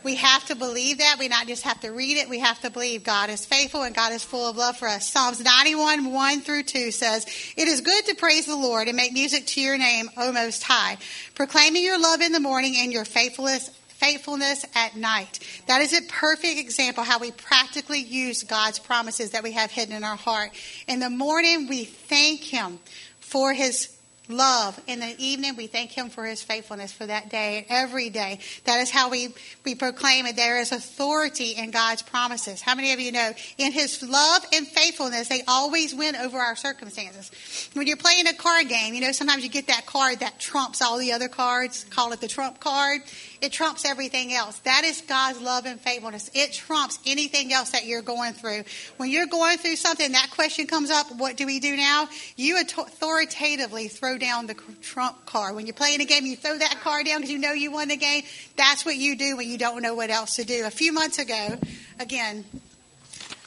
We 0.02 0.14
have 0.16 0.46
to 0.46 0.54
believe 0.54 0.98
that. 0.98 1.16
We 1.18 1.28
not 1.28 1.46
just 1.46 1.64
have 1.64 1.80
to 1.80 1.90
read 1.90 2.16
it. 2.16 2.28
We 2.28 2.38
have 2.38 2.60
to 2.60 2.70
believe 2.70 3.04
God 3.04 3.30
is 3.30 3.44
faithful 3.44 3.82
and 3.82 3.94
God 3.94 4.12
is 4.12 4.24
full 4.24 4.48
of 4.48 4.56
love 4.56 4.76
for 4.76 4.88
us. 4.88 5.08
Psalms 5.08 5.40
91, 5.40 6.12
1 6.12 6.40
through 6.40 6.62
2 6.64 6.90
says, 6.90 7.26
It 7.56 7.68
is 7.68 7.80
good 7.80 8.06
to 8.06 8.14
praise 8.14 8.46
the 8.46 8.56
Lord 8.56 8.88
and 8.88 8.96
make 8.96 9.12
music 9.12 9.46
to 9.46 9.60
your 9.60 9.78
name, 9.78 10.08
O 10.16 10.32
Most 10.32 10.62
High, 10.62 10.98
proclaiming 11.34 11.82
your 11.82 12.00
love 12.00 12.20
in 12.20 12.32
the 12.32 12.40
morning 12.40 12.74
and 12.78 12.92
your 12.92 13.04
faithfulness 13.04 13.70
faithfulness 13.98 14.64
at 14.76 14.94
night. 14.94 15.40
That 15.66 15.82
is 15.82 15.92
a 15.92 16.02
perfect 16.02 16.60
example 16.60 17.02
how 17.02 17.18
we 17.18 17.32
practically 17.32 17.98
use 17.98 18.44
God's 18.44 18.78
promises 18.78 19.32
that 19.32 19.42
we 19.42 19.50
have 19.52 19.72
hidden 19.72 19.92
in 19.92 20.04
our 20.04 20.16
heart. 20.16 20.52
In 20.86 21.00
the 21.00 21.10
morning, 21.10 21.66
we 21.66 21.84
thank 21.84 22.42
Him 22.42 22.78
for 23.18 23.52
His 23.52 23.97
love. 24.28 24.80
In 24.86 25.00
the 25.00 25.14
evening, 25.18 25.56
we 25.56 25.66
thank 25.66 25.90
Him 25.90 26.10
for 26.10 26.24
His 26.24 26.42
faithfulness 26.42 26.92
for 26.92 27.06
that 27.06 27.30
day, 27.30 27.66
every 27.68 28.10
day. 28.10 28.40
That 28.64 28.80
is 28.80 28.90
how 28.90 29.10
we, 29.10 29.34
we 29.64 29.74
proclaim 29.74 30.26
it. 30.26 30.36
There 30.36 30.60
is 30.60 30.72
authority 30.72 31.52
in 31.52 31.70
God's 31.70 32.02
promises. 32.02 32.60
How 32.60 32.74
many 32.74 32.92
of 32.92 33.00
you 33.00 33.12
know? 33.12 33.32
In 33.58 33.72
His 33.72 34.02
love 34.02 34.44
and 34.52 34.66
faithfulness, 34.66 35.28
they 35.28 35.42
always 35.48 35.94
win 35.94 36.16
over 36.16 36.38
our 36.38 36.56
circumstances. 36.56 37.30
When 37.74 37.86
you're 37.86 37.96
playing 37.96 38.26
a 38.26 38.34
card 38.34 38.68
game, 38.68 38.94
you 38.94 39.00
know, 39.00 39.12
sometimes 39.12 39.42
you 39.42 39.50
get 39.50 39.68
that 39.68 39.86
card 39.86 40.20
that 40.20 40.38
trumps 40.38 40.82
all 40.82 40.98
the 40.98 41.12
other 41.12 41.28
cards, 41.28 41.84
call 41.90 42.12
it 42.12 42.20
the 42.20 42.28
trump 42.28 42.60
card. 42.60 43.00
It 43.40 43.52
trumps 43.52 43.84
everything 43.84 44.32
else. 44.32 44.58
That 44.60 44.82
is 44.84 45.00
God's 45.02 45.40
love 45.40 45.64
and 45.66 45.80
faithfulness. 45.80 46.30
It 46.34 46.52
trumps 46.52 46.98
anything 47.06 47.52
else 47.52 47.70
that 47.70 47.86
you're 47.86 48.02
going 48.02 48.32
through. 48.32 48.64
When 48.96 49.10
you're 49.10 49.26
going 49.26 49.58
through 49.58 49.76
something, 49.76 50.12
that 50.12 50.30
question 50.30 50.66
comes 50.66 50.90
up, 50.90 51.06
what 51.16 51.36
do 51.36 51.46
we 51.46 51.60
do 51.60 51.76
now? 51.76 52.08
You 52.36 52.60
authoritatively 52.60 53.88
throw 53.88 54.18
down 54.18 54.46
the 54.46 54.56
trump 54.82 55.26
card. 55.26 55.54
When 55.54 55.66
you're 55.66 55.74
playing 55.74 56.00
a 56.00 56.04
game, 56.04 56.26
you 56.26 56.36
throw 56.36 56.58
that 56.58 56.78
card 56.80 57.06
down 57.06 57.18
because 57.18 57.30
you 57.30 57.38
know 57.38 57.52
you 57.52 57.70
won 57.70 57.88
the 57.88 57.96
game. 57.96 58.24
That's 58.56 58.84
what 58.84 58.96
you 58.96 59.16
do 59.16 59.36
when 59.36 59.48
you 59.48 59.58
don't 59.58 59.82
know 59.82 59.94
what 59.94 60.10
else 60.10 60.36
to 60.36 60.44
do. 60.44 60.64
A 60.66 60.70
few 60.70 60.92
months 60.92 61.18
ago, 61.18 61.58
again, 62.00 62.44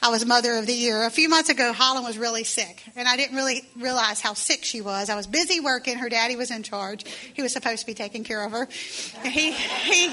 I 0.04 0.08
was 0.08 0.26
Mother 0.26 0.54
of 0.54 0.66
the 0.66 0.72
Year. 0.72 1.04
A 1.04 1.10
few 1.10 1.28
months 1.28 1.48
ago, 1.48 1.72
Holland 1.72 2.04
was 2.04 2.18
really 2.18 2.42
sick, 2.42 2.82
and 2.96 3.06
I 3.06 3.16
didn't 3.16 3.36
really 3.36 3.62
realize 3.76 4.20
how 4.20 4.34
sick 4.34 4.64
she 4.64 4.80
was. 4.80 5.08
I 5.08 5.14
was 5.14 5.28
busy 5.28 5.60
working. 5.60 5.96
Her 5.96 6.08
daddy 6.08 6.34
was 6.34 6.50
in 6.50 6.64
charge. 6.64 7.04
He 7.34 7.40
was 7.40 7.52
supposed 7.52 7.82
to 7.82 7.86
be 7.86 7.94
taking 7.94 8.24
care 8.24 8.44
of 8.44 8.50
her. 8.50 8.66
He, 9.22 9.52
he, 9.52 10.12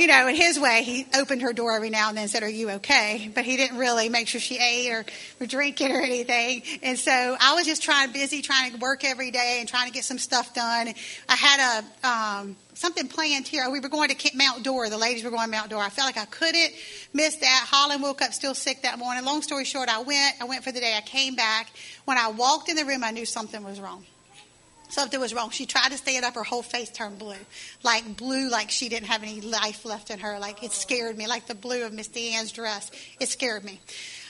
you 0.00 0.06
know, 0.06 0.28
in 0.28 0.34
his 0.34 0.58
way, 0.58 0.82
he 0.82 1.06
opened 1.14 1.42
her 1.42 1.52
door 1.52 1.72
every 1.72 1.90
now 1.90 2.08
and 2.08 2.16
then 2.16 2.22
and 2.22 2.30
said, 2.30 2.42
Are 2.42 2.48
you 2.48 2.70
okay? 2.70 3.30
But 3.34 3.44
he 3.44 3.58
didn't 3.58 3.76
really 3.76 4.08
make 4.08 4.28
sure 4.28 4.40
she 4.40 4.56
ate 4.56 4.90
or, 4.90 5.04
or 5.40 5.46
drinking 5.46 5.92
or 5.92 6.00
anything. 6.00 6.62
And 6.82 6.98
so 6.98 7.36
I 7.38 7.54
was 7.54 7.66
just 7.66 7.82
trying, 7.82 8.10
busy 8.10 8.40
trying 8.40 8.72
to 8.72 8.78
work 8.78 9.04
every 9.04 9.30
day 9.30 9.58
and 9.60 9.68
trying 9.68 9.88
to 9.88 9.92
get 9.92 10.04
some 10.04 10.18
stuff 10.18 10.54
done. 10.54 10.94
I 11.28 11.36
had 11.36 11.84
a, 12.02 12.08
um, 12.08 12.56
something 12.72 13.08
planned 13.08 13.46
here. 13.46 13.68
We 13.70 13.80
were 13.80 13.90
going 13.90 14.08
to 14.08 14.30
Mount 14.34 14.62
Dora. 14.62 14.88
The 14.88 14.96
ladies 14.96 15.22
were 15.22 15.30
going 15.30 15.44
to 15.44 15.50
Mount 15.50 15.68
Dora. 15.68 15.84
I 15.84 15.90
felt 15.90 16.06
like 16.06 16.16
I 16.16 16.24
couldn't 16.24 16.72
miss 17.12 17.36
that. 17.36 17.66
Holland 17.68 18.02
woke 18.02 18.22
up 18.22 18.32
still 18.32 18.54
sick 18.54 18.82
that 18.82 18.98
morning. 18.98 19.22
Long 19.26 19.42
story 19.42 19.66
short, 19.66 19.90
I 19.90 20.00
went. 20.00 20.36
I 20.40 20.44
went 20.44 20.64
for 20.64 20.72
the 20.72 20.80
day. 20.80 20.94
I 20.96 21.02
came 21.02 21.36
back. 21.36 21.70
When 22.06 22.16
I 22.16 22.30
walked 22.30 22.70
in 22.70 22.76
the 22.76 22.86
room, 22.86 23.04
I 23.04 23.10
knew 23.10 23.26
something 23.26 23.62
was 23.62 23.78
wrong. 23.78 24.06
Something 24.90 25.20
was 25.20 25.32
wrong. 25.32 25.50
She 25.50 25.66
tried 25.66 25.90
to 25.90 25.96
stand 25.96 26.24
up. 26.24 26.34
Her 26.34 26.44
whole 26.44 26.62
face 26.62 26.90
turned 26.90 27.18
blue. 27.18 27.34
Like 27.82 28.16
blue, 28.16 28.50
like 28.50 28.70
she 28.70 28.88
didn't 28.88 29.08
have 29.08 29.22
any 29.22 29.40
life 29.40 29.84
left 29.84 30.10
in 30.10 30.18
her. 30.20 30.38
Like 30.38 30.62
it 30.62 30.72
scared 30.72 31.16
me. 31.16 31.26
Like 31.26 31.46
the 31.46 31.54
blue 31.54 31.84
of 31.84 31.92
Miss 31.92 32.08
Deanne's 32.08 32.52
dress. 32.52 32.90
It 33.20 33.28
scared 33.28 33.64
me. 33.64 33.80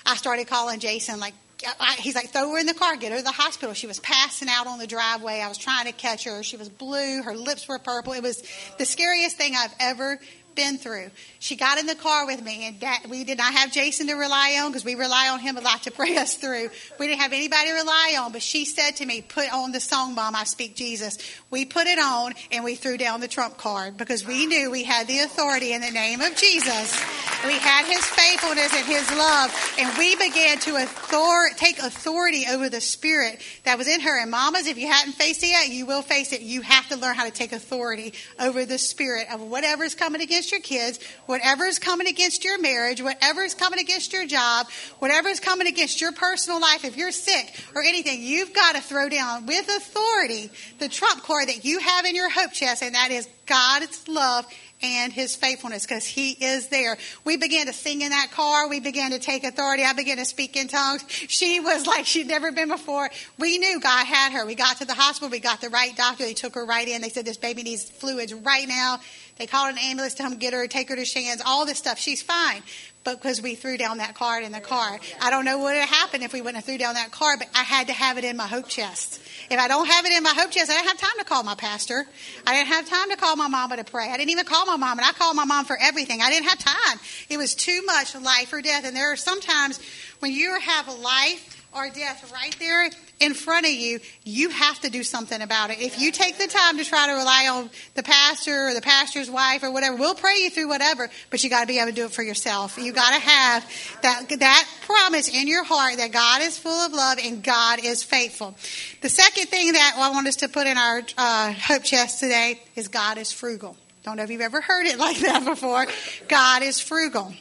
I 0.07 0.17
started 0.17 0.47
calling 0.47 0.81
Jason, 0.81 1.21
like, 1.21 1.35
I, 1.79 1.95
he's 1.99 2.15
like, 2.15 2.31
throw 2.31 2.51
her 2.53 2.59
in 2.59 2.67
the 2.67 2.75
car, 2.75 2.97
get 2.97 3.13
her 3.13 3.19
to 3.19 3.25
the 3.25 3.31
hospital. 3.31 3.75
She 3.75 3.87
was 3.87 4.01
passing 4.01 4.49
out 4.51 4.67
on 4.67 4.79
the 4.79 4.87
driveway. 4.87 5.41
I 5.41 5.49
was 5.49 5.59
trying 5.59 5.87
to 5.87 5.93
catch 5.93 6.25
her. 6.25 6.43
She 6.43 6.57
was 6.57 6.71
blue. 6.71 7.23
Her 7.23 7.37
lips 7.37 7.69
were 7.69 7.79
purple. 7.79 8.15
It 8.15 8.23
was 8.23 8.43
the 8.79 8.87
scariest 8.87 9.37
thing 9.37 9.55
I've 9.57 9.75
ever 9.79 10.19
been 10.55 10.79
through. 10.79 11.11
She 11.39 11.57
got 11.57 11.79
in 11.79 11.87
the 11.87 11.95
car 11.95 12.27
with 12.27 12.43
me, 12.43 12.67
and 12.67 12.81
that, 12.81 13.07
we 13.09 13.25
did 13.25 13.39
not 13.39 13.53
have 13.53 13.73
Jason 13.73 14.07
to 14.09 14.15
rely 14.15 14.61
on 14.63 14.71
because 14.71 14.85
we 14.85 14.95
rely 14.95 15.29
on 15.29 15.41
him 15.41 15.57
a 15.57 15.61
lot 15.61 15.83
to 15.85 15.91
pray 16.01 16.17
us 16.17 16.35
through. 16.35 16.71
We 16.99 17.07
didn't 17.07 17.21
have 17.21 17.33
anybody 17.33 17.69
to 17.69 17.75
rely 17.75 18.17
on, 18.21 18.33
but 18.33 18.43
she 18.43 18.65
said 18.65 18.97
to 18.97 19.07
me, 19.07 19.23
"Put 19.23 19.53
on 19.53 19.73
the 19.73 19.81
song, 19.81 20.15
Mom. 20.15 20.35
I 20.35 20.45
speak 20.45 20.77
Jesus." 20.77 21.19
We 21.51 21.65
put 21.65 21.87
it 21.87 21.99
on, 21.99 22.35
and 22.53 22.65
we 22.65 22.75
threw 22.75 22.97
down 22.97 23.21
the 23.21 23.29
trump 23.29 23.59
card 23.59 23.97
because 23.97 24.27
we 24.27 24.47
knew 24.47 24.71
we 24.71 24.85
had 24.85 25.07
the 25.07 25.21
authority 25.21 25.73
in 25.73 25.81
the 25.81 25.91
name 25.91 26.21
of 26.21 26.37
Jesus. 26.37 26.99
We 27.47 27.55
had 27.55 27.87
His 27.87 28.05
faithfulness 28.05 28.75
and 28.75 28.87
His 28.87 29.11
love, 29.13 29.75
and 29.79 29.97
we 29.99 30.15
began 30.17 30.59
to 30.61 30.77
author- 30.77 31.55
take 31.57 31.79
authority 31.79 32.45
over 32.51 32.69
the 32.69 32.81
spirit 32.81 33.41
that 33.65 33.79
was 33.79 33.89
in 33.89 34.01
her. 34.01 34.21
And 34.21 34.31
mamas, 34.31 34.67
if 34.67 34.79
you 34.79 34.89
hadn't 34.89 35.13
faced 35.13 35.43
it 35.43 35.49
yet, 35.49 35.69
you 35.69 35.87
will 35.87 36.03
face 36.03 36.33
it. 36.33 36.41
You 36.41 36.63
have 36.63 36.89
to 36.89 36.97
learn 36.97 37.15
how 37.15 37.25
to 37.25 37.31
take 37.31 37.53
authority 37.53 38.15
over 38.39 38.65
the 38.65 38.79
spirit 38.79 39.27
of 39.33 39.41
whatever 39.41 39.85
is 39.85 39.95
coming 39.95 40.21
against 40.21 40.40
your 40.49 40.61
kids, 40.61 41.01
whatever 41.27 41.65
is 41.65 41.79
coming 41.79 42.07
against 42.07 42.45
your 42.45 42.61
marriage, 42.61 43.03
whatever 43.03 43.43
is 43.43 43.55
coming 43.55 43.81
against 43.81 44.13
your 44.13 44.27
job, 44.27 44.69
whatever 45.01 45.29
is 45.29 45.41
coming 45.41 45.67
against 45.67 46.01
your 46.01 46.13
personal 46.13 46.61
life, 46.61 46.85
if 46.85 46.97
you're 46.97 47.11
sick 47.11 47.53
or 47.75 47.83
anything, 47.83 48.23
you've 48.23 48.53
got 48.53 48.77
to 48.77 48.81
throw 48.81 49.09
down 49.09 49.47
with 49.47 49.69
authority 49.69 50.51
the 50.79 50.89
trump 50.89 51.25
card 51.25 51.49
that 51.49 51.65
you 51.65 51.81
have 51.81 52.05
in 52.05 52.15
your 52.15 52.31
hope 52.31 52.53
chest, 52.53 52.83
and 52.83 52.95
that 52.95 53.11
is 53.11 53.29
God's 53.47 54.07
love 54.07 54.47
and 54.83 55.13
his 55.13 55.37
faithfulness 55.37 55.85
because 55.85 56.07
he 56.07 56.31
is 56.31 56.69
there. 56.69 56.97
We 57.25 57.37
began 57.37 57.67
to 57.67 57.73
sing 57.73 58.03
in 58.03 58.11
that 58.11 58.31
car. 58.33 58.69
We 58.69 58.81
began 58.81 59.11
to 59.11 59.19
take 59.19 59.45
authority. 59.45 59.85
I 59.85 59.93
began 59.93 60.17
to 60.17 60.25
speak 60.25 60.57
in 60.57 60.69
tongues. 60.69 61.05
She 61.09 61.61
was 61.61 61.87
like 61.87 62.07
she'd 62.07 62.27
never 62.27 62.53
been 62.53 62.69
before. 62.69 63.11
We 63.39 63.59
knew 63.59 63.81
God 63.81 64.07
had 64.07 64.33
her. 64.33 64.47
We 64.47 64.55
got 64.55 64.79
to 64.79 64.85
the 64.85 64.95
hospital. 64.95 65.29
We 65.29 65.41
got 65.41 65.61
the 65.61 65.69
right 65.69 65.95
doctor. 65.97 66.25
They 66.25 66.35
took 66.35 66.55
her 66.55 66.65
right 66.65 66.87
in. 66.87 67.03
They 67.03 67.09
said, 67.09 67.25
This 67.25 67.37
baby 67.37 67.63
needs 67.63 67.89
fluids 67.91 68.33
right 68.33 68.67
now. 68.67 69.01
They 69.41 69.47
called 69.47 69.71
an 69.71 69.79
ambulance 69.79 70.13
to 70.17 70.23
come 70.23 70.37
get 70.37 70.53
her, 70.53 70.67
take 70.67 70.91
her 70.91 70.97
to 70.97 71.05
Shands, 71.07 71.43
all 71.47 71.65
this 71.65 71.79
stuff. 71.79 71.99
She's 71.99 72.21
fine. 72.21 72.63
But 73.05 73.23
because 73.23 73.41
we 73.41 73.55
threw 73.55 73.79
down 73.79 73.97
that 73.97 74.15
card 74.15 74.45
in 74.45 74.53
the 74.53 74.61
car. 74.61 75.01
I 75.19 75.31
don't 75.31 75.47
know 75.47 75.57
what 75.57 75.73
would 75.73 75.77
have 75.77 75.89
happened 75.89 76.23
if 76.23 76.35
we 76.35 76.43
wouldn't 76.43 76.57
have 76.57 76.67
threw 76.67 76.77
down 76.77 76.93
that 76.93 77.11
card, 77.11 77.39
but 77.39 77.49
I 77.55 77.63
had 77.63 77.87
to 77.87 77.95
have 77.95 78.19
it 78.19 78.25
in 78.25 78.37
my 78.37 78.47
hope 78.47 78.69
chest. 78.69 79.19
If 79.51 79.59
I 79.59 79.67
don't 79.67 79.87
have 79.87 80.05
it 80.05 80.13
in 80.13 80.23
my 80.23 80.35
hope 80.37 80.51
chest, 80.51 80.71
I 80.71 80.75
didn't 80.75 80.89
have 80.89 80.99
time 80.99 81.19
to 81.21 81.25
call 81.25 81.43
my 81.43 81.55
pastor. 81.55 82.05
I 82.47 82.55
didn't 82.55 82.69
have 82.69 82.87
time 82.87 83.09
to 83.09 83.17
call 83.17 83.35
my 83.37 83.49
mama 83.49 83.79
to 83.79 83.85
pray. 83.85 84.11
I 84.11 84.19
didn't 84.19 84.29
even 84.29 84.45
call 84.45 84.67
my 84.67 84.77
mom, 84.77 84.99
and 84.99 85.07
I 85.09 85.13
called 85.13 85.37
my 85.37 85.47
mom 85.47 85.65
for 85.65 85.79
everything. 85.81 86.21
I 86.21 86.29
didn't 86.29 86.51
have 86.51 86.59
time. 86.59 87.01
It 87.31 87.39
was 87.39 87.55
too 87.55 87.81
much 87.87 88.15
life 88.15 88.53
or 88.53 88.61
death. 88.61 88.85
And 88.85 88.95
there 88.95 89.11
are 89.11 89.17
sometimes 89.17 89.81
when 90.19 90.33
you 90.33 90.61
have 90.61 90.87
life 90.99 91.67
or 91.73 91.89
death 91.89 92.31
right 92.31 92.55
there 92.59 92.91
in 93.21 93.35
front 93.35 93.67
of 93.67 93.73
you, 93.73 94.01
you 94.25 94.49
have 94.49 94.81
to 94.81 94.91
do 94.91 95.03
something 95.03 95.41
about 95.41 95.71
it. 95.71 95.79
If 95.79 96.01
you 96.01 96.11
take 96.11 96.39
the 96.39 96.47
time 96.47 96.79
to 96.79 96.85
try 96.85 97.07
to 97.07 97.13
rely 97.13 97.49
on 97.53 97.71
the 97.95 98.03
pastor 98.03 98.69
or 98.69 98.75
the 98.75 98.81
pastor's 98.81 99.31
wife 99.31 99.63
or 99.63 99.71
whatever, 99.71 99.97
we'll 99.97 100.15
pray 100.15 100.39
you 100.39 100.51
through 100.51 100.69
whatever, 100.69 101.09
but 101.31 101.45
you 101.45 101.51
got 101.51 101.61
to 101.61 101.67
be 101.67 101.79
able 101.79 101.91
to 101.91 101.95
do 101.95 102.07
it 102.07 102.13
for 102.13 102.23
yourself. 102.23 102.79
You 102.79 102.93
got 102.93 103.15
to 103.15 103.21
have 103.21 103.99
that 104.03 104.27
that 104.41 104.69
promise 104.87 105.29
in 105.29 105.47
your 105.47 105.65
heart 105.65 105.99
that 105.99 106.13
God 106.13 106.41
is 106.41 106.59
full 106.59 106.73
of 106.73 106.93
love 106.93 107.19
and 107.23 107.45
God 107.45 107.81
is 107.85 108.03
faithful. 108.03 108.57
The 109.03 109.11
second 109.11 109.49
thing 109.49 109.73
that 109.73 109.95
I 109.97 110.11
want 110.11 110.27
us 110.27 110.37
to 110.37 110.49
put 110.49 110.67
in 110.67 110.79
our 110.79 111.03
uh, 111.19 111.53
hope 111.53 111.85
chest 111.85 112.21
today 112.21 112.61
is 112.75 112.89
God 112.89 113.19
is 113.19 113.33
frugal. 113.33 113.77
Don't 114.03 114.17
know 114.17 114.23
if 114.23 114.31
you've 114.31 114.41
ever 114.41 114.63
heard 114.63 114.87
it 114.87 114.99
like 114.99 115.19
that 115.19 115.45
before. 115.45 115.87
God 116.27 116.63
is 116.63 116.81
frugal, 116.81 117.35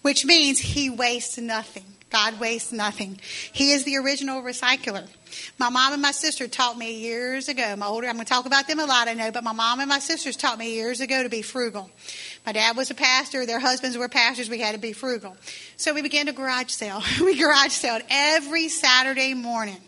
which 0.00 0.24
means 0.24 0.58
He 0.58 0.88
wastes 0.88 1.36
nothing. 1.36 1.84
God 2.10 2.38
wastes 2.38 2.72
nothing. 2.72 3.18
He 3.52 3.72
is 3.72 3.84
the 3.84 3.96
original 3.96 4.42
recycler. 4.42 5.08
My 5.58 5.70
mom 5.70 5.92
and 5.92 6.00
my 6.00 6.12
sister 6.12 6.46
taught 6.46 6.78
me 6.78 7.00
years 7.00 7.48
ago. 7.48 7.74
My 7.76 7.86
older, 7.86 8.06
I'm 8.06 8.14
going 8.14 8.24
to 8.24 8.32
talk 8.32 8.46
about 8.46 8.68
them 8.68 8.78
a 8.78 8.84
lot, 8.84 9.08
I 9.08 9.14
know, 9.14 9.32
but 9.32 9.42
my 9.42 9.52
mom 9.52 9.80
and 9.80 9.88
my 9.88 9.98
sisters 9.98 10.36
taught 10.36 10.58
me 10.58 10.74
years 10.74 11.00
ago 11.00 11.24
to 11.24 11.28
be 11.28 11.42
frugal. 11.42 11.90
My 12.46 12.52
dad 12.52 12.76
was 12.76 12.90
a 12.90 12.94
pastor. 12.94 13.44
Their 13.44 13.58
husbands 13.58 13.98
were 13.98 14.08
pastors. 14.08 14.48
We 14.48 14.60
had 14.60 14.72
to 14.72 14.80
be 14.80 14.92
frugal. 14.92 15.36
So 15.76 15.94
we 15.94 16.02
began 16.02 16.26
to 16.26 16.32
garage 16.32 16.70
sale. 16.70 17.02
we 17.20 17.36
garage 17.36 17.72
sale 17.72 17.98
every 18.08 18.68
Saturday 18.68 19.34
morning. 19.34 19.80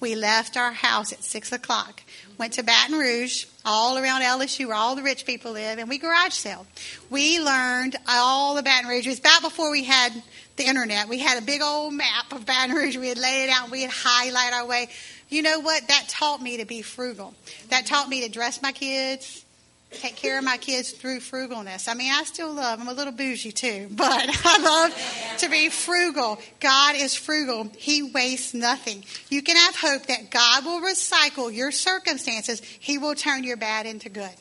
We 0.00 0.14
left 0.14 0.56
our 0.56 0.72
house 0.72 1.12
at 1.12 1.22
6 1.22 1.52
o'clock, 1.52 2.02
went 2.38 2.54
to 2.54 2.62
Baton 2.62 2.98
Rouge, 2.98 3.46
all 3.64 3.98
around 3.98 4.22
LSU 4.22 4.68
where 4.68 4.76
all 4.76 4.96
the 4.96 5.02
rich 5.02 5.26
people 5.26 5.52
live, 5.52 5.78
and 5.78 5.88
we 5.88 5.98
garage 5.98 6.32
sale. 6.32 6.66
We 7.10 7.40
learned 7.40 7.96
all 8.08 8.54
the 8.54 8.62
Baton 8.62 8.88
Rouge. 8.88 9.06
It 9.06 9.10
was 9.10 9.18
about 9.18 9.42
before 9.42 9.70
we 9.70 9.84
had 9.84 10.12
the 10.56 10.64
internet. 10.64 11.08
We 11.08 11.18
had 11.18 11.42
a 11.42 11.44
big 11.44 11.62
old 11.62 11.92
map 11.92 12.32
of 12.32 12.46
Baton 12.46 12.74
Rouge. 12.74 12.96
We 12.96 13.08
had 13.08 13.18
laid 13.18 13.44
it 13.44 13.50
out. 13.50 13.70
We 13.70 13.82
had 13.82 13.90
highlight 13.92 14.52
our 14.52 14.66
way. 14.66 14.88
You 15.28 15.42
know 15.42 15.60
what? 15.60 15.86
That 15.88 16.06
taught 16.08 16.40
me 16.40 16.58
to 16.58 16.64
be 16.64 16.82
frugal. 16.82 17.34
That 17.68 17.86
taught 17.86 18.08
me 18.08 18.22
to 18.22 18.28
dress 18.28 18.62
my 18.62 18.72
kids, 18.72 19.44
take 19.90 20.16
care 20.16 20.38
of 20.38 20.44
my 20.44 20.56
kids 20.56 20.92
through 20.92 21.20
frugalness. 21.20 21.88
I 21.88 21.94
mean, 21.94 22.12
I 22.12 22.24
still 22.24 22.52
love, 22.52 22.80
I'm 22.80 22.88
a 22.88 22.92
little 22.92 23.12
bougie 23.12 23.52
too, 23.52 23.88
but 23.92 24.28
I 24.44 24.58
love 24.58 25.38
to 25.38 25.48
be 25.48 25.68
frugal. 25.68 26.38
God 26.60 26.94
is 26.96 27.14
frugal. 27.14 27.70
He 27.76 28.02
wastes 28.02 28.54
nothing. 28.54 29.04
You 29.28 29.42
can 29.42 29.56
have 29.56 29.76
hope 29.76 30.06
that 30.06 30.30
God 30.30 30.64
will 30.64 30.80
recycle 30.80 31.54
your 31.54 31.72
circumstances. 31.72 32.60
He 32.60 32.98
will 32.98 33.14
turn 33.14 33.44
your 33.44 33.56
bad 33.56 33.86
into 33.86 34.08
good. 34.08 34.34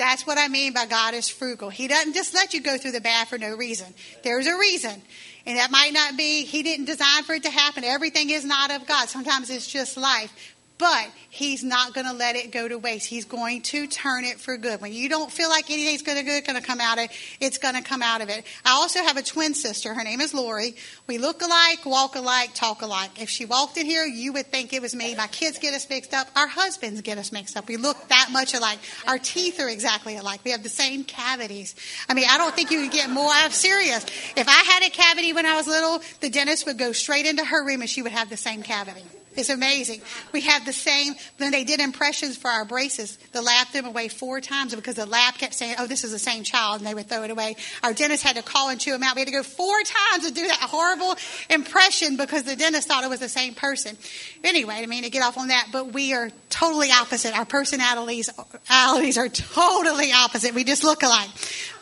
That's 0.00 0.26
what 0.26 0.38
I 0.38 0.48
mean 0.48 0.72
by 0.72 0.86
God 0.86 1.12
is 1.12 1.28
frugal. 1.28 1.68
He 1.68 1.86
doesn't 1.86 2.14
just 2.14 2.32
let 2.32 2.54
you 2.54 2.62
go 2.62 2.78
through 2.78 2.92
the 2.92 3.02
bad 3.02 3.28
for 3.28 3.36
no 3.36 3.54
reason. 3.54 3.92
There's 4.22 4.46
a 4.46 4.56
reason. 4.56 5.02
And 5.44 5.58
that 5.58 5.70
might 5.70 5.92
not 5.92 6.16
be, 6.16 6.46
He 6.46 6.62
didn't 6.62 6.86
design 6.86 7.22
for 7.24 7.34
it 7.34 7.42
to 7.42 7.50
happen. 7.50 7.84
Everything 7.84 8.30
is 8.30 8.42
not 8.42 8.70
of 8.70 8.86
God. 8.86 9.10
Sometimes 9.10 9.50
it's 9.50 9.66
just 9.66 9.98
life 9.98 10.56
but 10.80 11.10
he's 11.28 11.62
not 11.62 11.92
going 11.92 12.06
to 12.06 12.14
let 12.14 12.36
it 12.36 12.50
go 12.50 12.66
to 12.66 12.78
waste. 12.78 13.06
He's 13.06 13.26
going 13.26 13.60
to 13.60 13.86
turn 13.86 14.24
it 14.24 14.40
for 14.40 14.56
good. 14.56 14.80
When 14.80 14.94
you 14.94 15.10
don't 15.10 15.30
feel 15.30 15.50
like 15.50 15.70
anything's 15.70 16.00
going 16.00 16.16
to 16.16 16.40
going 16.40 16.58
to 16.58 16.66
come 16.66 16.80
out 16.80 16.96
of 16.96 17.04
it, 17.04 17.10
it's 17.38 17.58
going 17.58 17.74
to 17.74 17.82
come 17.82 18.00
out 18.02 18.22
of 18.22 18.30
it. 18.30 18.46
I 18.64 18.70
also 18.70 19.00
have 19.02 19.18
a 19.18 19.22
twin 19.22 19.52
sister. 19.52 19.92
Her 19.92 20.02
name 20.02 20.22
is 20.22 20.32
Lori. 20.32 20.74
We 21.06 21.18
look 21.18 21.42
alike, 21.42 21.84
walk 21.84 22.16
alike, 22.16 22.54
talk 22.54 22.80
alike. 22.80 23.20
If 23.20 23.28
she 23.28 23.44
walked 23.44 23.76
in 23.76 23.84
here, 23.84 24.06
you 24.06 24.32
would 24.32 24.46
think 24.46 24.72
it 24.72 24.80
was 24.80 24.94
me. 24.94 25.14
My 25.14 25.26
kids 25.26 25.58
get 25.58 25.74
us 25.74 25.86
mixed 25.90 26.14
up. 26.14 26.28
Our 26.34 26.46
husbands 26.46 27.02
get 27.02 27.18
us 27.18 27.30
mixed 27.30 27.58
up. 27.58 27.68
We 27.68 27.76
look 27.76 28.08
that 28.08 28.30
much 28.32 28.54
alike. 28.54 28.78
Our 29.06 29.18
teeth 29.18 29.60
are 29.60 29.68
exactly 29.68 30.16
alike. 30.16 30.40
We 30.44 30.52
have 30.52 30.62
the 30.62 30.70
same 30.70 31.04
cavities. 31.04 31.74
I 32.08 32.14
mean, 32.14 32.24
I 32.30 32.38
don't 32.38 32.54
think 32.54 32.70
you 32.70 32.84
could 32.84 32.92
get 32.92 33.10
more. 33.10 33.30
I'm 33.30 33.50
serious. 33.50 34.02
If 34.34 34.48
I 34.48 34.52
had 34.72 34.82
a 34.82 34.90
cavity 34.90 35.34
when 35.34 35.44
I 35.44 35.56
was 35.56 35.66
little, 35.66 36.00
the 36.20 36.30
dentist 36.30 36.64
would 36.64 36.78
go 36.78 36.92
straight 36.92 37.26
into 37.26 37.44
her 37.44 37.66
room 37.66 37.82
and 37.82 37.90
she 37.90 38.00
would 38.00 38.12
have 38.12 38.30
the 38.30 38.38
same 38.38 38.62
cavity. 38.62 39.04
It's 39.36 39.48
amazing. 39.48 40.02
We 40.32 40.40
have 40.42 40.66
the 40.66 40.72
same, 40.72 41.14
when 41.38 41.52
they 41.52 41.62
did 41.62 41.78
impressions 41.78 42.36
for 42.36 42.48
our 42.48 42.64
braces, 42.64 43.16
the 43.30 43.40
lab 43.40 43.68
threw 43.68 43.82
them 43.82 43.90
away 43.90 44.08
four 44.08 44.40
times 44.40 44.74
because 44.74 44.96
the 44.96 45.06
lab 45.06 45.34
kept 45.34 45.54
saying, 45.54 45.76
oh, 45.78 45.86
this 45.86 46.02
is 46.02 46.10
the 46.10 46.18
same 46.18 46.42
child, 46.42 46.80
and 46.80 46.86
they 46.86 46.94
would 46.94 47.08
throw 47.08 47.22
it 47.22 47.30
away. 47.30 47.54
Our 47.84 47.94
dentist 47.94 48.24
had 48.24 48.36
to 48.36 48.42
call 48.42 48.70
and 48.70 48.80
chew 48.80 48.90
them 48.90 49.04
out. 49.04 49.14
We 49.14 49.20
had 49.20 49.28
to 49.28 49.32
go 49.32 49.44
four 49.44 49.76
times 49.84 50.26
to 50.26 50.34
do 50.34 50.46
that 50.48 50.58
horrible 50.60 51.14
impression 51.48 52.16
because 52.16 52.42
the 52.42 52.56
dentist 52.56 52.88
thought 52.88 53.04
it 53.04 53.10
was 53.10 53.20
the 53.20 53.28
same 53.28 53.54
person. 53.54 53.96
Anyway, 54.42 54.74
I 54.74 54.86
mean, 54.86 55.04
to 55.04 55.10
get 55.10 55.22
off 55.22 55.38
on 55.38 55.48
that, 55.48 55.68
but 55.70 55.92
we 55.92 56.12
are 56.12 56.30
totally 56.48 56.90
opposite. 56.90 57.36
Our 57.36 57.44
personalities 57.44 58.28
are 58.28 59.28
totally 59.28 60.12
opposite. 60.12 60.54
We 60.54 60.64
just 60.64 60.82
look 60.82 61.04
alike. 61.04 61.30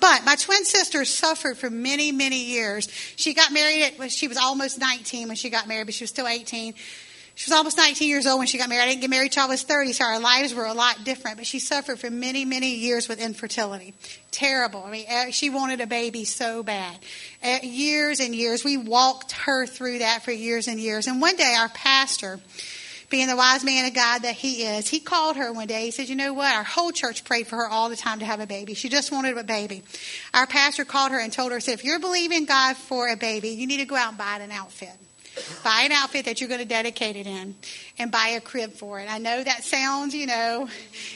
But 0.01 0.25
my 0.27 0.37
twin 0.37 0.65
sister 0.65 1.07
suffered 1.07 1.57
for 1.57 1.71
many, 1.71 2.13
many 2.13 2.45
years. 2.45 2.89
She 3.17 3.33
got 3.33 3.53
married 3.53 3.95
at, 4.01 4.13
she 4.13 4.29
was 4.29 4.37
almost 4.37 4.79
19 4.79 5.29
when 5.29 5.37
she 5.37 5.49
got 5.49 5.67
married, 5.67 5.87
but 5.87 5.95
she 5.95 6.05
was 6.05 6.11
still 6.11 6.29
18 6.29 6.75
she 7.39 7.49
was 7.49 7.57
almost 7.57 7.77
19 7.77 8.09
years 8.09 8.27
old 8.27 8.39
when 8.39 8.49
she 8.49 8.59
got 8.59 8.69
married. 8.69 8.83
I 8.83 8.89
didn't 8.89 9.01
get 9.01 9.11
married 9.11 9.31
till 9.31 9.45
I 9.45 9.47
was 9.47 9.63
30, 9.63 9.93
so 9.93 10.05
our 10.05 10.19
lives 10.19 10.53
were 10.53 10.67
a 10.67 10.75
lot 10.75 11.05
different. 11.05 11.37
But 11.37 11.47
she 11.47 11.61
suffered 11.61 12.01
for 12.01 12.11
many, 12.11 12.45
many 12.45 12.75
years 12.75 13.07
with 13.07 13.21
infertility. 13.21 13.95
Terrible. 14.33 14.83
I 14.83 14.91
mean, 14.91 15.05
eh, 15.07 15.31
she 15.31 15.49
wanted 15.49 15.81
a 15.81 15.87
baby 15.87 16.25
so 16.25 16.65
bad. 16.65 16.99
Eh, 17.41 17.61
years 17.63 18.19
and 18.19 18.35
years. 18.35 18.65
We 18.65 18.77
walked 18.77 19.31
her 19.31 19.67
through 19.67 20.01
that 20.01 20.25
for 20.25 20.33
years 20.33 20.67
and 20.67 20.81
years. 20.81 21.07
And 21.07 21.21
one 21.21 21.37
day, 21.37 21.55
our 21.57 21.69
pastor, 21.69 22.41
being 23.09 23.29
the 23.29 23.37
wise 23.37 23.63
man 23.63 23.87
of 23.87 23.95
God 23.95 24.23
that 24.23 24.35
he 24.35 24.65
is, 24.65 24.89
he 24.89 24.99
called 24.99 25.37
her 25.37 25.53
one 25.53 25.69
day. 25.69 25.85
He 25.85 25.91
said, 25.93 26.09
You 26.09 26.17
know 26.17 26.33
what? 26.33 26.53
Our 26.53 26.65
whole 26.65 26.91
church 26.91 27.23
prayed 27.23 27.47
for 27.47 27.55
her 27.55 27.69
all 27.69 27.89
the 27.89 27.95
time 27.95 28.19
to 28.19 28.25
have 28.25 28.41
a 28.41 28.49
baby. 28.49 28.75
She 28.75 28.89
just 28.89 29.13
wanted 29.13 29.39
a 29.39 29.45
baby. 29.45 29.85
Our 30.35 30.49
pastor 30.49 30.85
called 30.85 31.13
her 31.13 31.21
and 31.21 31.33
told 31.33 31.53
her, 31.53 31.61
said, 31.61 31.75
If 31.75 31.85
you're 31.85 32.01
believing 32.01 32.47
God 32.47 32.77
for 32.77 33.07
a 33.07 33.17
baby, 33.17 33.51
you 33.51 33.69
need 33.69 33.77
to 33.77 33.87
go 33.87 33.95
out 33.95 34.09
and 34.09 34.19
buy 34.19 34.41
an 34.41 34.51
outfit. 34.51 34.91
Buy 35.65 35.83
an 35.85 35.93
outfit 35.93 36.25
that 36.25 36.41
you're 36.41 36.49
going 36.49 36.61
to 36.61 36.67
dedicate 36.67 37.17
it 37.17 37.27
in 37.27 37.55
and 37.99 38.11
buy 38.11 38.29
a 38.29 38.41
crib 38.41 38.73
for 38.73 39.01
it. 39.01 39.11
I 39.11 39.19
know 39.19 39.43
that 39.43 39.65
sounds, 39.65 40.15
you 40.15 40.27
know, 40.27 40.69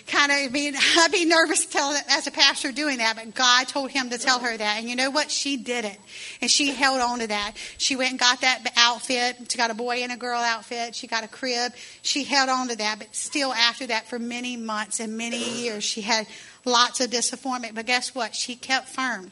kind 0.07 0.33
of, 0.33 0.53
mean, 0.53 0.75
I'd 0.99 1.13
be 1.13 1.25
nervous 1.25 1.67
to 1.67 1.73
tell 1.73 1.93
that 1.93 2.05
as 2.11 2.27
a 2.27 2.31
pastor 2.31 2.73
doing 2.73 2.99
that, 2.99 3.17
but 3.17 3.35
God 3.35 3.69
told 3.69 3.91
him 3.91 4.11
to 4.11 4.19
tell 4.19 4.41
her 4.41 4.57
that. 4.57 4.79
And 4.79 4.89
you 4.89 4.97
know 4.97 5.11
what? 5.11 5.31
She 5.31 5.57
did 5.57 5.85
it. 5.85 5.99
And 6.41 6.51
she 6.51 6.73
held 6.73 7.01
on 7.01 7.21
to 7.21 7.27
that. 7.29 7.55
She 7.79 7.97
went 7.97 8.11
and 8.11 8.19
got 8.19 8.41
that 8.41 8.73
outfit. 8.77 9.51
She 9.51 9.59
got 9.59 9.71
a 9.71 9.75
boy 9.75 10.03
and 10.03 10.13
a 10.13 10.17
girl 10.17 10.41
outfit. 10.41 10.95
She 10.95 11.07
got 11.07 11.25
a 11.25 11.29
crib. 11.29 11.73
She 12.03 12.25
held 12.25 12.49
on 12.49 12.69
to 12.69 12.77
that. 12.77 12.99
But 12.99 13.15
still, 13.15 13.53
after 13.53 13.87
that, 13.87 14.09
for 14.09 14.19
many 14.19 14.57
months 14.57 15.01
and 15.01 15.17
many 15.17 15.39
years, 15.39 15.85
she 15.85 16.03
had 16.03 16.27
lots 16.65 17.01
of 17.01 17.11
disappointment. 17.11 17.75
But 17.75 17.87
guess 17.87 18.15
what? 18.15 18.35
She 18.35 18.55
kept 18.55 18.89
firm. 18.89 19.31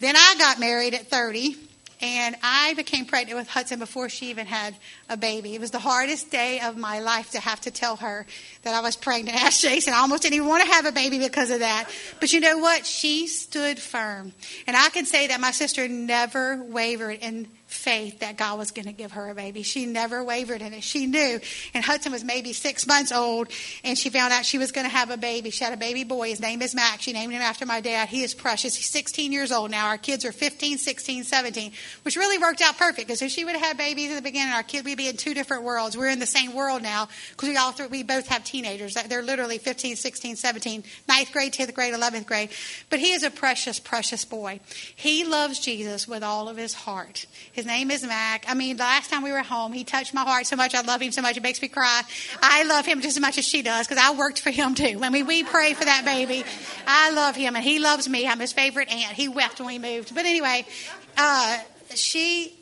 Then 0.00 0.16
I 0.16 0.34
got 0.38 0.58
married 0.58 0.94
at 0.94 1.06
30 1.06 1.56
and 2.02 2.34
I 2.42 2.74
became 2.74 3.06
pregnant 3.06 3.38
with 3.38 3.48
Hudson 3.48 3.78
before 3.78 4.08
she 4.08 4.30
even 4.30 4.44
had 4.44 4.74
a 5.08 5.16
baby. 5.16 5.54
It 5.54 5.60
was 5.60 5.70
the 5.70 5.78
hardest 5.78 6.32
day 6.32 6.58
of 6.60 6.76
my 6.76 6.98
life 6.98 7.30
to 7.30 7.40
have 7.40 7.60
to 7.60 7.70
tell 7.70 7.94
her 7.96 8.26
that 8.62 8.74
I 8.74 8.80
was 8.80 8.96
pregnant. 8.96 9.36
I 9.40 9.46
asked 9.46 9.62
Jason, 9.62 9.94
I 9.94 9.98
almost 9.98 10.22
didn't 10.22 10.34
even 10.34 10.48
want 10.48 10.64
to 10.64 10.72
have 10.72 10.84
a 10.84 10.92
baby 10.92 11.20
because 11.20 11.50
of 11.50 11.60
that. 11.60 11.88
But 12.18 12.32
you 12.32 12.40
know 12.40 12.58
what? 12.58 12.84
She 12.84 13.28
stood 13.28 13.78
firm. 13.78 14.32
And 14.66 14.76
I 14.76 14.88
can 14.88 15.06
say 15.06 15.28
that 15.28 15.40
my 15.40 15.52
sister 15.52 15.86
never 15.86 16.62
wavered 16.64 17.18
in 17.22 17.46
faith 17.72 18.20
that 18.20 18.36
God 18.36 18.58
was 18.58 18.70
going 18.70 18.86
to 18.86 18.92
give 18.92 19.12
her 19.12 19.30
a 19.30 19.34
baby. 19.34 19.62
She 19.62 19.86
never 19.86 20.22
wavered 20.22 20.62
in 20.62 20.72
it. 20.72 20.82
She 20.82 21.06
knew. 21.06 21.40
And 21.74 21.84
Hudson 21.84 22.12
was 22.12 22.24
maybe 22.24 22.52
six 22.52 22.86
months 22.86 23.12
old, 23.12 23.48
and 23.82 23.96
she 23.98 24.10
found 24.10 24.32
out 24.32 24.44
she 24.44 24.58
was 24.58 24.72
going 24.72 24.86
to 24.86 24.94
have 24.94 25.10
a 25.10 25.16
baby. 25.16 25.50
She 25.50 25.64
had 25.64 25.72
a 25.72 25.76
baby 25.76 26.04
boy. 26.04 26.28
His 26.28 26.40
name 26.40 26.62
is 26.62 26.74
Max. 26.74 27.02
She 27.02 27.12
named 27.12 27.32
him 27.32 27.42
after 27.42 27.66
my 27.66 27.80
dad. 27.80 28.08
He 28.08 28.22
is 28.22 28.34
precious. 28.34 28.74
He's 28.74 28.90
16 28.90 29.32
years 29.32 29.52
old 29.52 29.70
now. 29.70 29.88
Our 29.88 29.98
kids 29.98 30.24
are 30.24 30.32
15, 30.32 30.78
16, 30.78 31.24
17, 31.24 31.72
which 32.02 32.16
really 32.16 32.38
worked 32.38 32.60
out 32.60 32.76
perfect 32.78 33.08
because 33.08 33.22
if 33.22 33.30
she 33.30 33.44
would 33.44 33.54
have 33.54 33.62
had 33.62 33.78
babies 33.78 34.10
in 34.10 34.16
the 34.16 34.22
beginning, 34.22 34.52
our 34.52 34.62
kids 34.62 34.84
would 34.84 34.96
be 34.96 35.08
in 35.08 35.16
two 35.16 35.34
different 35.34 35.64
worlds. 35.64 35.96
We're 35.96 36.10
in 36.10 36.18
the 36.18 36.26
same 36.26 36.54
world 36.54 36.82
now 36.82 37.08
because 37.30 37.48
we 37.48 37.56
all 37.56 37.74
we 37.90 38.02
both 38.02 38.26
have 38.28 38.44
teenagers. 38.44 38.94
They're 38.94 39.22
literally 39.22 39.58
15, 39.58 39.96
16, 39.96 40.36
17, 40.36 40.84
ninth 41.08 41.32
grade, 41.32 41.52
10th 41.52 41.74
grade, 41.74 41.94
11th 41.94 42.26
grade. 42.26 42.50
But 42.90 43.00
he 43.00 43.12
is 43.12 43.22
a 43.22 43.30
precious, 43.30 43.80
precious 43.80 44.24
boy. 44.24 44.60
He 44.94 45.24
loves 45.24 45.58
Jesus 45.58 46.06
with 46.06 46.22
all 46.22 46.48
of 46.48 46.56
his 46.56 46.74
heart. 46.74 47.26
His 47.52 47.61
name 47.66 47.90
is 47.90 48.02
Mac. 48.02 48.44
I 48.48 48.54
mean, 48.54 48.76
the 48.76 48.82
last 48.82 49.10
time 49.10 49.22
we 49.22 49.32
were 49.32 49.42
home, 49.42 49.72
he 49.72 49.84
touched 49.84 50.14
my 50.14 50.22
heart 50.22 50.46
so 50.46 50.56
much. 50.56 50.74
I 50.74 50.82
love 50.82 51.00
him 51.00 51.12
so 51.12 51.22
much. 51.22 51.36
It 51.36 51.42
makes 51.42 51.60
me 51.60 51.68
cry. 51.68 52.02
I 52.40 52.64
love 52.64 52.86
him 52.86 53.00
just 53.00 53.16
as 53.16 53.20
much 53.20 53.38
as 53.38 53.44
she 53.44 53.62
does 53.62 53.86
because 53.86 54.02
I 54.02 54.14
worked 54.14 54.40
for 54.40 54.50
him 54.50 54.74
too. 54.74 55.00
I 55.02 55.10
mean, 55.10 55.26
we 55.26 55.42
pray 55.42 55.74
for 55.74 55.84
that 55.84 56.04
baby. 56.04 56.44
I 56.86 57.10
love 57.10 57.36
him 57.36 57.56
and 57.56 57.64
he 57.64 57.78
loves 57.78 58.08
me. 58.08 58.26
I'm 58.26 58.40
his 58.40 58.52
favorite 58.52 58.92
aunt. 58.92 59.14
He 59.14 59.28
wept 59.28 59.60
when 59.60 59.68
we 59.68 59.78
moved. 59.78 60.14
But 60.14 60.24
anyway, 60.24 60.64
uh, 61.16 61.58
she 61.94 62.58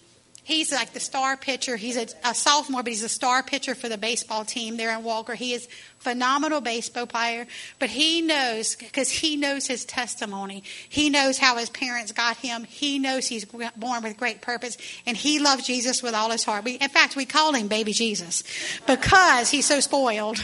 He's 0.50 0.72
like 0.72 0.92
the 0.92 1.00
star 1.00 1.36
pitcher. 1.36 1.76
He's 1.76 1.96
a, 1.96 2.08
a, 2.24 2.34
sophomore, 2.34 2.82
but 2.82 2.90
he's 2.90 3.04
a 3.04 3.08
star 3.08 3.40
pitcher 3.42 3.76
for 3.76 3.88
the 3.88 3.96
baseball 3.96 4.44
team 4.44 4.76
there 4.76 4.92
in 4.96 5.04
Walker. 5.04 5.34
He 5.34 5.52
is 5.54 5.68
phenomenal 6.00 6.60
baseball 6.60 7.06
player, 7.06 7.46
but 7.78 7.90
he 7.90 8.22
knows 8.22 8.74
because 8.76 9.10
he 9.10 9.36
knows 9.36 9.66
his 9.66 9.84
testimony. 9.84 10.64
He 10.88 11.10
knows 11.10 11.38
how 11.38 11.56
his 11.56 11.70
parents 11.70 12.12
got 12.12 12.36
him. 12.38 12.64
He 12.64 12.98
knows 12.98 13.26
he's 13.28 13.44
born 13.44 14.02
with 14.02 14.16
great 14.16 14.40
purpose, 14.40 14.76
and 15.06 15.16
he 15.16 15.38
loves 15.38 15.66
Jesus 15.66 16.02
with 16.02 16.14
all 16.14 16.30
his 16.30 16.44
heart. 16.44 16.64
We, 16.64 16.72
in 16.72 16.88
fact, 16.88 17.16
we 17.16 17.26
call 17.26 17.54
him 17.54 17.68
Baby 17.68 17.92
Jesus 17.92 18.42
because 18.86 19.50
he's 19.50 19.66
so 19.66 19.80
spoiled. 19.80 20.38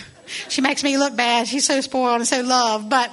She 0.48 0.60
makes 0.60 0.84
me 0.84 0.98
look 0.98 1.16
bad. 1.16 1.48
She's 1.48 1.66
so 1.66 1.80
spoiled 1.80 2.16
and 2.16 2.28
so 2.28 2.42
loved, 2.42 2.88
but. 2.90 3.10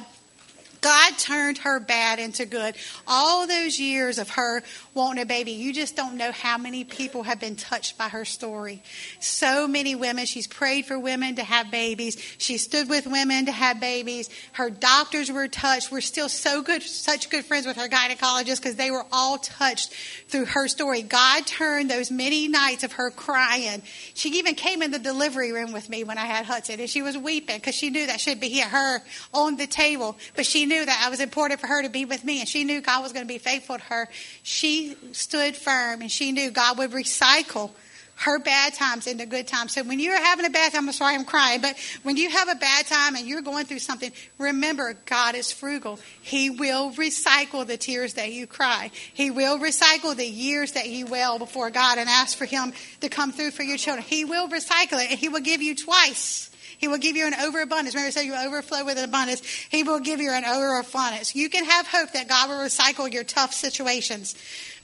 God 0.84 1.18
turned 1.18 1.60
her 1.60 1.80
bad 1.80 2.20
into 2.20 2.46
good. 2.46 2.76
All 3.08 3.48
those 3.48 3.80
years 3.80 4.20
of 4.20 4.30
her 4.32 4.62
wanting 4.94 5.24
a 5.24 5.26
baby, 5.26 5.52
you 5.52 5.74
just 5.74 5.96
don't 5.96 6.18
know 6.18 6.32
how 6.32 6.58
many 6.58 6.84
people 6.84 7.24
have 7.24 7.40
been 7.40 7.56
touched 7.56 7.98
by 7.98 8.10
her 8.10 8.26
story. 8.26 8.84
So 9.20 9.68
many 9.68 9.96
women. 9.96 10.26
She's 10.26 10.46
prayed 10.46 10.86
for 10.86 11.00
women 11.00 11.36
to 11.36 11.44
have 11.44 11.72
babies. 11.72 12.18
She 12.38 12.58
stood 12.58 12.90
with 12.90 13.08
women 13.08 13.46
to 13.46 13.52
have 13.52 13.80
babies. 13.80 14.30
Her 14.52 14.70
doctors 14.70 15.32
were 15.32 15.48
touched. 15.48 15.90
We're 15.90 16.02
still 16.02 16.28
so 16.28 16.62
good, 16.62 16.84
such 16.84 17.30
good 17.30 17.46
friends 17.46 17.66
with 17.66 17.78
her 17.78 17.88
gynecologist 17.88 18.58
because 18.58 18.76
they 18.76 18.92
were 18.92 19.06
all 19.12 19.38
touched 19.38 19.94
through 20.28 20.46
her 20.46 20.68
story. 20.68 21.02
God 21.02 21.48
turned 21.48 21.90
those 21.90 22.12
many 22.12 22.50
nights 22.50 22.84
of 22.84 22.94
her 22.94 23.10
crying. 23.10 23.82
She 24.14 24.30
even 24.38 24.56
came 24.56 24.82
in 24.82 24.92
the 24.92 25.00
delivery 25.00 25.54
room 25.54 25.72
with 25.72 25.88
me 25.90 26.04
when 26.04 26.18
I 26.18 26.26
had 26.26 26.46
Hudson 26.46 26.82
and 26.82 26.90
she 26.90 27.02
was 27.02 27.18
weeping 27.18 27.56
because 27.58 27.76
she 27.76 27.90
knew 27.90 28.06
that 28.06 28.20
should 28.20 28.42
be 28.42 28.60
her 28.60 29.02
on 29.34 29.56
the 29.56 29.68
table. 29.68 30.18
But 30.36 30.46
she 30.46 30.66
knew 30.66 30.73
knew 30.74 30.86
that 30.86 31.04
I 31.06 31.10
was 31.10 31.20
important 31.20 31.60
for 31.60 31.68
her 31.68 31.84
to 31.84 31.90
be 31.90 32.06
with 32.06 32.24
me, 32.24 32.40
and 32.40 32.50
she 32.50 32.64
knew 32.64 32.82
God 32.82 33.04
was 33.04 33.14
going 33.14 33.26
to 33.26 33.32
be 33.32 33.38
faithful 33.38 33.78
to 33.78 33.84
her. 33.84 34.10
She 34.42 34.96
stood 35.12 35.56
firm, 35.56 36.02
and 36.02 36.12
she 36.12 36.32
knew 36.32 36.52
God 36.52 36.78
would 36.78 36.92
recycle 36.92 37.72
her 38.16 38.40
bad 38.40 38.74
times 38.74 39.08
into 39.08 39.26
good 39.26 39.48
times. 39.48 39.74
So 39.74 39.84
when 39.84 40.00
you're 40.00 40.16
having 40.16 40.46
a 40.46 40.50
bad 40.50 40.72
time, 40.72 40.88
I'm 40.88 40.94
sorry 40.94 41.16
I'm 41.16 41.26
crying, 41.26 41.62
but 41.62 41.76
when 42.04 42.16
you 42.16 42.30
have 42.30 42.48
a 42.48 42.56
bad 42.56 42.86
time 42.86 43.16
and 43.16 43.28
you're 43.28 43.42
going 43.42 43.66
through 43.66 43.80
something, 43.80 44.12
remember 44.38 44.96
God 45.06 45.36
is 45.36 45.52
frugal. 45.52 46.00
He 46.22 46.50
will 46.50 46.92
recycle 46.92 47.66
the 47.66 47.76
tears 47.76 48.14
that 48.14 48.32
you 48.32 48.48
cry. 48.48 48.92
He 49.14 49.32
will 49.32 49.60
recycle 49.60 50.16
the 50.16 50.28
years 50.28 50.74
that 50.74 50.90
you 50.90 51.08
wail 51.08 51.40
before 51.40 51.70
God 51.72 51.98
and 51.98 52.08
ask 52.08 52.38
for 52.38 52.46
Him 52.46 52.74
to 53.02 53.10
come 53.10 53.32
through 53.32 53.52
for 53.52 53.64
your 53.64 53.78
children. 53.78 54.06
He 54.08 54.26
will 54.26 54.48
recycle 54.48 55.04
it 55.04 55.10
and 55.10 55.20
He 55.20 55.30
will 55.30 55.42
give 55.42 55.62
you 55.62 55.76
twice. 55.76 56.52
He 56.84 56.90
will 56.90 56.98
give 56.98 57.16
you 57.16 57.26
an 57.26 57.34
overabundance. 57.34 57.96
Remember, 57.96 58.08
I 58.08 58.12
said 58.12 58.26
you 58.26 58.36
overflow 58.36 58.84
with 58.84 58.98
an 58.98 59.06
abundance. 59.06 59.42
He 59.70 59.84
will 59.84 60.02
give 60.02 60.20
you 60.20 60.32
an 60.32 60.44
overabundance. 60.44 61.34
You 61.34 61.48
can 61.50 61.64
have 61.64 61.88
hope 61.88 62.12
that 62.12 62.28
God 62.28 62.50
will 62.50 62.58
recycle 62.58 63.10
your 63.10 63.24
tough 63.24 63.54
situations. 63.54 64.36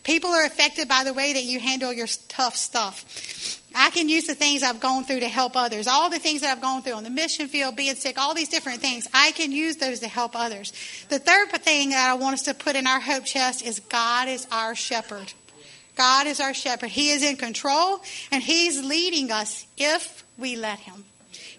People 0.06 0.30
are 0.30 0.46
affected 0.46 0.88
by 0.88 1.04
the 1.04 1.14
way 1.14 1.34
that 1.34 1.44
you 1.44 1.60
handle 1.60 1.92
your 1.92 2.08
tough 2.30 2.56
stuff. 2.56 3.62
I 3.76 3.90
can 3.90 4.08
use 4.08 4.28
the 4.28 4.34
things 4.34 4.64
I've 4.64 4.80
gone 4.80 5.04
through 5.04 5.20
to 5.20 5.28
help 5.28 5.58
others. 5.58 5.88
All 5.88 6.10
the 6.10 6.20
things 6.20 6.40
that 6.40 6.56
I've 6.56 6.62
gone 6.62 6.84
through 6.84 6.94
on 6.94 7.04
the 7.04 7.10
mission 7.10 7.50
field, 7.50 7.76
being 7.76 7.96
sick, 7.96 8.18
all 8.18 8.34
these 8.34 8.48
different 8.48 8.80
things, 8.80 9.06
I 9.14 9.34
can 9.34 9.52
use 9.52 9.76
those 9.76 10.00
to 10.00 10.08
help 10.08 10.38
others. 10.38 10.72
The 11.10 11.20
third 11.20 11.52
thing 11.64 11.90
that 11.90 12.10
I 12.10 12.14
want 12.14 12.36
us 12.36 12.44
to 12.44 12.54
put 12.54 12.78
in 12.78 12.88
our 12.88 13.02
hope 13.02 13.26
chest 13.26 13.62
is 13.62 13.82
God 13.82 14.30
is 14.30 14.48
our 14.54 14.74
shepherd. 14.74 15.34
God 15.98 16.28
is 16.28 16.40
our 16.40 16.54
shepherd. 16.54 16.92
He 16.92 17.10
is 17.10 17.24
in 17.24 17.36
control 17.36 18.00
and 18.32 18.42
He's 18.42 18.82
leading 18.86 19.34
us 19.34 19.68
if 19.78 20.24
we 20.38 20.56
let 20.56 20.80
Him. 20.80 21.04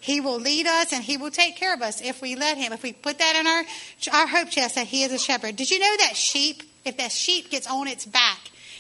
He 0.00 0.20
will 0.20 0.38
lead 0.38 0.66
us 0.66 0.92
and 0.92 1.04
He 1.04 1.16
will 1.16 1.30
take 1.30 1.56
care 1.56 1.74
of 1.74 1.82
us 1.82 2.00
if 2.00 2.20
we 2.20 2.36
let 2.36 2.58
Him. 2.58 2.72
If 2.72 2.82
we 2.82 2.92
put 2.92 3.18
that 3.18 3.36
in 3.36 3.46
our, 3.46 4.20
our 4.20 4.26
hope 4.26 4.50
chest 4.50 4.74
that 4.74 4.86
He 4.86 5.04
is 5.04 5.12
a 5.12 5.18
shepherd. 5.18 5.56
Did 5.56 5.70
you 5.70 5.78
know 5.78 5.96
that 5.98 6.16
sheep 6.16 6.62
if 6.84 6.96
that 6.96 7.12
sheep 7.12 7.50
gets 7.50 7.66
on 7.66 7.88
its 7.88 8.06
back, 8.06 8.38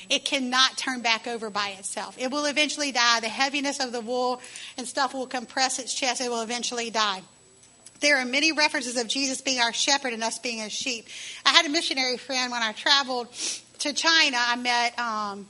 it 0.08 0.24
cannot 0.24 0.76
turn 0.76 1.02
back 1.02 1.26
over 1.26 1.50
by 1.50 1.70
itself. 1.78 2.16
It 2.18 2.30
will 2.30 2.46
eventually 2.46 2.92
die. 2.92 3.20
The 3.20 3.28
heaviness 3.28 3.80
of 3.80 3.92
the 3.92 4.00
wool 4.00 4.40
and 4.76 4.86
stuff 4.86 5.14
will 5.14 5.26
compress 5.26 5.78
its 5.78 5.94
chest. 5.94 6.20
It 6.20 6.30
will 6.30 6.42
eventually 6.42 6.90
die. 6.90 7.22
There 8.00 8.16
are 8.16 8.24
many 8.24 8.52
references 8.52 8.96
of 8.96 9.08
Jesus 9.08 9.42
being 9.42 9.60
our 9.60 9.74
shepherd 9.74 10.14
and 10.14 10.24
us 10.24 10.38
being 10.38 10.58
his 10.58 10.72
sheep. 10.72 11.06
I 11.44 11.50
had 11.50 11.66
a 11.66 11.68
missionary 11.68 12.16
friend 12.16 12.50
when 12.50 12.62
I 12.62 12.72
traveled 12.72 13.30
to 13.80 13.92
China. 13.92 14.38
I 14.40 14.56
met 14.56 14.98
um, 14.98 15.46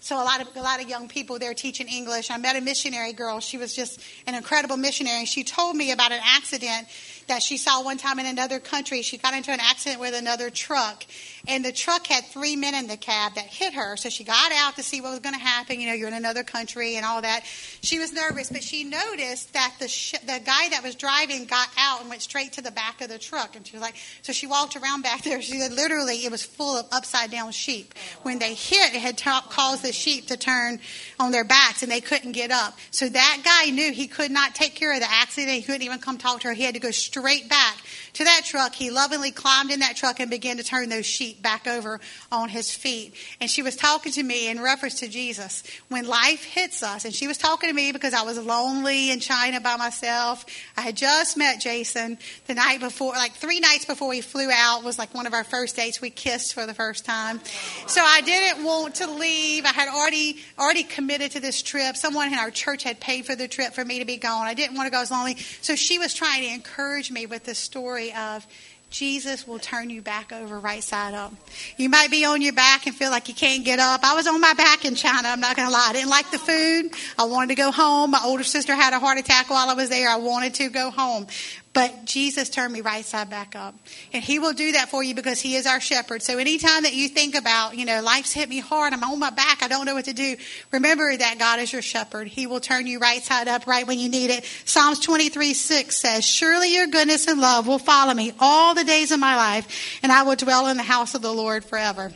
so 0.00 0.16
a 0.16 0.24
lot 0.24 0.40
of 0.40 0.48
a 0.56 0.62
lot 0.62 0.82
of 0.82 0.88
young 0.88 1.08
people 1.08 1.38
there 1.38 1.52
teaching 1.52 1.86
English. 1.86 2.30
I 2.30 2.38
met 2.38 2.56
a 2.56 2.60
missionary 2.60 3.12
girl. 3.12 3.38
She 3.40 3.58
was 3.58 3.74
just 3.74 4.00
an 4.26 4.34
incredible 4.34 4.78
missionary. 4.78 5.26
She 5.26 5.44
told 5.44 5.76
me 5.76 5.92
about 5.92 6.10
an 6.10 6.20
accident 6.22 6.88
that 7.28 7.42
she 7.42 7.58
saw 7.58 7.82
one 7.82 7.98
time 7.98 8.18
in 8.18 8.26
another 8.26 8.58
country. 8.58 9.02
She 9.02 9.18
got 9.18 9.34
into 9.34 9.52
an 9.52 9.60
accident 9.60 10.00
with 10.00 10.14
another 10.14 10.50
truck, 10.50 11.04
and 11.48 11.64
the 11.64 11.72
truck 11.72 12.06
had 12.06 12.24
three 12.26 12.56
men 12.56 12.74
in 12.74 12.86
the 12.86 12.96
cab 12.96 13.34
that 13.34 13.44
hit 13.44 13.74
her. 13.74 13.96
So 13.96 14.08
she 14.08 14.24
got 14.24 14.52
out 14.52 14.76
to 14.76 14.82
see 14.82 15.00
what 15.00 15.10
was 15.10 15.20
going 15.20 15.34
to 15.34 15.40
happen. 15.40 15.80
You 15.80 15.88
know, 15.88 15.94
you're 15.94 16.08
in 16.08 16.14
another 16.14 16.42
country 16.42 16.96
and 16.96 17.06
all 17.06 17.22
that. 17.22 17.44
She 17.82 17.98
was 17.98 18.12
nervous, 18.12 18.50
but 18.50 18.62
she 18.62 18.84
noticed 18.84 19.52
that 19.52 19.74
the 19.78 19.88
sh- 19.88 20.18
the 20.20 20.40
guy 20.44 20.68
that 20.70 20.82
was 20.82 20.94
driving 20.94 21.46
got 21.46 21.68
out 21.78 22.00
and 22.00 22.10
went 22.10 22.22
straight 22.22 22.52
to 22.54 22.62
the 22.62 22.70
back 22.70 23.00
of 23.00 23.08
the 23.08 23.18
truck. 23.18 23.56
And 23.56 23.66
she 23.66 23.76
was 23.76 23.82
like, 23.82 23.94
so 24.22 24.32
she 24.32 24.46
walked 24.46 24.76
around 24.76 25.02
back 25.02 25.22
there. 25.22 25.40
She 25.40 25.58
said, 25.58 25.72
literally, 25.72 26.24
it 26.24 26.30
was 26.30 26.42
full 26.42 26.76
of 26.76 26.86
upside 26.92 27.30
down 27.30 27.52
sheep. 27.52 27.94
When 28.22 28.38
they 28.38 28.54
hit, 28.54 28.94
it 28.94 29.00
had 29.00 29.16
t- 29.16 29.30
caused 29.50 29.84
the 29.84 29.92
sheep 29.92 30.26
to 30.28 30.36
turn 30.36 30.80
on 31.18 31.32
their 31.32 31.44
backs, 31.44 31.82
and 31.82 31.90
they 31.90 32.00
couldn't 32.00 32.32
get 32.32 32.50
up. 32.50 32.76
So 32.90 33.08
that 33.08 33.38
guy 33.44 33.70
knew 33.70 33.92
he 33.92 34.08
could 34.08 34.30
not 34.30 34.54
take 34.54 34.74
care 34.74 34.92
of 34.92 35.00
the 35.00 35.10
accident. 35.10 35.52
He 35.52 35.62
couldn't 35.62 35.82
even 35.82 36.00
come 36.00 36.18
talk 36.18 36.40
to 36.40 36.48
her. 36.48 36.54
He 36.54 36.64
had 36.64 36.74
to 36.74 36.80
go 36.80 36.90
straight 36.90 37.20
straight 37.20 37.48
back 37.48 37.76
to 38.14 38.24
that 38.24 38.42
truck. 38.44 38.74
He 38.74 38.90
lovingly 38.90 39.30
climbed 39.30 39.70
in 39.70 39.80
that 39.80 39.96
truck 39.96 40.20
and 40.20 40.30
began 40.30 40.56
to 40.56 40.62
turn 40.62 40.88
those 40.88 41.06
sheep 41.06 41.29
back 41.34 41.66
over 41.66 42.00
on 42.30 42.48
his 42.48 42.74
feet. 42.74 43.14
And 43.40 43.50
she 43.50 43.62
was 43.62 43.76
talking 43.76 44.12
to 44.12 44.22
me 44.22 44.48
in 44.48 44.60
reference 44.60 45.00
to 45.00 45.08
Jesus. 45.08 45.62
When 45.88 46.06
life 46.06 46.44
hits 46.44 46.82
us, 46.82 47.04
and 47.04 47.14
she 47.14 47.26
was 47.26 47.38
talking 47.38 47.68
to 47.68 47.74
me 47.74 47.92
because 47.92 48.14
I 48.14 48.22
was 48.22 48.38
lonely 48.38 49.10
in 49.10 49.20
China 49.20 49.60
by 49.60 49.76
myself. 49.76 50.44
I 50.76 50.82
had 50.82 50.96
just 50.96 51.36
met 51.36 51.60
Jason 51.60 52.18
the 52.46 52.54
night 52.54 52.80
before, 52.80 53.12
like 53.12 53.32
three 53.32 53.60
nights 53.60 53.84
before 53.84 54.08
we 54.08 54.20
flew 54.20 54.50
out 54.52 54.84
was 54.84 54.98
like 54.98 55.14
one 55.14 55.26
of 55.26 55.34
our 55.34 55.44
first 55.44 55.76
dates. 55.76 56.00
We 56.00 56.10
kissed 56.10 56.54
for 56.54 56.66
the 56.66 56.74
first 56.74 57.04
time. 57.04 57.40
So 57.86 58.02
I 58.04 58.20
didn't 58.20 58.64
want 58.64 58.96
to 58.96 59.10
leave. 59.10 59.64
I 59.64 59.72
had 59.72 59.88
already 59.88 60.38
already 60.58 60.82
committed 60.82 61.32
to 61.32 61.40
this 61.40 61.62
trip. 61.62 61.96
Someone 61.96 62.32
in 62.32 62.38
our 62.38 62.50
church 62.50 62.82
had 62.82 63.00
paid 63.00 63.26
for 63.26 63.34
the 63.34 63.48
trip 63.48 63.72
for 63.72 63.84
me 63.84 63.98
to 63.98 64.04
be 64.04 64.16
gone. 64.16 64.46
I 64.46 64.54
didn't 64.54 64.76
want 64.76 64.86
to 64.86 64.90
go 64.90 65.00
as 65.00 65.10
lonely. 65.10 65.36
So 65.60 65.74
she 65.76 65.98
was 65.98 66.14
trying 66.14 66.42
to 66.42 66.54
encourage 66.54 67.10
me 67.10 67.26
with 67.26 67.44
this 67.44 67.58
story 67.58 68.12
of 68.12 68.46
Jesus 68.90 69.46
will 69.46 69.60
turn 69.60 69.88
you 69.88 70.02
back 70.02 70.32
over 70.32 70.58
right 70.58 70.82
side 70.82 71.14
up. 71.14 71.32
You 71.76 71.88
might 71.88 72.10
be 72.10 72.24
on 72.24 72.42
your 72.42 72.52
back 72.52 72.86
and 72.86 72.94
feel 72.94 73.10
like 73.10 73.28
you 73.28 73.34
can't 73.34 73.64
get 73.64 73.78
up. 73.78 74.02
I 74.02 74.14
was 74.14 74.26
on 74.26 74.40
my 74.40 74.52
back 74.54 74.84
in 74.84 74.96
China, 74.96 75.28
I'm 75.28 75.40
not 75.40 75.54
going 75.54 75.68
to 75.68 75.72
lie. 75.72 75.86
I 75.88 75.92
didn't 75.92 76.10
like 76.10 76.30
the 76.32 76.38
food. 76.38 76.90
I 77.16 77.24
wanted 77.24 77.48
to 77.50 77.54
go 77.54 77.70
home. 77.70 78.10
My 78.10 78.20
older 78.24 78.42
sister 78.42 78.74
had 78.74 78.92
a 78.92 78.98
heart 78.98 79.18
attack 79.18 79.48
while 79.48 79.68
I 79.70 79.74
was 79.74 79.90
there. 79.90 80.08
I 80.08 80.16
wanted 80.16 80.54
to 80.54 80.68
go 80.70 80.90
home. 80.90 81.28
But 81.72 82.04
Jesus 82.04 82.50
turned 82.50 82.72
me 82.72 82.80
right 82.80 83.04
side 83.04 83.30
back 83.30 83.54
up. 83.54 83.76
And 84.12 84.24
He 84.24 84.40
will 84.40 84.52
do 84.52 84.72
that 84.72 84.88
for 84.88 85.04
you 85.04 85.14
because 85.14 85.40
He 85.40 85.54
is 85.54 85.66
our 85.66 85.80
shepherd. 85.80 86.20
So 86.20 86.38
anytime 86.38 86.82
that 86.82 86.94
you 86.94 87.08
think 87.08 87.36
about, 87.36 87.76
you 87.76 87.84
know, 87.84 88.02
life's 88.02 88.32
hit 88.32 88.48
me 88.48 88.58
hard, 88.58 88.92
I'm 88.92 89.04
on 89.04 89.18
my 89.20 89.30
back, 89.30 89.62
I 89.62 89.68
don't 89.68 89.86
know 89.86 89.94
what 89.94 90.06
to 90.06 90.12
do, 90.12 90.36
remember 90.72 91.16
that 91.16 91.38
God 91.38 91.60
is 91.60 91.72
your 91.72 91.82
shepherd. 91.82 92.26
He 92.26 92.48
will 92.48 92.58
turn 92.58 92.88
you 92.88 92.98
right 92.98 93.22
side 93.22 93.46
up 93.46 93.68
right 93.68 93.86
when 93.86 94.00
you 94.00 94.08
need 94.08 94.30
it. 94.30 94.44
Psalms 94.64 94.98
23 94.98 95.54
6 95.54 95.96
says, 95.96 96.26
Surely 96.26 96.74
your 96.74 96.88
goodness 96.88 97.28
and 97.28 97.40
love 97.40 97.68
will 97.68 97.78
follow 97.78 98.14
me 98.14 98.32
all 98.40 98.74
the 98.74 98.84
days 98.84 99.12
of 99.12 99.20
my 99.20 99.36
life, 99.36 100.00
and 100.02 100.10
I 100.10 100.24
will 100.24 100.36
dwell 100.36 100.66
in 100.66 100.76
the 100.76 100.82
house 100.82 101.14
of 101.14 101.22
the 101.22 101.32
Lord 101.32 101.64
forever. 101.64 102.12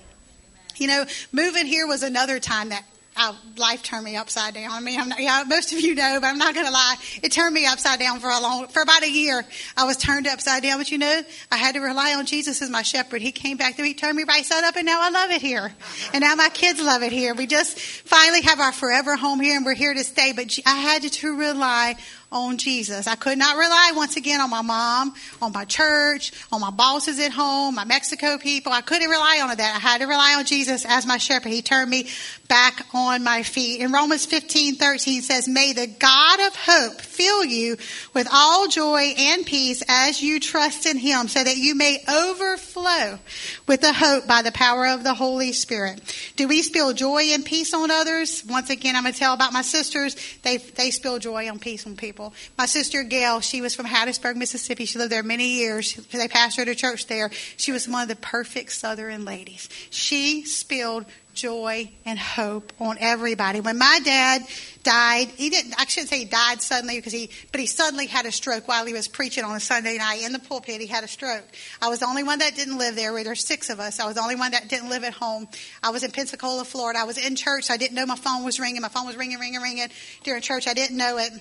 You 0.77 0.89
know, 0.89 1.05
moving 1.31 1.67
here 1.67 1.87
was 1.87 2.03
another 2.03 2.41
time 2.41 2.71
that 2.71 2.85
our 3.17 3.37
life 3.57 3.83
turned 3.83 4.05
me 4.05 4.17
upside 4.17 4.55
down. 4.55 4.71
I 4.73 4.81
mean, 4.81 4.99
I'm 4.99 5.09
not, 5.09 5.21
yeah, 5.21 5.45
most 5.47 5.73
of 5.73 5.81
you 5.81 5.95
know, 5.95 6.19
but 6.21 6.27
I'm 6.27 6.39
not 6.39 6.55
going 6.55 6.67
to 6.67 6.73
lie. 6.73 6.97
It 7.23 7.31
turned 7.31 7.55
me 7.55 7.67
upside 7.67 7.99
down 7.99 8.21
for 8.21 8.29
a 8.29 8.41
long, 8.41 8.67
for 8.69 8.83
about 8.83 9.03
a 9.03 9.11
year. 9.11 9.45
I 9.77 9.85
was 9.85 9.97
turned 9.97 10.27
upside 10.27 10.63
down, 10.63 10.79
but 10.79 10.91
you 10.91 10.99
know, 10.99 11.23
I 11.51 11.57
had 11.57 11.75
to 11.75 11.81
rely 11.81 12.15
on 12.15 12.27
Jesus 12.27 12.61
as 12.61 12.71
my 12.71 12.83
shepherd. 12.83 13.23
He 13.23 13.33
came 13.33 13.57
back 13.57 13.77
there, 13.77 13.87
he 13.87 13.95
turned 13.95 14.17
me 14.17 14.25
right 14.25 14.45
side 14.45 14.65
up, 14.65 14.77
and 14.77 14.87
now 14.87 15.01
I 15.01 15.11
love 15.11 15.31
it 15.31 15.41
here. 15.41 15.73
And 16.13 16.23
now 16.23 16.35
my 16.35 16.49
kids 16.49 16.81
love 16.81 17.03
it 17.03 17.13
here. 17.13 17.35
We 17.35 17.47
just 17.47 17.79
finally 17.79 18.43
have 18.43 18.61
our 18.61 18.73
forever 18.73 19.17
home 19.17 19.41
here, 19.41 19.57
and 19.57 19.65
we're 19.65 19.75
here 19.75 19.95
to 19.95 20.05
stay. 20.05 20.33
But 20.33 20.59
I 20.67 20.75
had 20.75 21.03
to 21.03 21.37
rely 21.37 21.97
on 22.33 22.59
Jesus. 22.59 23.07
I 23.07 23.15
could 23.15 23.39
not 23.39 23.57
rely 23.57 23.93
once 23.95 24.17
again 24.17 24.41
on 24.41 24.51
my 24.51 24.63
mom, 24.63 25.15
on 25.41 25.53
my 25.53 25.65
church, 25.65 26.33
on 26.53 26.61
my 26.61 26.71
bosses 26.71 27.19
at 27.21 27.33
home, 27.33 27.77
my 27.77 27.85
Mexico 27.85 28.39
people. 28.39 28.73
I 28.73 28.81
couldn't 28.81 29.09
rely 29.09 29.41
on 29.43 29.57
that. 29.57 29.77
I 29.77 29.79
had 29.79 30.01
to 30.01 30.07
rely 30.07 30.35
on 30.39 30.45
Jesus 30.45 30.85
as 30.85 31.07
my 31.07 31.19
shepherd. 31.19 31.51
He 31.51 31.63
turned 31.63 31.91
me 31.91 32.09
back 32.49 32.87
on 32.93 33.23
my 33.23 33.43
feet. 33.43 33.81
In 33.81 33.93
Romans 33.93 34.27
15, 34.27 34.77
13 34.77 35.23
says, 35.23 35.49
May 35.49 35.73
the 35.73 35.87
God 35.87 36.41
of 36.41 36.57
hope 36.57 37.01
fill 37.01 37.45
you 37.45 37.77
with 38.15 38.29
all 38.33 38.69
joy 38.69 39.15
and 39.17 39.47
peace 39.47 39.83
as 39.89 40.23
you 40.23 40.41
trust 40.41 40.87
in 40.87 40.97
him 40.99 41.29
so 41.29 41.43
that 41.43 41.57
you 41.57 41.75
may 41.75 42.03
overflow 42.09 43.19
with 43.67 43.81
the 43.81 43.93
hope 43.93 44.27
by 44.27 44.43
the 44.43 44.53
power 44.53 44.87
of 44.87 45.05
the 45.05 45.15
Holy 45.15 45.53
Spirit. 45.53 46.01
Do 46.37 46.49
we 46.49 46.63
spill 46.63 46.93
joy 46.93 47.33
and 47.33 47.45
peace 47.45 47.73
on 47.75 47.91
others? 47.91 48.45
Once 48.49 48.71
again, 48.71 48.97
I'm 48.97 49.03
going 49.03 49.13
to 49.13 49.19
tell 49.19 49.35
about 49.35 49.53
my 49.53 49.63
sisters. 49.63 50.17
They, 50.43 50.59
they 50.59 50.91
spill 50.91 51.19
joy 51.19 51.49
and 51.49 51.61
peace 51.61 51.87
on 51.87 51.97
people. 51.97 52.14
My 52.57 52.67
sister 52.67 53.03
Gail, 53.03 53.41
she 53.41 53.61
was 53.61 53.75
from 53.75 53.87
Hattiesburg, 53.87 54.37
Mississippi. 54.37 54.85
She 54.85 54.99
lived 54.99 55.13
there 55.13 55.23
many 55.23 55.49
years. 55.59 55.95
They 55.95 56.29
pastored 56.29 56.69
a 56.69 56.75
church 56.75 57.07
there. 57.07 57.31
She 57.57 57.73
was 57.73 57.89
one 57.89 58.03
of 58.03 58.09
the 58.09 58.17
perfect 58.17 58.73
Southern 58.73 59.25
ladies. 59.25 59.69
She 59.91 60.45
spilled 60.45 61.07
joy 61.35 61.91
and 62.07 62.19
hope 62.19 62.73
on 62.81 62.97
everybody. 63.01 63.61
When 63.61 63.77
my 63.77 64.01
dad 64.05 64.43
died, 64.83 65.29
he 65.29 65.51
didn't, 65.51 65.75
I 65.79 65.85
shouldn't 65.87 66.11
say 66.11 66.21
he 66.21 66.25
died 66.25 66.63
suddenly 66.63 66.97
because 66.97 67.13
he, 67.13 67.31
but 67.53 67.61
he 67.61 67.67
suddenly 67.67 68.07
had 68.07 68.25
a 68.27 68.33
stroke 68.33 68.67
while 68.69 68.87
he 68.87 68.93
was 68.93 69.09
preaching 69.09 69.45
on 69.45 69.57
a 69.57 69.61
Sunday 69.61 69.99
night 69.99 70.23
in 70.23 70.33
the 70.33 70.39
pulpit. 70.39 70.81
He 70.81 70.87
had 70.87 71.05
a 71.05 71.09
stroke. 71.09 71.45
I 71.83 71.89
was 71.89 71.99
the 71.99 72.07
only 72.07 72.23
one 72.23 72.39
that 72.39 72.55
didn't 72.55 72.79
live 72.79 72.97
there. 72.97 73.13
There 73.13 73.33
were 73.33 73.35
six 73.35 73.69
of 73.71 73.81
us. 73.81 74.01
I 74.01 74.07
was 74.07 74.15
the 74.15 74.23
only 74.23 74.37
one 74.37 74.53
that 74.53 74.69
didn't 74.69 74.89
live 74.89 75.05
at 75.05 75.13
home. 75.13 75.49
I 75.83 75.91
was 75.91 76.05
in 76.05 76.11
Pensacola, 76.11 76.65
Florida. 76.65 77.01
I 77.01 77.05
was 77.05 77.19
in 77.19 77.37
church. 77.37 77.71
I 77.71 77.77
didn't 77.77 77.95
know 77.95 78.07
my 78.07 78.17
phone 78.17 78.45
was 78.45 78.59
ringing. 78.59 78.81
My 78.81 78.89
phone 78.89 79.07
was 79.07 79.17
ringing, 79.17 79.39
ringing, 79.39 79.61
ringing 79.61 79.89
during 80.23 80.41
church. 80.41 80.67
I 80.67 80.75
didn't 80.75 80.97
know 80.97 81.19
it. 81.19 81.33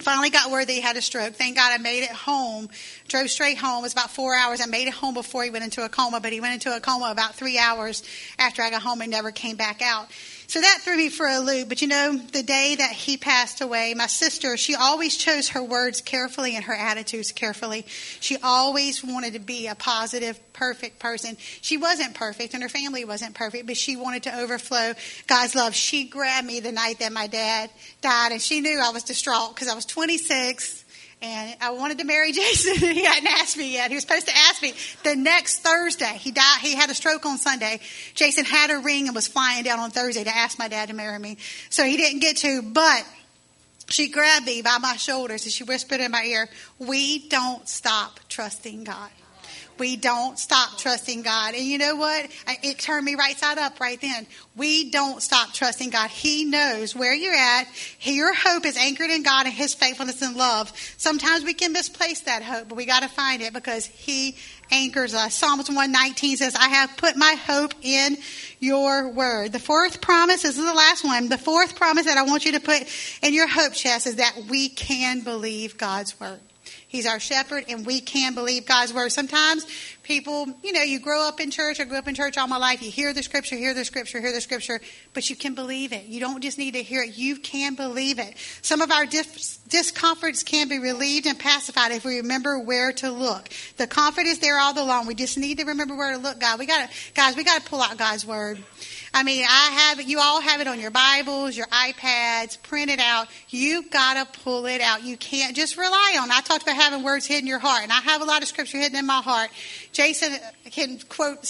Finally 0.00 0.30
got 0.30 0.50
word 0.50 0.66
that 0.66 0.72
he 0.72 0.80
had 0.80 0.96
a 0.96 1.02
stroke. 1.02 1.34
Thank 1.34 1.56
God 1.56 1.72
I 1.72 1.78
made 1.78 2.02
it 2.02 2.10
home. 2.10 2.70
Drove 3.08 3.28
straight 3.28 3.58
home. 3.58 3.80
It 3.80 3.82
was 3.82 3.92
about 3.92 4.10
four 4.10 4.34
hours. 4.34 4.62
I 4.62 4.66
made 4.66 4.88
it 4.88 4.94
home 4.94 5.12
before 5.12 5.44
he 5.44 5.50
went 5.50 5.62
into 5.62 5.84
a 5.84 5.90
coma, 5.90 6.20
but 6.20 6.32
he 6.32 6.40
went 6.40 6.54
into 6.54 6.74
a 6.74 6.80
coma 6.80 7.10
about 7.10 7.34
three 7.34 7.58
hours 7.58 8.02
after 8.38 8.62
I 8.62 8.70
got 8.70 8.80
home 8.80 9.02
and 9.02 9.10
never 9.10 9.30
came 9.30 9.56
back 9.56 9.82
out. 9.82 10.08
So 10.50 10.60
that 10.60 10.80
threw 10.82 10.96
me 10.96 11.10
for 11.10 11.28
a 11.28 11.38
loop. 11.38 11.68
But 11.68 11.80
you 11.80 11.86
know, 11.86 12.16
the 12.16 12.42
day 12.42 12.74
that 12.74 12.90
he 12.90 13.16
passed 13.16 13.60
away, 13.60 13.94
my 13.94 14.08
sister, 14.08 14.56
she 14.56 14.74
always 14.74 15.16
chose 15.16 15.50
her 15.50 15.62
words 15.62 16.00
carefully 16.00 16.56
and 16.56 16.64
her 16.64 16.74
attitudes 16.74 17.30
carefully. 17.30 17.86
She 18.18 18.36
always 18.42 19.04
wanted 19.04 19.34
to 19.34 19.38
be 19.38 19.68
a 19.68 19.76
positive, 19.76 20.40
perfect 20.52 20.98
person. 20.98 21.36
She 21.38 21.76
wasn't 21.76 22.14
perfect 22.14 22.54
and 22.54 22.64
her 22.64 22.68
family 22.68 23.04
wasn't 23.04 23.36
perfect, 23.36 23.68
but 23.68 23.76
she 23.76 23.94
wanted 23.94 24.24
to 24.24 24.40
overflow 24.40 24.94
God's 25.28 25.54
love. 25.54 25.76
She 25.76 26.08
grabbed 26.08 26.48
me 26.48 26.58
the 26.58 26.72
night 26.72 26.98
that 26.98 27.12
my 27.12 27.28
dad 27.28 27.70
died 28.00 28.32
and 28.32 28.42
she 28.42 28.58
knew 28.58 28.80
I 28.80 28.90
was 28.90 29.04
distraught 29.04 29.54
because 29.54 29.68
I 29.68 29.76
was 29.76 29.86
26 29.86 30.84
and 31.22 31.56
I 31.60 31.70
wanted 31.70 31.98
to 31.98 32.04
marry 32.04 32.32
Jason. 32.40 32.74
he 32.76 33.04
hadn't 33.04 33.26
asked 33.26 33.56
me 33.56 33.72
yet. 33.72 33.90
He 33.90 33.94
was 33.94 34.02
supposed 34.02 34.26
to 34.26 34.36
ask 34.36 34.62
me 34.62 34.74
the 35.04 35.16
next 35.16 35.60
Thursday. 35.60 36.16
He 36.18 36.30
died. 36.30 36.58
He 36.60 36.74
had 36.74 36.90
a 36.90 36.94
stroke 36.94 37.26
on 37.26 37.38
Sunday. 37.38 37.80
Jason 38.14 38.44
had 38.44 38.70
a 38.70 38.78
ring 38.78 39.06
and 39.06 39.14
was 39.14 39.28
flying 39.28 39.64
down 39.64 39.78
on 39.78 39.90
Thursday 39.90 40.24
to 40.24 40.34
ask 40.34 40.58
my 40.58 40.68
dad 40.68 40.88
to 40.88 40.94
marry 40.94 41.18
me. 41.18 41.36
So 41.68 41.84
he 41.84 41.96
didn't 41.96 42.20
get 42.20 42.38
to, 42.38 42.62
but 42.62 43.04
she 43.88 44.08
grabbed 44.08 44.46
me 44.46 44.62
by 44.62 44.78
my 44.78 44.96
shoulders 44.96 45.44
and 45.44 45.52
she 45.52 45.64
whispered 45.64 46.00
in 46.00 46.10
my 46.10 46.22
ear, 46.22 46.48
"We 46.78 47.28
don't 47.28 47.68
stop 47.68 48.20
trusting 48.28 48.84
God." 48.84 49.10
We 49.80 49.96
don't 49.96 50.38
stop 50.38 50.78
trusting 50.78 51.22
God. 51.22 51.54
And 51.54 51.64
you 51.64 51.78
know 51.78 51.96
what? 51.96 52.30
It 52.62 52.78
turned 52.78 53.04
me 53.04 53.16
right 53.16 53.36
side 53.36 53.58
up 53.58 53.80
right 53.80 54.00
then. 54.00 54.26
We 54.54 54.90
don't 54.90 55.20
stop 55.22 55.54
trusting 55.54 55.90
God. 55.90 56.10
He 56.10 56.44
knows 56.44 56.94
where 56.94 57.14
you're 57.14 57.34
at. 57.34 57.64
Your 58.02 58.34
hope 58.34 58.66
is 58.66 58.76
anchored 58.76 59.10
in 59.10 59.22
God 59.22 59.46
and 59.46 59.54
His 59.54 59.74
faithfulness 59.74 60.20
and 60.22 60.36
love. 60.36 60.70
Sometimes 60.98 61.44
we 61.44 61.54
can 61.54 61.72
misplace 61.72 62.20
that 62.20 62.42
hope, 62.42 62.68
but 62.68 62.76
we 62.76 62.84
got 62.84 63.02
to 63.02 63.08
find 63.08 63.42
it 63.42 63.54
because 63.54 63.86
He 63.86 64.36
anchors 64.70 65.14
us. 65.14 65.34
Psalms 65.34 65.68
119 65.68 66.36
says, 66.36 66.54
I 66.54 66.68
have 66.68 66.96
put 66.96 67.16
my 67.16 67.34
hope 67.46 67.74
in 67.82 68.18
your 68.60 69.08
word. 69.08 69.52
The 69.52 69.58
fourth 69.58 70.02
promise, 70.02 70.42
this 70.42 70.58
is 70.58 70.64
the 70.64 70.74
last 70.74 71.04
one. 71.04 71.28
The 71.30 71.38
fourth 71.38 71.74
promise 71.74 72.04
that 72.04 72.18
I 72.18 72.22
want 72.22 72.44
you 72.44 72.52
to 72.52 72.60
put 72.60 72.82
in 73.22 73.32
your 73.32 73.48
hope 73.48 73.72
chest 73.72 74.06
is 74.06 74.16
that 74.16 74.36
we 74.50 74.68
can 74.68 75.20
believe 75.20 75.78
God's 75.78 76.20
word. 76.20 76.40
He's 76.90 77.06
our 77.06 77.20
shepherd, 77.20 77.66
and 77.68 77.86
we 77.86 78.00
can 78.00 78.34
believe 78.34 78.66
God's 78.66 78.92
word. 78.92 79.12
Sometimes 79.12 79.64
people, 80.02 80.46
you 80.64 80.72
know, 80.72 80.82
you 80.82 80.98
grow 80.98 81.28
up 81.28 81.38
in 81.38 81.52
church. 81.52 81.78
I 81.78 81.84
grew 81.84 81.96
up 81.96 82.08
in 82.08 82.16
church 82.16 82.36
all 82.36 82.48
my 82.48 82.56
life. 82.56 82.82
You 82.82 82.90
hear 82.90 83.12
the 83.12 83.22
scripture, 83.22 83.54
hear 83.54 83.74
the 83.74 83.84
scripture, 83.84 84.20
hear 84.20 84.32
the 84.32 84.40
scripture, 84.40 84.80
but 85.14 85.30
you 85.30 85.36
can 85.36 85.54
believe 85.54 85.92
it. 85.92 86.06
You 86.06 86.18
don't 86.18 86.42
just 86.42 86.58
need 86.58 86.74
to 86.74 86.82
hear 86.82 87.04
it, 87.04 87.16
you 87.16 87.36
can 87.36 87.76
believe 87.76 88.18
it. 88.18 88.34
Some 88.62 88.80
of 88.80 88.90
our 88.90 89.06
dis- 89.06 89.58
discomforts 89.68 90.42
can 90.42 90.68
be 90.68 90.80
relieved 90.80 91.26
and 91.26 91.38
pacified 91.38 91.92
if 91.92 92.04
we 92.04 92.16
remember 92.16 92.58
where 92.58 92.92
to 92.94 93.12
look. 93.12 93.48
The 93.76 93.86
comfort 93.86 94.26
is 94.26 94.40
there 94.40 94.58
all 94.58 94.76
along. 94.76 95.06
We 95.06 95.14
just 95.14 95.38
need 95.38 95.58
to 95.58 95.66
remember 95.66 95.94
where 95.94 96.10
to 96.10 96.18
look, 96.18 96.40
God. 96.40 96.58
We 96.58 96.66
got 96.66 96.90
to, 96.90 97.12
guys, 97.14 97.36
we 97.36 97.44
got 97.44 97.62
to 97.62 97.70
pull 97.70 97.80
out 97.80 97.96
God's 97.98 98.26
word. 98.26 98.60
I 99.12 99.22
mean, 99.24 99.44
I 99.48 99.70
have 99.70 100.00
it, 100.00 100.06
you 100.06 100.20
all 100.20 100.40
have 100.40 100.60
it 100.60 100.68
on 100.68 100.78
your 100.78 100.92
Bibles, 100.92 101.56
your 101.56 101.66
iPads, 101.66 102.62
print 102.62 102.90
it 102.90 103.00
out. 103.00 103.26
You've 103.48 103.90
got 103.90 104.14
to 104.14 104.40
pull 104.40 104.66
it 104.66 104.80
out. 104.80 105.02
You 105.02 105.16
can't 105.16 105.56
just 105.56 105.76
rely 105.76 106.16
on. 106.20 106.30
I 106.30 106.40
talked 106.40 106.62
about 106.62 106.76
having 106.76 107.02
words 107.02 107.26
hidden 107.26 107.42
in 107.42 107.46
your 107.48 107.58
heart, 107.58 107.82
and 107.82 107.90
I 107.90 108.00
have 108.00 108.22
a 108.22 108.24
lot 108.24 108.42
of 108.42 108.48
scripture 108.48 108.78
hidden 108.78 108.96
in 108.96 109.06
my 109.06 109.20
heart. 109.20 109.50
Jason 109.92 110.32
can 110.70 111.00
quote 111.08 111.44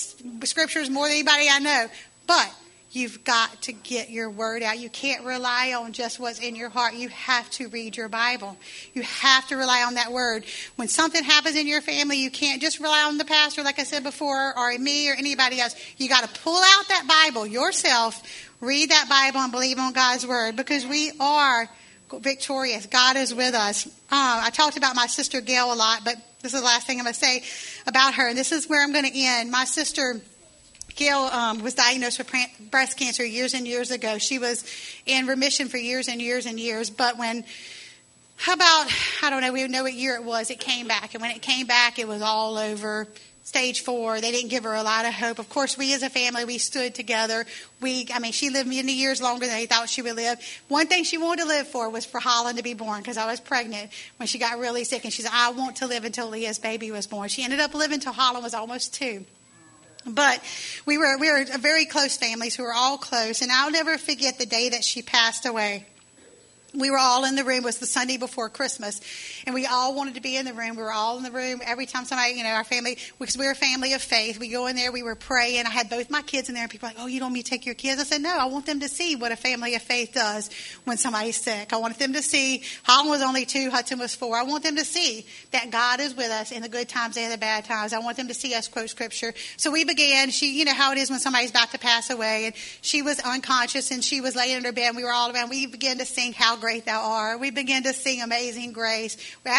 scriptures 0.45 0.89
more 0.89 1.07
than 1.07 1.17
anybody 1.17 1.49
I 1.51 1.59
know, 1.59 1.87
but 2.27 2.55
You've 2.93 3.23
got 3.23 3.63
to 3.63 3.73
get 3.73 4.11
your 4.11 4.29
word 4.29 4.65
out. 4.65 4.81
You 4.81 4.91
can't 4.91 5.25
rely 5.25 5.75
on 5.75 5.93
just 5.93 6.19
what's 6.19 6.41
in 6.41 6.57
your 6.57 6.71
heart. 6.71 6.95
You 6.95 7.09
have 7.11 7.49
to 7.51 7.69
read 7.69 7.97
your 7.97 8.09
Bible. 8.09 8.57
You 8.95 9.03
have 9.03 9.47
to 9.49 9.57
rely 9.57 9.85
on 9.85 9.95
that 9.95 10.11
word. 10.11 10.45
When 10.75 10.89
something 10.89 11.23
happens 11.23 11.55
in 11.55 11.69
your 11.69 11.83
family, 11.83 12.17
you 12.17 12.33
can't 12.33 12.61
just 12.61 12.81
rely 12.81 13.05
on 13.05 13.17
the 13.17 13.25
pastor, 13.25 13.63
like 13.63 13.79
I 13.79 13.85
said 13.85 14.03
before, 14.03 14.59
or 14.59 14.77
me 14.77 15.09
or 15.09 15.15
anybody 15.15 15.61
else. 15.61 15.77
You 15.99 16.09
got 16.09 16.25
to 16.25 16.41
pull 16.41 16.57
out 16.57 16.89
that 16.89 17.07
Bible 17.07 17.47
yourself, 17.47 18.21
read 18.61 18.91
that 18.91 19.09
Bible, 19.09 19.39
and 19.39 19.53
believe 19.53 19.79
on 19.79 19.93
God's 19.93 20.27
word 20.27 20.57
because 20.57 20.85
we 20.85 21.13
are 21.21 21.69
victorious. 22.19 22.87
God 22.87 23.17
is 23.17 23.33
with 23.33 23.55
us. 23.55 23.87
Uh, 23.87 24.43
I 24.43 24.51
talked 24.51 24.77
about 24.77 24.97
my 24.97 25.07
sister 25.07 25.41
Gail 25.41 25.73
a 25.73 25.75
lot, 25.75 26.01
but 26.05 26.17
this 26.43 26.55
is 26.55 26.61
the 26.61 26.67
last 26.67 26.89
thing 26.89 26.99
I'm 26.99 27.05
going 27.05 27.15
to 27.15 27.21
say 27.21 27.45
about 27.87 28.15
her. 28.15 28.29
And 28.29 28.37
this 28.37 28.51
is 28.51 28.69
where 28.69 28.83
I'm 28.83 28.93
going 28.93 29.05
to 29.05 29.17
end. 29.17 29.53
My 29.53 29.65
sister 29.65 30.21
Gail 31.01 31.17
um, 31.17 31.63
was 31.63 31.73
diagnosed 31.73 32.19
with 32.19 32.31
breast 32.71 32.99
cancer 32.99 33.25
years 33.25 33.55
and 33.55 33.67
years 33.67 33.91
ago. 33.91 34.19
She 34.19 34.39
was 34.39 34.67
in 35.07 35.27
remission 35.27 35.69
for 35.69 35.79
years 35.79 36.09
and 36.09 36.21
years 36.21 36.45
and 36.45 36.61
years. 36.61 36.91
But 36.91 37.17
when, 37.17 37.43
how 38.37 38.53
about, 38.53 38.93
I 39.23 39.31
don't 39.31 39.41
know, 39.41 39.51
we 39.51 39.67
know 39.67 39.85
what 39.85 39.95
year 39.95 40.17
it 40.17 40.25
was, 40.25 40.51
it 40.51 40.61
came 40.61 40.89
back. 40.89 41.15
And 41.15 41.23
when 41.23 41.31
it 41.31 41.41
came 41.41 41.67
back, 41.67 41.99
it 41.99 42.07
was 42.07 42.21
all 42.21 42.59
over 42.59 43.09
stage 43.45 43.81
four. 43.81 44.21
They 44.21 44.31
didn't 44.31 44.51
give 44.51 44.65
her 44.65 44.75
a 44.75 44.83
lot 44.83 45.07
of 45.07 45.15
hope. 45.15 45.39
Of 45.39 45.49
course, 45.49 45.79
we 45.79 45.95
as 45.95 46.03
a 46.03 46.11
family, 46.11 46.45
we 46.45 46.59
stood 46.59 46.95
together. 46.95 47.47
We, 47.81 48.07
I 48.13 48.19
mean, 48.19 48.33
she 48.33 48.51
lived 48.51 48.69
many 48.69 48.93
years 48.93 49.23
longer 49.23 49.47
than 49.47 49.57
they 49.57 49.65
thought 49.65 49.89
she 49.89 50.03
would 50.03 50.17
live. 50.17 50.39
One 50.69 50.87
thing 50.87 51.05
she 51.05 51.17
wanted 51.17 51.45
to 51.45 51.49
live 51.49 51.67
for 51.67 51.89
was 51.89 52.05
for 52.05 52.21
Holland 52.21 52.59
to 52.59 52.63
be 52.63 52.75
born 52.75 53.01
because 53.01 53.17
I 53.17 53.25
was 53.25 53.41
pregnant 53.41 53.91
when 54.19 54.27
she 54.27 54.39
got 54.39 54.59
really 54.59 54.85
sick. 54.85 55.05
And 55.05 55.13
she 55.15 55.23
said, 55.23 55.33
I 55.33 55.51
want 55.53 55.77
to 55.77 55.87
live 55.87 56.05
until 56.05 56.29
Leah's 56.29 56.59
baby 56.59 56.91
was 56.91 57.07
born. 57.07 57.31
She 57.31 57.43
ended 57.43 57.59
up 57.59 57.73
living 57.73 57.95
until 57.95 58.13
Holland 58.13 58.45
was 58.45 58.53
almost 58.53 58.93
two. 58.93 59.25
But 60.07 60.43
we 60.87 60.97
were 60.97 61.19
we 61.19 61.31
were 61.31 61.45
a 61.53 61.59
very 61.59 61.85
close 61.85 62.17
family, 62.17 62.51
so 62.51 62.63
we 62.63 62.69
were 62.69 62.75
all 62.75 62.99
close. 62.99 63.43
And 63.43 63.53
I'll 63.53 63.71
never 63.71 63.99
forget 63.99 64.39
the 64.39 64.47
day 64.47 64.71
that 64.71 64.85
she 64.85 65.03
passed 65.03 65.47
away 65.47 65.87
we 66.75 66.91
were 66.91 66.99
all 66.99 67.25
in 67.25 67.37
the 67.37 67.45
room. 67.45 67.59
It 67.59 67.65
was 67.65 67.79
the 67.79 67.87
Sunday 67.87 68.17
before 68.17 68.49
Christmas, 68.49 69.01
and 69.47 69.55
we 69.55 69.67
all 69.67 69.95
wanted 69.95 70.15
to 70.15 70.21
be 70.21 70.37
in 70.37 70.45
the 70.45 70.55
room. 70.55 70.77
We 70.77 70.83
were 70.83 70.93
all 70.93 71.17
in 71.17 71.23
the 71.23 71.31
room 71.31 71.61
every 71.65 71.87
time 71.87 72.05
somebody, 72.05 72.35
you 72.35 72.45
know, 72.45 72.51
our 72.51 72.65
family, 72.65 72.99
because 73.19 73.37
we're 73.37 73.53
a 73.53 73.55
family 73.55 73.93
of 73.93 74.03
faith. 74.03 74.39
We 74.39 74.49
go 74.49 74.67
in 74.67 74.77
there, 74.77 74.93
we 74.93 75.03
were 75.03 75.15
praying. 75.15 75.67
I 75.67 75.71
had 75.71 75.91
both 75.91 76.11
my 76.11 76.23
kids 76.23 76.49
in 76.49 76.55
there, 76.55 76.65
and 76.65 76.71
people 76.71 76.89
were 76.89 76.95
like, 76.95 77.03
"Oh, 77.03 77.07
you 77.07 77.21
don't 77.21 77.27
want 77.27 77.35
me 77.35 77.43
to 77.43 77.51
take 77.51 77.67
your 77.67 77.75
kids?" 77.75 78.01
I 78.01 78.05
said, 78.05 78.21
"No, 78.21 78.37
I 78.37 78.47
want 78.47 78.67
them 78.67 78.81
to 78.81 78.89
see 78.89 79.17
what 79.17 79.33
a 79.33 79.37
family 79.37 79.75
of 79.75 79.83
faith 79.83 80.13
does 80.15 80.51
when 80.85 80.97
somebody's 80.97 81.37
sick. 81.37 81.73
I 81.73 81.77
wanted 81.77 81.99
them 81.99 82.13
to 82.15 82.23
see. 82.23 82.63
Holland 82.83 83.11
was 83.11 83.23
only 83.23 83.47
two, 83.47 83.71
Hudson 83.71 83.99
was 83.99 84.15
four. 84.15 84.37
I 84.37 84.43
want 84.43 84.65
them 84.65 84.77
to 84.77 84.85
see 84.85 85.27
that 85.51 85.71
God 85.71 86.01
is 86.01 86.17
with 86.17 86.31
us 86.31 86.53
in 86.53 86.63
the 86.63 86.69
good 86.69 86.89
times 86.89 87.17
and 87.17 87.33
the 87.33 87.39
bad 87.39 87.65
times. 87.65 87.93
I 87.93 87.99
want 87.99 88.17
them 88.17 88.29
to 88.29 88.35
see 88.35 88.55
us 88.55 88.69
quote 88.69 88.91
scripture. 88.91 89.35
So 89.57 89.71
we 89.71 89.85
began. 89.85 90.31
She, 90.31 90.59
you 90.59 90.65
know 90.65 90.75
how 90.75 90.93
it 90.93 90.99
is 90.99 91.11
when 91.11 91.19
somebody's 91.19 91.51
about 91.51 91.71
to 91.73 91.79
pass 91.79 92.11
away, 92.11 92.47
and 92.47 92.55
she 92.83 93.03
was 93.03 93.21
unconscious, 93.21 93.91
and 93.91 94.03
she 94.03 94.21
was 94.21 94.37
laying 94.37 94.57
in 94.57 94.65
her 94.65 94.73
bed. 94.73 94.89
And 94.89 94.97
we 94.97 95.05
were 95.05 95.13
all 95.13 95.31
around. 95.31 95.51
We 95.51 95.67
began 95.67 95.99
to 95.99 96.07
sing 96.07 96.33
how 96.33 96.57
great 96.57 96.85
thou 96.85 97.03
art. 97.03 97.41
We 97.41 97.51
began 97.51 97.83
to 97.85 97.93
sing 97.93 98.23
Amazing 98.23 98.73
Grace. 98.73 99.17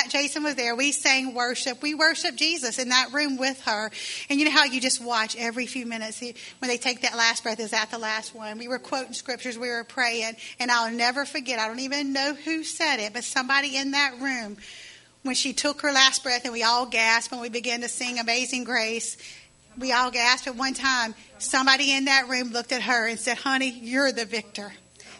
Jason 0.10 0.44
was 0.44 0.56
there. 0.56 0.76
We 0.76 0.92
sang 0.92 1.34
worship. 1.34 1.82
We 1.82 1.96
worshiped 1.96 2.38
Jesus 2.38 2.80
in 2.80 2.90
that 2.90 3.14
room 3.14 3.38
with 3.38 3.62
her. 3.62 3.92
And 4.30 4.40
you 4.40 4.46
know 4.46 4.52
how 4.52 4.66
you 4.66 4.82
just 4.82 5.04
watch 5.04 5.36
every 5.38 5.66
few 5.66 5.86
minutes 5.86 6.12
when 6.20 6.70
they 6.70 6.78
take 6.78 7.02
that 7.02 7.16
last 7.16 7.44
breath, 7.44 7.60
is 7.60 7.72
that 7.72 7.92
the 7.92 7.98
last 7.98 8.36
one? 8.36 8.58
We 8.58 8.68
were 8.68 8.80
quoting 8.80 9.14
scriptures, 9.14 9.58
we 9.58 9.70
were 9.70 9.84
praying, 9.84 10.36
and 10.60 10.70
I'll 10.70 10.92
never 10.92 11.26
forget, 11.26 11.60
I 11.60 11.68
don't 11.68 11.80
even 11.80 12.14
know 12.14 12.34
who 12.34 12.64
said 12.64 12.98
it, 12.98 13.14
but 13.14 13.24
somebody 13.24 13.78
in 13.78 13.92
that 13.92 14.20
room, 14.20 14.58
when 15.24 15.36
she 15.36 15.54
took 15.54 15.82
her 15.82 15.92
last 15.92 16.24
breath 16.24 16.44
and 16.44 16.54
we 16.54 16.64
all 16.64 16.86
gasped 16.86 17.32
and 17.32 17.42
we 17.42 17.50
began 17.50 17.82
to 17.82 17.88
sing 17.88 18.20
Amazing 18.20 18.64
Grace, 18.64 19.18
we 19.78 19.92
all 19.92 20.12
gasped 20.12 20.48
at 20.48 20.56
one 20.56 20.74
time. 20.74 21.16
Somebody 21.38 21.94
in 21.94 22.06
that 22.06 22.28
room 22.28 22.52
looked 22.52 22.72
at 22.72 22.82
her 22.82 23.08
and 23.08 23.20
said, 23.20 23.38
Honey, 23.38 23.70
you're 23.70 24.12
the 24.12 24.26
victor. 24.26 24.74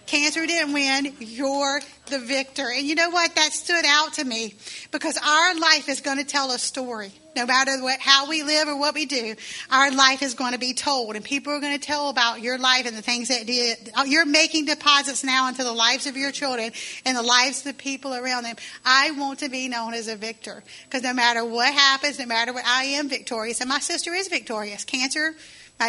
Cancer 0.06 0.46
didn't 0.46 0.74
win. 0.74 1.16
You're 1.20 1.82
the 2.08 2.20
victor. 2.20 2.70
And 2.70 2.86
you 2.86 2.96
know 2.96 3.10
what? 3.10 3.36
That 3.36 3.54
stood 3.54 3.86
out 3.86 4.14
to 4.14 4.24
me 4.24 4.56
because 4.92 5.18
our 5.18 5.56
life 5.56 5.90
is 5.90 6.02
going 6.02 6.18
to 6.18 6.26
tell 6.26 6.52
a 6.52 6.60
story. 6.60 7.12
No 7.34 7.46
matter 7.46 7.82
what, 7.82 8.02
how 8.02 8.28
we 8.28 8.44
live 8.44 8.68
or 8.68 8.78
what 8.78 8.94
we 8.94 9.06
do, 9.06 9.36
our 9.70 9.90
life 9.90 10.22
is 10.22 10.34
going 10.34 10.52
to 10.52 10.60
be 10.60 10.74
told. 10.74 11.16
And 11.16 11.24
people 11.24 11.54
are 11.54 11.62
going 11.62 11.80
to 11.80 11.86
tell 11.86 12.10
about 12.10 12.42
your 12.42 12.58
life 12.58 12.86
and 12.86 12.98
the 12.98 13.02
things 13.02 13.30
that 13.30 13.48
did. 13.48 13.90
Uh, 13.96 14.04
you're 14.06 14.26
making 14.26 14.66
deposits 14.66 15.24
now 15.24 15.48
into 15.48 15.64
the 15.64 15.72
lives 15.72 16.08
of 16.08 16.18
your 16.18 16.32
children 16.32 16.74
and 17.06 17.18
the 17.18 17.22
lives 17.22 17.60
of 17.60 17.64
the 17.64 17.82
people 17.82 18.14
around 18.14 18.44
them. 18.44 18.58
I 18.84 19.12
want 19.12 19.40
to 19.40 19.50
be 19.50 19.70
known 19.70 19.94
as 19.94 20.10
a 20.10 20.18
victor 20.18 20.62
because 20.84 21.04
no 21.04 21.14
matter 21.14 21.46
what 21.46 21.74
happens, 21.74 22.20
no 22.20 22.26
matter 22.26 22.52
what, 22.52 22.66
I 22.66 22.84
am 22.84 23.08
victorious. 23.08 23.62
And 23.62 23.70
my 23.70 23.80
sister 23.80 24.14
is 24.14 24.28
victorious. 24.28 24.84
Cancer 24.84 25.34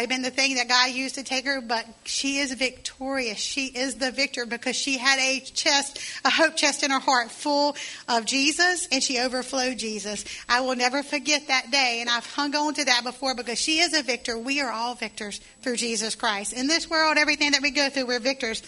have 0.01 0.09
been 0.09 0.21
the 0.21 0.31
thing 0.31 0.55
that 0.55 0.67
God 0.67 0.91
used 0.91 1.15
to 1.15 1.23
take 1.23 1.45
her, 1.45 1.61
but 1.61 1.85
she 2.03 2.37
is 2.37 2.53
victorious. 2.53 3.37
She 3.37 3.67
is 3.67 3.95
the 3.95 4.11
victor 4.11 4.45
because 4.45 4.75
she 4.75 4.97
had 4.97 5.19
a 5.19 5.39
chest, 5.39 5.99
a 6.25 6.29
hope 6.29 6.55
chest 6.55 6.83
in 6.83 6.91
her 6.91 6.99
heart 6.99 7.31
full 7.31 7.75
of 8.07 8.25
Jesus, 8.25 8.87
and 8.91 9.03
she 9.03 9.19
overflowed 9.19 9.77
Jesus. 9.77 10.25
I 10.47 10.61
will 10.61 10.75
never 10.75 11.03
forget 11.03 11.47
that 11.47 11.71
day, 11.71 11.99
and 12.01 12.09
I've 12.09 12.25
hung 12.25 12.55
on 12.55 12.73
to 12.75 12.85
that 12.85 13.03
before 13.03 13.35
because 13.35 13.59
she 13.59 13.79
is 13.79 13.93
a 13.93 14.03
victor. 14.03 14.37
We 14.37 14.61
are 14.61 14.71
all 14.71 14.95
victors 14.95 15.41
through 15.61 15.77
Jesus 15.77 16.15
Christ. 16.15 16.53
In 16.53 16.67
this 16.67 16.89
world, 16.89 17.17
everything 17.17 17.51
that 17.51 17.61
we 17.61 17.71
go 17.71 17.89
through, 17.89 18.07
we're 18.07 18.19
victors. 18.19 18.63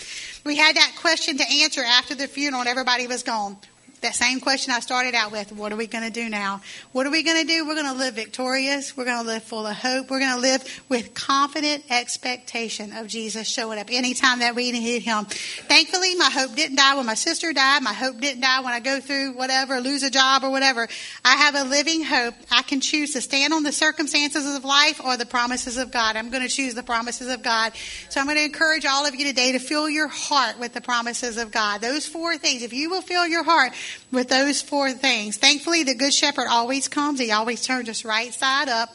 We 0.45 0.57
had 0.57 0.75
that 0.75 0.93
question 0.99 1.37
to 1.37 1.51
answer 1.61 1.81
after 1.81 2.15
the 2.15 2.27
funeral, 2.27 2.61
and 2.61 2.69
everybody 2.69 3.07
was 3.07 3.23
gone 3.23 3.57
that 4.05 4.13
same 4.13 4.39
question 4.39 4.71
I 4.71 4.81
started 4.81 5.15
out 5.15 5.31
with 5.31 5.51
what 5.51 5.73
are 5.73 5.75
we 5.75 5.87
going 5.87 6.03
to 6.03 6.11
do 6.11 6.29
now? 6.29 6.61
What 6.91 7.07
are 7.07 7.09
we 7.09 7.23
going 7.23 7.41
to 7.41 7.47
do? 7.47 7.67
We're 7.67 7.73
going 7.73 7.91
to 7.91 7.97
live 7.97 8.13
victorious. 8.13 8.95
We're 8.95 9.05
going 9.05 9.23
to 9.23 9.27
live 9.27 9.41
full 9.41 9.65
of 9.65 9.75
hope. 9.75 10.11
We're 10.11 10.19
going 10.19 10.35
to 10.35 10.39
live 10.39 10.83
with 10.89 11.15
confident 11.15 11.85
expectation 11.89 12.95
of 12.95 13.07
Jesus 13.07 13.47
showing 13.47 13.79
up 13.79 13.87
anytime 13.89 14.39
that 14.39 14.53
we 14.53 14.71
need 14.71 15.01
Him. 15.01 15.25
Thankfully, 15.25 16.13
my 16.15 16.29
hope 16.29 16.55
didn't 16.55 16.75
die 16.75 16.95
when 16.95 17.07
my 17.07 17.15
sister 17.15 17.51
died. 17.51 17.81
My 17.81 17.93
hope 17.93 18.19
didn't 18.19 18.41
die 18.41 18.61
when 18.61 18.73
I 18.73 18.79
go 18.79 18.99
through 18.99 19.33
whatever, 19.33 19.81
lose 19.81 20.03
a 20.03 20.11
job 20.11 20.43
or 20.43 20.51
whatever. 20.51 20.87
I 21.23 21.37
have 21.37 21.55
a 21.55 21.63
living 21.63 22.03
hope. 22.03 22.35
I 22.51 22.61
can 22.61 22.81
choose 22.81 23.13
to 23.13 23.21
stand 23.21 23.53
on 23.53 23.63
the 23.63 23.71
circumstances 23.71 24.55
of 24.55 24.63
life 24.63 25.01
or 25.03 25.17
the 25.17 25.25
promises 25.25 25.77
of 25.77 25.91
God. 25.91 26.15
I'm 26.15 26.29
going 26.29 26.43
to 26.43 26.53
choose 26.53 26.75
the 26.75 26.83
promises 26.83 27.33
of 27.33 27.41
God. 27.41 27.73
So 28.09 28.19
I'm 28.19 28.27
going 28.27 28.37
to 28.37 28.45
encourage 28.45 28.85
all 28.85 29.07
of 29.07 29.15
you 29.15 29.25
today 29.25 29.53
to 29.53 29.59
fill 29.59 29.89
your 29.89 30.09
heart 30.09 30.59
with 30.59 30.73
the 30.73 30.81
promises 30.81 31.37
of 31.37 31.49
God. 31.51 31.81
Those 31.81 32.05
four 32.05 32.37
things. 32.37 32.61
If 32.61 32.71
you 32.71 32.91
will 32.91 33.01
fill 33.01 33.25
your 33.25 33.43
heart 33.43 33.73
with 34.11 34.29
those 34.29 34.61
four 34.61 34.91
things. 34.91 35.37
Thankfully, 35.37 35.83
the 35.83 35.95
Good 35.95 36.13
Shepherd 36.13 36.47
always 36.49 36.87
comes. 36.87 37.19
He 37.19 37.31
always 37.31 37.65
turns 37.65 37.89
us 37.89 38.05
right 38.05 38.33
side 38.33 38.69
up, 38.69 38.89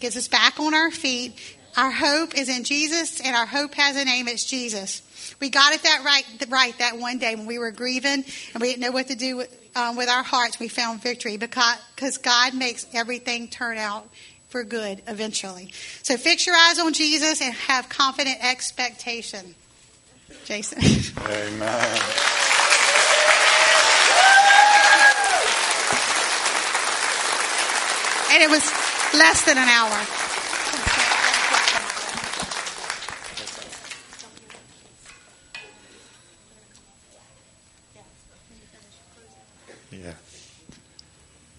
gets 0.00 0.16
us 0.16 0.28
back 0.28 0.60
on 0.60 0.74
our 0.74 0.90
feet, 0.90 1.38
Our 1.76 1.90
hope 1.90 2.36
is 2.36 2.48
in 2.48 2.64
Jesus, 2.64 3.20
and 3.20 3.34
our 3.34 3.46
hope 3.46 3.74
has 3.74 3.96
a 3.96 4.04
name. 4.04 4.28
It's 4.28 4.44
Jesus. 4.44 5.02
We 5.40 5.48
got 5.48 5.72
it 5.72 5.82
that 5.84 6.02
right, 6.04 6.24
right 6.48 6.78
that 6.78 6.98
one 6.98 7.18
day 7.18 7.34
when 7.34 7.46
we 7.46 7.58
were 7.58 7.70
grieving 7.70 8.24
and 8.52 8.60
we 8.60 8.68
didn't 8.68 8.82
know 8.82 8.92
what 8.92 9.08
to 9.08 9.16
do 9.16 9.38
with, 9.38 9.70
um, 9.74 9.96
with 9.96 10.08
our 10.08 10.22
hearts. 10.22 10.60
We 10.60 10.68
found 10.68 11.02
victory 11.02 11.38
because, 11.38 11.78
because 11.96 12.18
God 12.18 12.54
makes 12.54 12.86
everything 12.92 13.48
turn 13.48 13.78
out 13.78 14.06
for 14.50 14.64
good 14.64 15.00
eventually. 15.06 15.70
So 16.02 16.18
fix 16.18 16.46
your 16.46 16.56
eyes 16.56 16.78
on 16.78 16.92
Jesus 16.92 17.40
and 17.40 17.54
have 17.54 17.88
confident 17.88 18.36
expectation. 18.44 19.54
Jason. 20.44 20.82
Amen. 21.24 22.41
And 28.32 28.42
it 28.42 28.50
was 28.50 28.64
less 29.14 29.44
than 29.44 29.58
an 29.58 29.68
hour. 29.68 30.06
Yeah. 39.92 40.14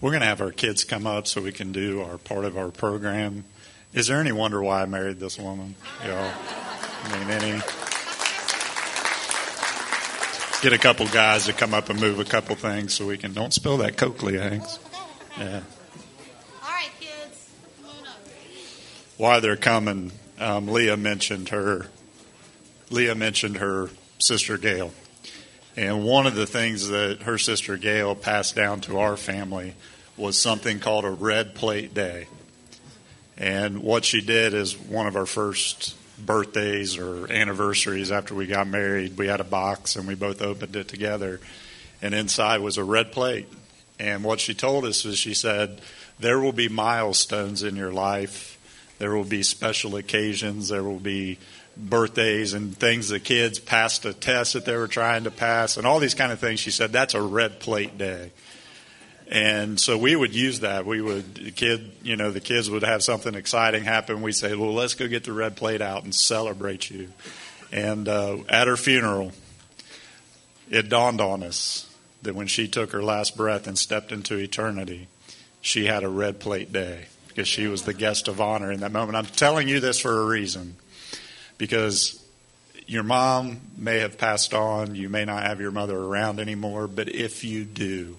We're 0.00 0.10
going 0.10 0.20
to 0.20 0.26
have 0.26 0.40
our 0.40 0.50
kids 0.50 0.84
come 0.84 1.06
up 1.06 1.26
so 1.28 1.40
we 1.40 1.52
can 1.52 1.72
do 1.72 2.02
our 2.02 2.18
part 2.18 2.44
of 2.44 2.58
our 2.58 2.70
program. 2.70 3.44
Is 3.92 4.08
there 4.08 4.18
any 4.18 4.32
wonder 4.32 4.60
why 4.60 4.82
I 4.82 4.86
married 4.86 5.20
this 5.20 5.38
woman? 5.38 5.76
You 6.02 6.08
know, 6.08 6.32
I 7.04 7.18
mean, 7.18 7.30
any. 7.30 7.60
Get 10.62 10.72
a 10.72 10.78
couple 10.78 11.06
guys 11.06 11.46
to 11.46 11.52
come 11.52 11.74
up 11.74 11.90
and 11.90 12.00
move 12.00 12.18
a 12.18 12.24
couple 12.24 12.56
things 12.56 12.94
so 12.94 13.06
we 13.06 13.18
can. 13.18 13.32
Don't 13.34 13.52
spill 13.52 13.76
that 13.78 13.96
Coke, 13.96 14.20
Hanks. 14.20 14.80
Yeah. 15.38 15.60
All 16.62 16.70
right, 16.70 16.90
kids. 16.98 17.50
While 19.16 19.40
they're 19.40 19.56
coming, 19.56 20.10
um, 20.38 20.68
Leah 20.68 20.96
mentioned 20.96 21.50
her. 21.50 21.86
Leah 22.90 23.14
mentioned 23.14 23.58
her 23.58 23.90
sister 24.18 24.58
Gail. 24.58 24.92
And 25.76 26.04
one 26.04 26.26
of 26.26 26.34
the 26.34 26.46
things 26.46 26.88
that 26.88 27.22
her 27.22 27.38
sister 27.38 27.76
Gail 27.76 28.14
passed 28.14 28.54
down 28.54 28.80
to 28.82 28.98
our 28.98 29.16
family 29.16 29.74
was 30.16 30.40
something 30.40 30.78
called 30.78 31.04
a 31.04 31.10
red 31.10 31.54
plate 31.54 31.94
day. 31.94 32.26
And 33.36 33.82
what 33.82 34.04
she 34.04 34.20
did 34.20 34.54
is 34.54 34.76
one 34.76 35.06
of 35.06 35.16
our 35.16 35.26
first 35.26 35.96
birthdays 36.24 36.96
or 36.96 37.30
anniversaries 37.30 38.12
after 38.12 38.34
we 38.34 38.46
got 38.46 38.68
married, 38.68 39.18
we 39.18 39.26
had 39.26 39.40
a 39.40 39.44
box 39.44 39.96
and 39.96 40.06
we 40.06 40.14
both 40.14 40.42
opened 40.42 40.76
it 40.76 40.86
together. 40.86 41.40
And 42.00 42.14
inside 42.14 42.60
was 42.60 42.78
a 42.78 42.84
red 42.84 43.10
plate. 43.10 43.48
And 43.98 44.22
what 44.22 44.40
she 44.40 44.54
told 44.54 44.84
us 44.84 45.04
is 45.04 45.18
she 45.18 45.34
said, 45.34 45.80
There 46.18 46.38
will 46.38 46.52
be 46.52 46.68
milestones 46.68 47.62
in 47.62 47.74
your 47.76 47.92
life, 47.92 48.53
there 49.04 49.14
will 49.14 49.22
be 49.22 49.42
special 49.42 49.96
occasions, 49.96 50.70
there 50.70 50.82
will 50.82 50.98
be 50.98 51.38
birthdays 51.76 52.54
and 52.54 52.74
things 52.74 53.10
the 53.10 53.20
kids 53.20 53.58
passed 53.58 54.06
a 54.06 54.14
test 54.14 54.54
that 54.54 54.64
they 54.64 54.74
were 54.74 54.88
trying 54.88 55.24
to 55.24 55.30
pass 55.30 55.76
and 55.76 55.86
all 55.86 55.98
these 55.98 56.14
kind 56.14 56.32
of 56.32 56.38
things. 56.38 56.58
She 56.58 56.70
said 56.70 56.90
that's 56.90 57.12
a 57.12 57.20
red 57.20 57.60
plate 57.60 57.98
day. 57.98 58.32
And 59.30 59.78
so 59.78 59.98
we 59.98 60.16
would 60.16 60.34
use 60.34 60.60
that. 60.60 60.86
We 60.86 61.02
would 61.02 61.34
the 61.34 61.50
kid 61.50 61.92
you 62.02 62.16
know 62.16 62.30
the 62.30 62.40
kids 62.40 62.70
would 62.70 62.82
have 62.82 63.02
something 63.02 63.34
exciting 63.34 63.84
happen. 63.84 64.22
We 64.22 64.32
say 64.32 64.54
well 64.54 64.72
let's 64.72 64.94
go 64.94 65.06
get 65.06 65.24
the 65.24 65.34
red 65.34 65.54
plate 65.54 65.82
out 65.82 66.04
and 66.04 66.14
celebrate 66.14 66.88
you. 66.88 67.10
And 67.72 68.08
uh, 68.08 68.38
at 68.48 68.68
her 68.68 68.78
funeral 68.78 69.32
it 70.70 70.88
dawned 70.88 71.20
on 71.20 71.42
us 71.42 71.94
that 72.22 72.34
when 72.34 72.46
she 72.46 72.68
took 72.68 72.92
her 72.92 73.02
last 73.02 73.36
breath 73.36 73.66
and 73.66 73.78
stepped 73.78 74.12
into 74.12 74.38
eternity 74.38 75.08
she 75.60 75.84
had 75.84 76.04
a 76.04 76.08
red 76.08 76.40
plate 76.40 76.72
day 76.72 77.08
because 77.34 77.48
she 77.48 77.66
was 77.66 77.82
the 77.82 77.94
guest 77.94 78.28
of 78.28 78.40
honor 78.40 78.70
in 78.70 78.80
that 78.80 78.92
moment 78.92 79.16
i'm 79.16 79.26
telling 79.26 79.68
you 79.68 79.80
this 79.80 79.98
for 79.98 80.22
a 80.22 80.24
reason 80.26 80.76
because 81.58 82.24
your 82.86 83.02
mom 83.02 83.60
may 83.76 84.00
have 84.00 84.18
passed 84.18 84.52
on, 84.52 84.94
you 84.94 85.08
may 85.08 85.24
not 85.24 85.44
have 85.44 85.60
your 85.60 85.70
mother 85.70 85.96
around 85.96 86.38
anymore, 86.38 86.86
but 86.86 87.08
if 87.08 87.44
you 87.44 87.64
do, 87.64 88.16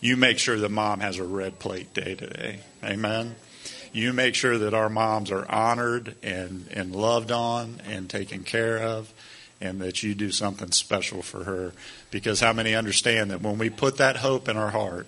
you 0.00 0.16
make 0.16 0.38
sure 0.38 0.58
that 0.58 0.70
mom 0.70 1.00
has 1.00 1.18
a 1.18 1.24
red 1.24 1.58
plate 1.58 1.94
day 1.94 2.14
today. 2.14 2.60
Amen. 2.82 3.36
You 3.92 4.12
make 4.12 4.34
sure 4.34 4.58
that 4.58 4.74
our 4.74 4.88
moms 4.88 5.30
are 5.30 5.48
honored 5.50 6.16
and, 6.22 6.66
and 6.72 6.94
loved 6.94 7.30
on 7.30 7.80
and 7.88 8.10
taken 8.10 8.42
care 8.42 8.78
of, 8.78 9.12
and 9.60 9.80
that 9.80 10.02
you 10.02 10.14
do 10.14 10.32
something 10.32 10.72
special 10.72 11.22
for 11.22 11.44
her. 11.44 11.72
Because 12.10 12.40
how 12.40 12.52
many 12.52 12.74
understand 12.74 13.30
that 13.30 13.40
when 13.40 13.58
we 13.58 13.70
put 13.70 13.98
that 13.98 14.16
hope 14.16 14.48
in 14.48 14.56
our 14.56 14.70
heart, 14.70 15.06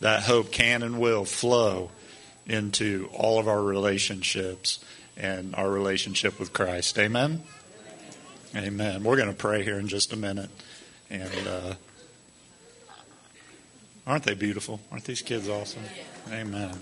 that 0.00 0.24
hope 0.24 0.50
can 0.50 0.82
and 0.82 0.98
will 0.98 1.24
flow 1.24 1.90
into 2.46 3.08
all 3.12 3.38
of 3.38 3.48
our 3.48 3.62
relationships 3.62 4.84
and 5.16 5.54
our 5.54 5.70
relationship 5.70 6.38
with 6.38 6.52
Christ. 6.52 6.98
Amen? 6.98 7.42
Amen. 8.56 9.02
We're 9.02 9.16
going 9.16 9.28
to 9.28 9.34
pray 9.34 9.62
here 9.62 9.78
in 9.78 9.88
just 9.88 10.12
a 10.12 10.16
minute. 10.16 10.50
And 11.10 11.48
uh, 11.48 11.74
aren't 14.06 14.24
they 14.24 14.34
beautiful? 14.34 14.80
Aren't 14.92 15.04
these 15.04 15.22
kids 15.22 15.48
awesome? 15.48 15.82
Amen. 16.30 16.78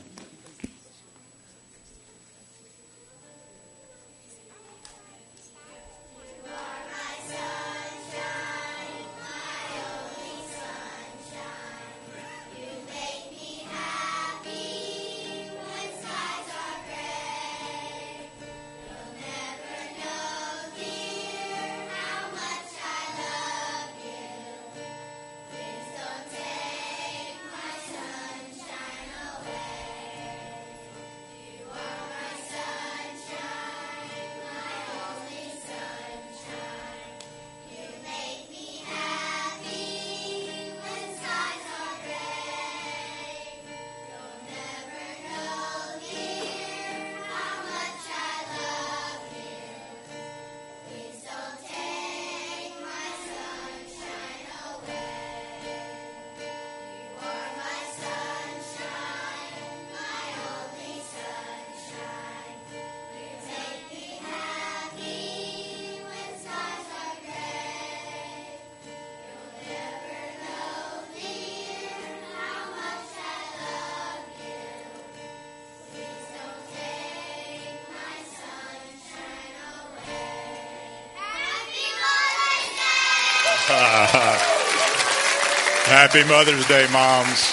Happy 86.13 86.29
Mother's 86.29 86.69
Day, 86.69 86.87
moms. 86.93 87.51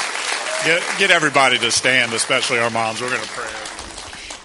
Get, 0.65 0.83
get 0.97 1.11
everybody 1.11 1.57
to 1.59 1.71
stand, 1.71 2.11
especially 2.11 2.59
our 2.59 2.69
moms. 2.69 2.99
We're 2.99 3.07
going 3.07 3.21
to 3.21 3.27
pray. 3.29 3.49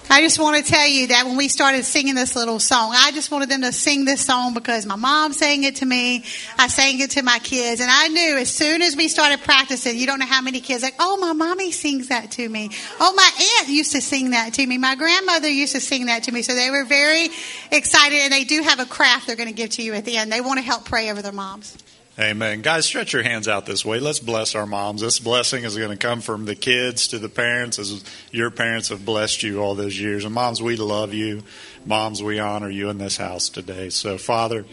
I 0.09 0.21
just 0.21 0.39
want 0.39 0.65
to 0.65 0.71
tell 0.71 0.87
you 0.87 1.09
that 1.09 1.27
when 1.27 1.37
we 1.37 1.49
started 1.49 1.85
singing 1.85 2.15
this 2.15 2.37
little 2.37 2.61
song, 2.61 2.93
I 2.95 3.11
just 3.11 3.33
wanted 3.33 3.49
them 3.49 3.63
to 3.63 3.73
sing 3.73 4.05
this 4.05 4.25
song 4.25 4.55
because 4.55 4.87
my 4.87 4.95
mom 4.95 5.33
sang 5.33 5.65
it 5.65 5.77
to 5.77 5.85
me. 5.85 6.25
I 6.57 6.69
sang 6.69 7.01
it 7.01 7.11
to 7.13 7.25
my 7.25 7.41
kids. 7.41 7.81
And 7.81 7.91
I 7.91 8.07
knew 8.07 8.39
as 8.39 8.51
soon 8.55 8.83
as 8.83 8.95
we 8.95 9.09
started 9.09 9.41
practicing, 9.41 9.99
you 9.99 10.07
don't 10.07 10.21
know 10.21 10.27
how 10.27 10.43
many 10.43 10.61
kids 10.61 10.85
like, 10.85 10.95
oh, 11.01 11.17
my 11.17 11.33
mommy 11.33 11.73
sings 11.73 12.07
that 12.07 12.31
to 12.33 12.49
me. 12.49 12.71
Oh, 13.01 13.13
my 13.17 13.59
aunt 13.59 13.69
used 13.69 13.91
to 13.93 14.01
sing 14.01 14.31
that 14.31 14.55
to 14.55 14.65
me. 14.65 14.79
My 14.79 14.95
grandmother 14.95 15.49
used 15.49 15.75
to 15.75 15.81
sing 15.81 16.07
that 16.07 16.23
to 16.25 16.33
me. 16.33 16.43
So 16.43 16.55
they 16.55 16.71
were 16.71 16.85
very 16.85 17.31
excited. 17.73 18.21
And 18.21 18.33
they 18.33 18.45
do 18.45 18.63
have 18.63 18.79
a 18.79 18.87
craft 18.87 19.27
they're 19.27 19.35
going 19.35 19.49
to 19.49 19.55
give 19.55 19.71
to 19.71 19.83
you 19.83 19.95
at 19.95 20.05
the 20.05 20.19
end. 20.19 20.31
They 20.31 20.41
want 20.41 20.59
to 20.59 20.65
help 20.65 20.85
pray 20.85 21.11
over 21.11 21.21
their 21.21 21.33
moms. 21.33 21.77
Amen. 22.17 22.63
Guys, 22.63 22.87
stretch 22.87 23.13
your 23.13 23.25
hands 23.25 23.49
out 23.49 23.67
this 23.67 23.85
way. 23.85 23.99
Let's 23.99 24.21
bless 24.21 24.55
our 24.55 24.67
moms. 24.67 25.01
This 25.01 25.19
blessing 25.19 25.65
is 25.65 25.77
going 25.77 25.91
to 25.91 25.97
come 25.97 26.21
from 26.21 26.45
the 26.45 26.55
kids 26.55 27.09
to 27.09 27.19
the 27.19 27.29
parents 27.29 27.81
as 27.81 28.05
your 28.31 28.53
parents 28.53 28.91
have 28.91 29.05
blessed 29.05 29.43
you 29.43 29.59
all 29.59 29.75
those 29.75 29.99
years. 29.99 30.25
And 30.25 30.33
moms, 30.33 30.63
we 30.63 30.77
love 30.77 31.13
you. 31.13 31.43
Moms, 31.85 32.23
we 32.23 32.39
honor 32.39 32.71
you 32.71 32.89
in 32.89 32.99
this 32.99 33.17
house 33.17 33.49
today. 33.49 33.91
So, 33.91 34.17
Father, 34.17 34.65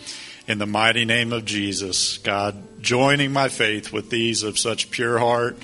in 0.47 0.59
the 0.59 0.67
mighty 0.67 1.03
name 1.03 1.33
of 1.33 1.43
Jesus, 1.43 2.19
God, 2.19 2.79
joining 2.79 3.33
my 3.33 3.47
faith 3.47 3.91
with 3.91 4.11
these 4.11 4.43
of 4.43 4.59
such 4.59 4.91
pure 4.91 5.17
heart 5.17 5.57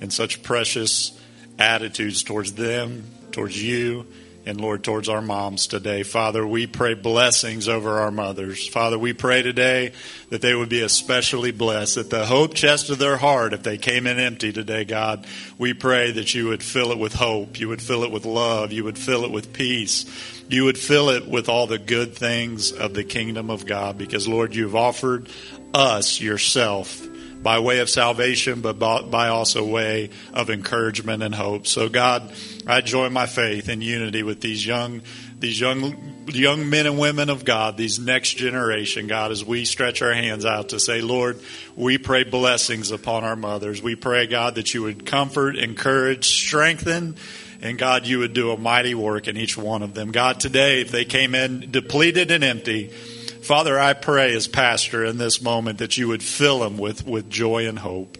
and 0.00 0.12
such 0.12 0.44
precious 0.44 1.20
attitudes 1.58 2.22
towards 2.22 2.52
them, 2.52 3.10
towards 3.32 3.60
you, 3.60 4.06
and 4.46 4.60
Lord, 4.60 4.84
towards 4.84 5.08
our 5.08 5.22
moms 5.22 5.66
today. 5.66 6.02
Father, 6.02 6.46
we 6.46 6.66
pray 6.66 6.94
blessings 6.94 7.68
over 7.68 7.98
our 8.00 8.10
mothers. 8.10 8.68
Father, 8.68 8.98
we 8.98 9.12
pray 9.12 9.42
today 9.42 9.92
that 10.28 10.42
they 10.42 10.54
would 10.54 10.68
be 10.68 10.82
especially 10.82 11.50
blessed, 11.50 11.94
that 11.94 12.10
the 12.10 12.26
hope 12.26 12.54
chest 12.54 12.90
of 12.90 12.98
their 12.98 13.16
heart, 13.16 13.52
if 13.52 13.62
they 13.62 13.78
came 13.78 14.06
in 14.06 14.18
empty 14.18 14.52
today, 14.52 14.84
God, 14.84 15.26
we 15.56 15.72
pray 15.72 16.12
that 16.12 16.34
you 16.34 16.48
would 16.48 16.62
fill 16.62 16.92
it 16.92 16.98
with 16.98 17.14
hope, 17.14 17.58
you 17.58 17.68
would 17.68 17.82
fill 17.82 18.04
it 18.04 18.10
with 18.10 18.26
love, 18.26 18.72
you 18.72 18.84
would 18.84 18.98
fill 18.98 19.24
it 19.24 19.30
with 19.30 19.52
peace, 19.52 20.04
you 20.48 20.64
would 20.64 20.78
fill 20.78 21.08
it 21.08 21.26
with 21.26 21.48
all 21.48 21.66
the 21.66 21.78
good 21.78 22.14
things 22.14 22.72
of 22.72 22.94
the 22.94 23.04
kingdom 23.04 23.50
of 23.50 23.64
God, 23.64 23.96
because 23.96 24.28
Lord, 24.28 24.54
you've 24.54 24.76
offered 24.76 25.28
us 25.72 26.20
yourself 26.20 27.08
by 27.44 27.58
way 27.58 27.80
of 27.80 27.90
salvation, 27.90 28.62
but 28.62 28.78
by 28.78 29.28
also 29.28 29.64
way 29.64 30.08
of 30.32 30.48
encouragement 30.48 31.22
and 31.22 31.34
hope. 31.34 31.66
So 31.66 31.90
God, 31.90 32.32
I 32.66 32.80
join 32.80 33.12
my 33.12 33.26
faith 33.26 33.68
in 33.68 33.82
unity 33.82 34.22
with 34.22 34.40
these 34.40 34.66
young, 34.66 35.02
these 35.38 35.60
young, 35.60 36.24
young 36.26 36.70
men 36.70 36.86
and 36.86 36.98
women 36.98 37.28
of 37.28 37.44
God, 37.44 37.76
these 37.76 37.98
next 37.98 38.38
generation, 38.38 39.08
God, 39.08 39.30
as 39.30 39.44
we 39.44 39.66
stretch 39.66 40.00
our 40.00 40.14
hands 40.14 40.46
out 40.46 40.70
to 40.70 40.80
say, 40.80 41.02
Lord, 41.02 41.38
we 41.76 41.98
pray 41.98 42.24
blessings 42.24 42.90
upon 42.90 43.24
our 43.24 43.36
mothers. 43.36 43.82
We 43.82 43.94
pray, 43.94 44.26
God, 44.26 44.54
that 44.54 44.72
you 44.72 44.82
would 44.84 45.04
comfort, 45.04 45.56
encourage, 45.56 46.26
strengthen, 46.26 47.16
and 47.60 47.78
God, 47.78 48.06
you 48.06 48.20
would 48.20 48.32
do 48.32 48.52
a 48.52 48.58
mighty 48.58 48.94
work 48.94 49.28
in 49.28 49.36
each 49.36 49.58
one 49.58 49.82
of 49.82 49.92
them. 49.92 50.12
God, 50.12 50.40
today, 50.40 50.80
if 50.80 50.90
they 50.90 51.04
came 51.04 51.34
in 51.34 51.70
depleted 51.70 52.30
and 52.30 52.42
empty, 52.42 52.90
Father, 53.44 53.78
I 53.78 53.92
pray 53.92 54.34
as 54.34 54.48
pastor 54.48 55.04
in 55.04 55.18
this 55.18 55.42
moment 55.42 55.76
that 55.78 55.98
you 55.98 56.08
would 56.08 56.22
fill 56.22 56.60
them 56.60 56.78
with, 56.78 57.06
with 57.06 57.28
joy 57.28 57.68
and 57.68 57.78
hope 57.78 58.16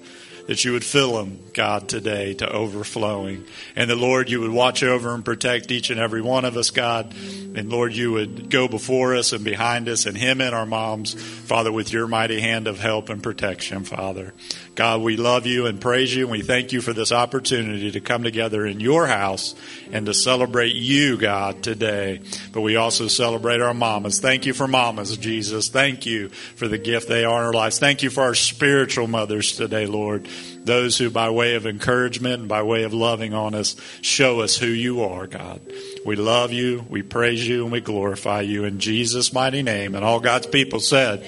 that 0.47 0.65
you 0.65 0.73
would 0.73 0.85
fill 0.85 1.15
them, 1.15 1.39
God, 1.53 1.89
today 1.89 2.35
to 2.35 2.51
overflowing. 2.51 3.45
And 3.77 3.89
that, 3.89 3.97
Lord, 3.97 4.29
you 4.29 4.41
would 4.41 4.51
watch 4.51 4.83
over 4.83 5.15
and 5.15 5.25
protect 5.25 5.71
each 5.71 5.91
and 5.91 5.99
every 5.99 6.21
one 6.21 6.45
of 6.45 6.57
us, 6.57 6.71
God. 6.71 7.15
And, 7.15 7.71
Lord, 7.71 7.95
you 7.95 8.13
would 8.13 8.51
go 8.51 8.69
before 8.69 9.15
us 9.15 9.33
and 9.33 9.45
behind 9.45 9.89
us 9.89 10.07
and 10.07 10.17
him 10.17 10.41
and 10.41 10.55
our 10.55 10.67
moms, 10.67 11.15
Father, 11.15 11.73
with 11.73 11.93
your 11.93 12.07
mighty 12.07 12.41
hand 12.41 12.67
of 12.67 12.79
help 12.79 13.09
and 13.09 13.23
protection, 13.23 13.85
Father. 13.85 14.35
God, 14.75 15.03
we 15.03 15.17
love 15.17 15.47
you 15.47 15.67
and 15.67 15.81
praise 15.81 16.15
you, 16.15 16.25
and 16.25 16.33
we 16.33 16.43
thank 16.43 16.73
you 16.73 16.81
for 16.81 16.93
this 16.93 17.13
opportunity 17.13 17.93
to 17.93 18.01
come 18.01 18.25
together 18.25 18.67
in 18.67 18.81
your 18.81 19.07
house 19.07 19.55
and 19.93 20.07
to 20.07 20.15
celebrate 20.15 20.75
you, 20.75 21.17
God, 21.17 21.63
today. 21.63 22.21
But 22.53 22.63
we 22.63 22.75
also 22.75 23.07
celebrate 23.07 23.61
our 23.61 23.73
mamas. 23.73 24.19
Thank 24.19 24.47
you 24.47 24.53
for 24.53 24.67
mamas, 24.67 25.17
Jesus. 25.17 25.69
Thank 25.69 26.07
you 26.07 26.29
for 26.29 26.67
the 26.67 26.79
gift 26.79 27.09
they 27.09 27.25
are 27.25 27.41
in 27.41 27.47
our 27.47 27.53
lives. 27.53 27.79
Thank 27.79 28.03
you 28.03 28.11
for 28.11 28.25
our 28.25 28.35
spiritual 28.35 29.07
mothers 29.07 29.53
today, 29.53 29.87
Lord. 29.87 30.29
Those 30.65 30.97
who, 30.97 31.11
by 31.11 31.29
way 31.29 31.57
of 31.57 31.67
encouragement 31.67 32.41
and 32.41 32.49
by 32.49 32.63
way 32.63 32.85
of 32.85 32.95
loving 32.95 33.35
on 33.35 33.55
us, 33.55 33.77
show 34.01 34.41
us 34.41 34.57
who 34.57 34.67
you 34.67 35.03
are, 35.03 35.27
God. 35.27 35.61
We 36.07 36.17
love 36.17 36.53
you, 36.53 36.87
we 36.89 37.03
praise 37.03 37.47
you, 37.47 37.65
and 37.65 37.73
we 37.73 37.81
glorify 37.81 38.41
you 38.41 38.65
in 38.65 38.79
Jesus' 38.79 39.33
mighty 39.33 39.63
name. 39.63 39.95
And 39.95 40.05
all 40.05 40.21
God's 40.21 40.47
people 40.47 40.81
said, 40.81 41.21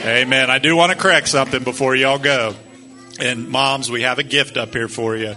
Amen. 0.00 0.26
Amen. 0.26 0.50
I 0.50 0.58
do 0.58 0.76
want 0.76 0.92
to 0.92 0.98
correct 0.98 1.28
something 1.28 1.62
before 1.62 1.94
y'all 1.94 2.18
go. 2.18 2.54
And 3.20 3.48
moms, 3.48 3.90
we 3.90 4.02
have 4.02 4.18
a 4.18 4.22
gift 4.22 4.56
up 4.56 4.72
here 4.72 4.88
for 4.88 5.16
you. 5.16 5.36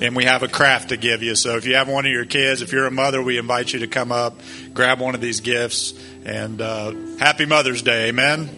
And 0.00 0.14
we 0.14 0.24
have 0.24 0.42
a 0.42 0.48
craft 0.48 0.90
to 0.90 0.96
give 0.96 1.22
you. 1.22 1.34
So 1.34 1.56
if 1.56 1.66
you 1.66 1.74
have 1.74 1.88
one 1.88 2.06
of 2.06 2.12
your 2.12 2.24
kids, 2.24 2.62
if 2.62 2.72
you're 2.72 2.86
a 2.86 2.90
mother, 2.90 3.20
we 3.20 3.38
invite 3.38 3.72
you 3.72 3.80
to 3.80 3.88
come 3.88 4.12
up, 4.12 4.40
grab 4.72 5.00
one 5.00 5.16
of 5.16 5.20
these 5.20 5.40
gifts, 5.40 5.94
and 6.24 6.60
uh, 6.60 6.92
happy 7.18 7.46
Mother's 7.46 7.82
Day. 7.82 8.08
Amen. 8.08 8.48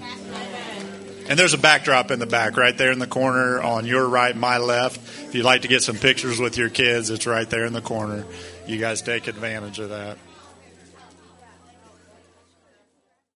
And 1.30 1.38
there's 1.38 1.54
a 1.54 1.58
backdrop 1.58 2.10
in 2.10 2.18
the 2.18 2.26
back, 2.26 2.56
right 2.56 2.76
there 2.76 2.90
in 2.90 2.98
the 2.98 3.06
corner 3.06 3.62
on 3.62 3.86
your 3.86 4.08
right, 4.08 4.36
my 4.36 4.58
left. 4.58 4.96
If 5.28 5.32
you'd 5.32 5.44
like 5.44 5.62
to 5.62 5.68
get 5.68 5.80
some 5.80 5.94
pictures 5.94 6.40
with 6.40 6.58
your 6.58 6.70
kids, 6.70 7.08
it's 7.08 7.24
right 7.24 7.48
there 7.48 7.66
in 7.66 7.72
the 7.72 7.80
corner. 7.80 8.24
You 8.66 8.78
guys 8.78 9.00
take 9.00 9.28
advantage 9.28 9.78
of 9.78 9.90
that. 9.90 10.18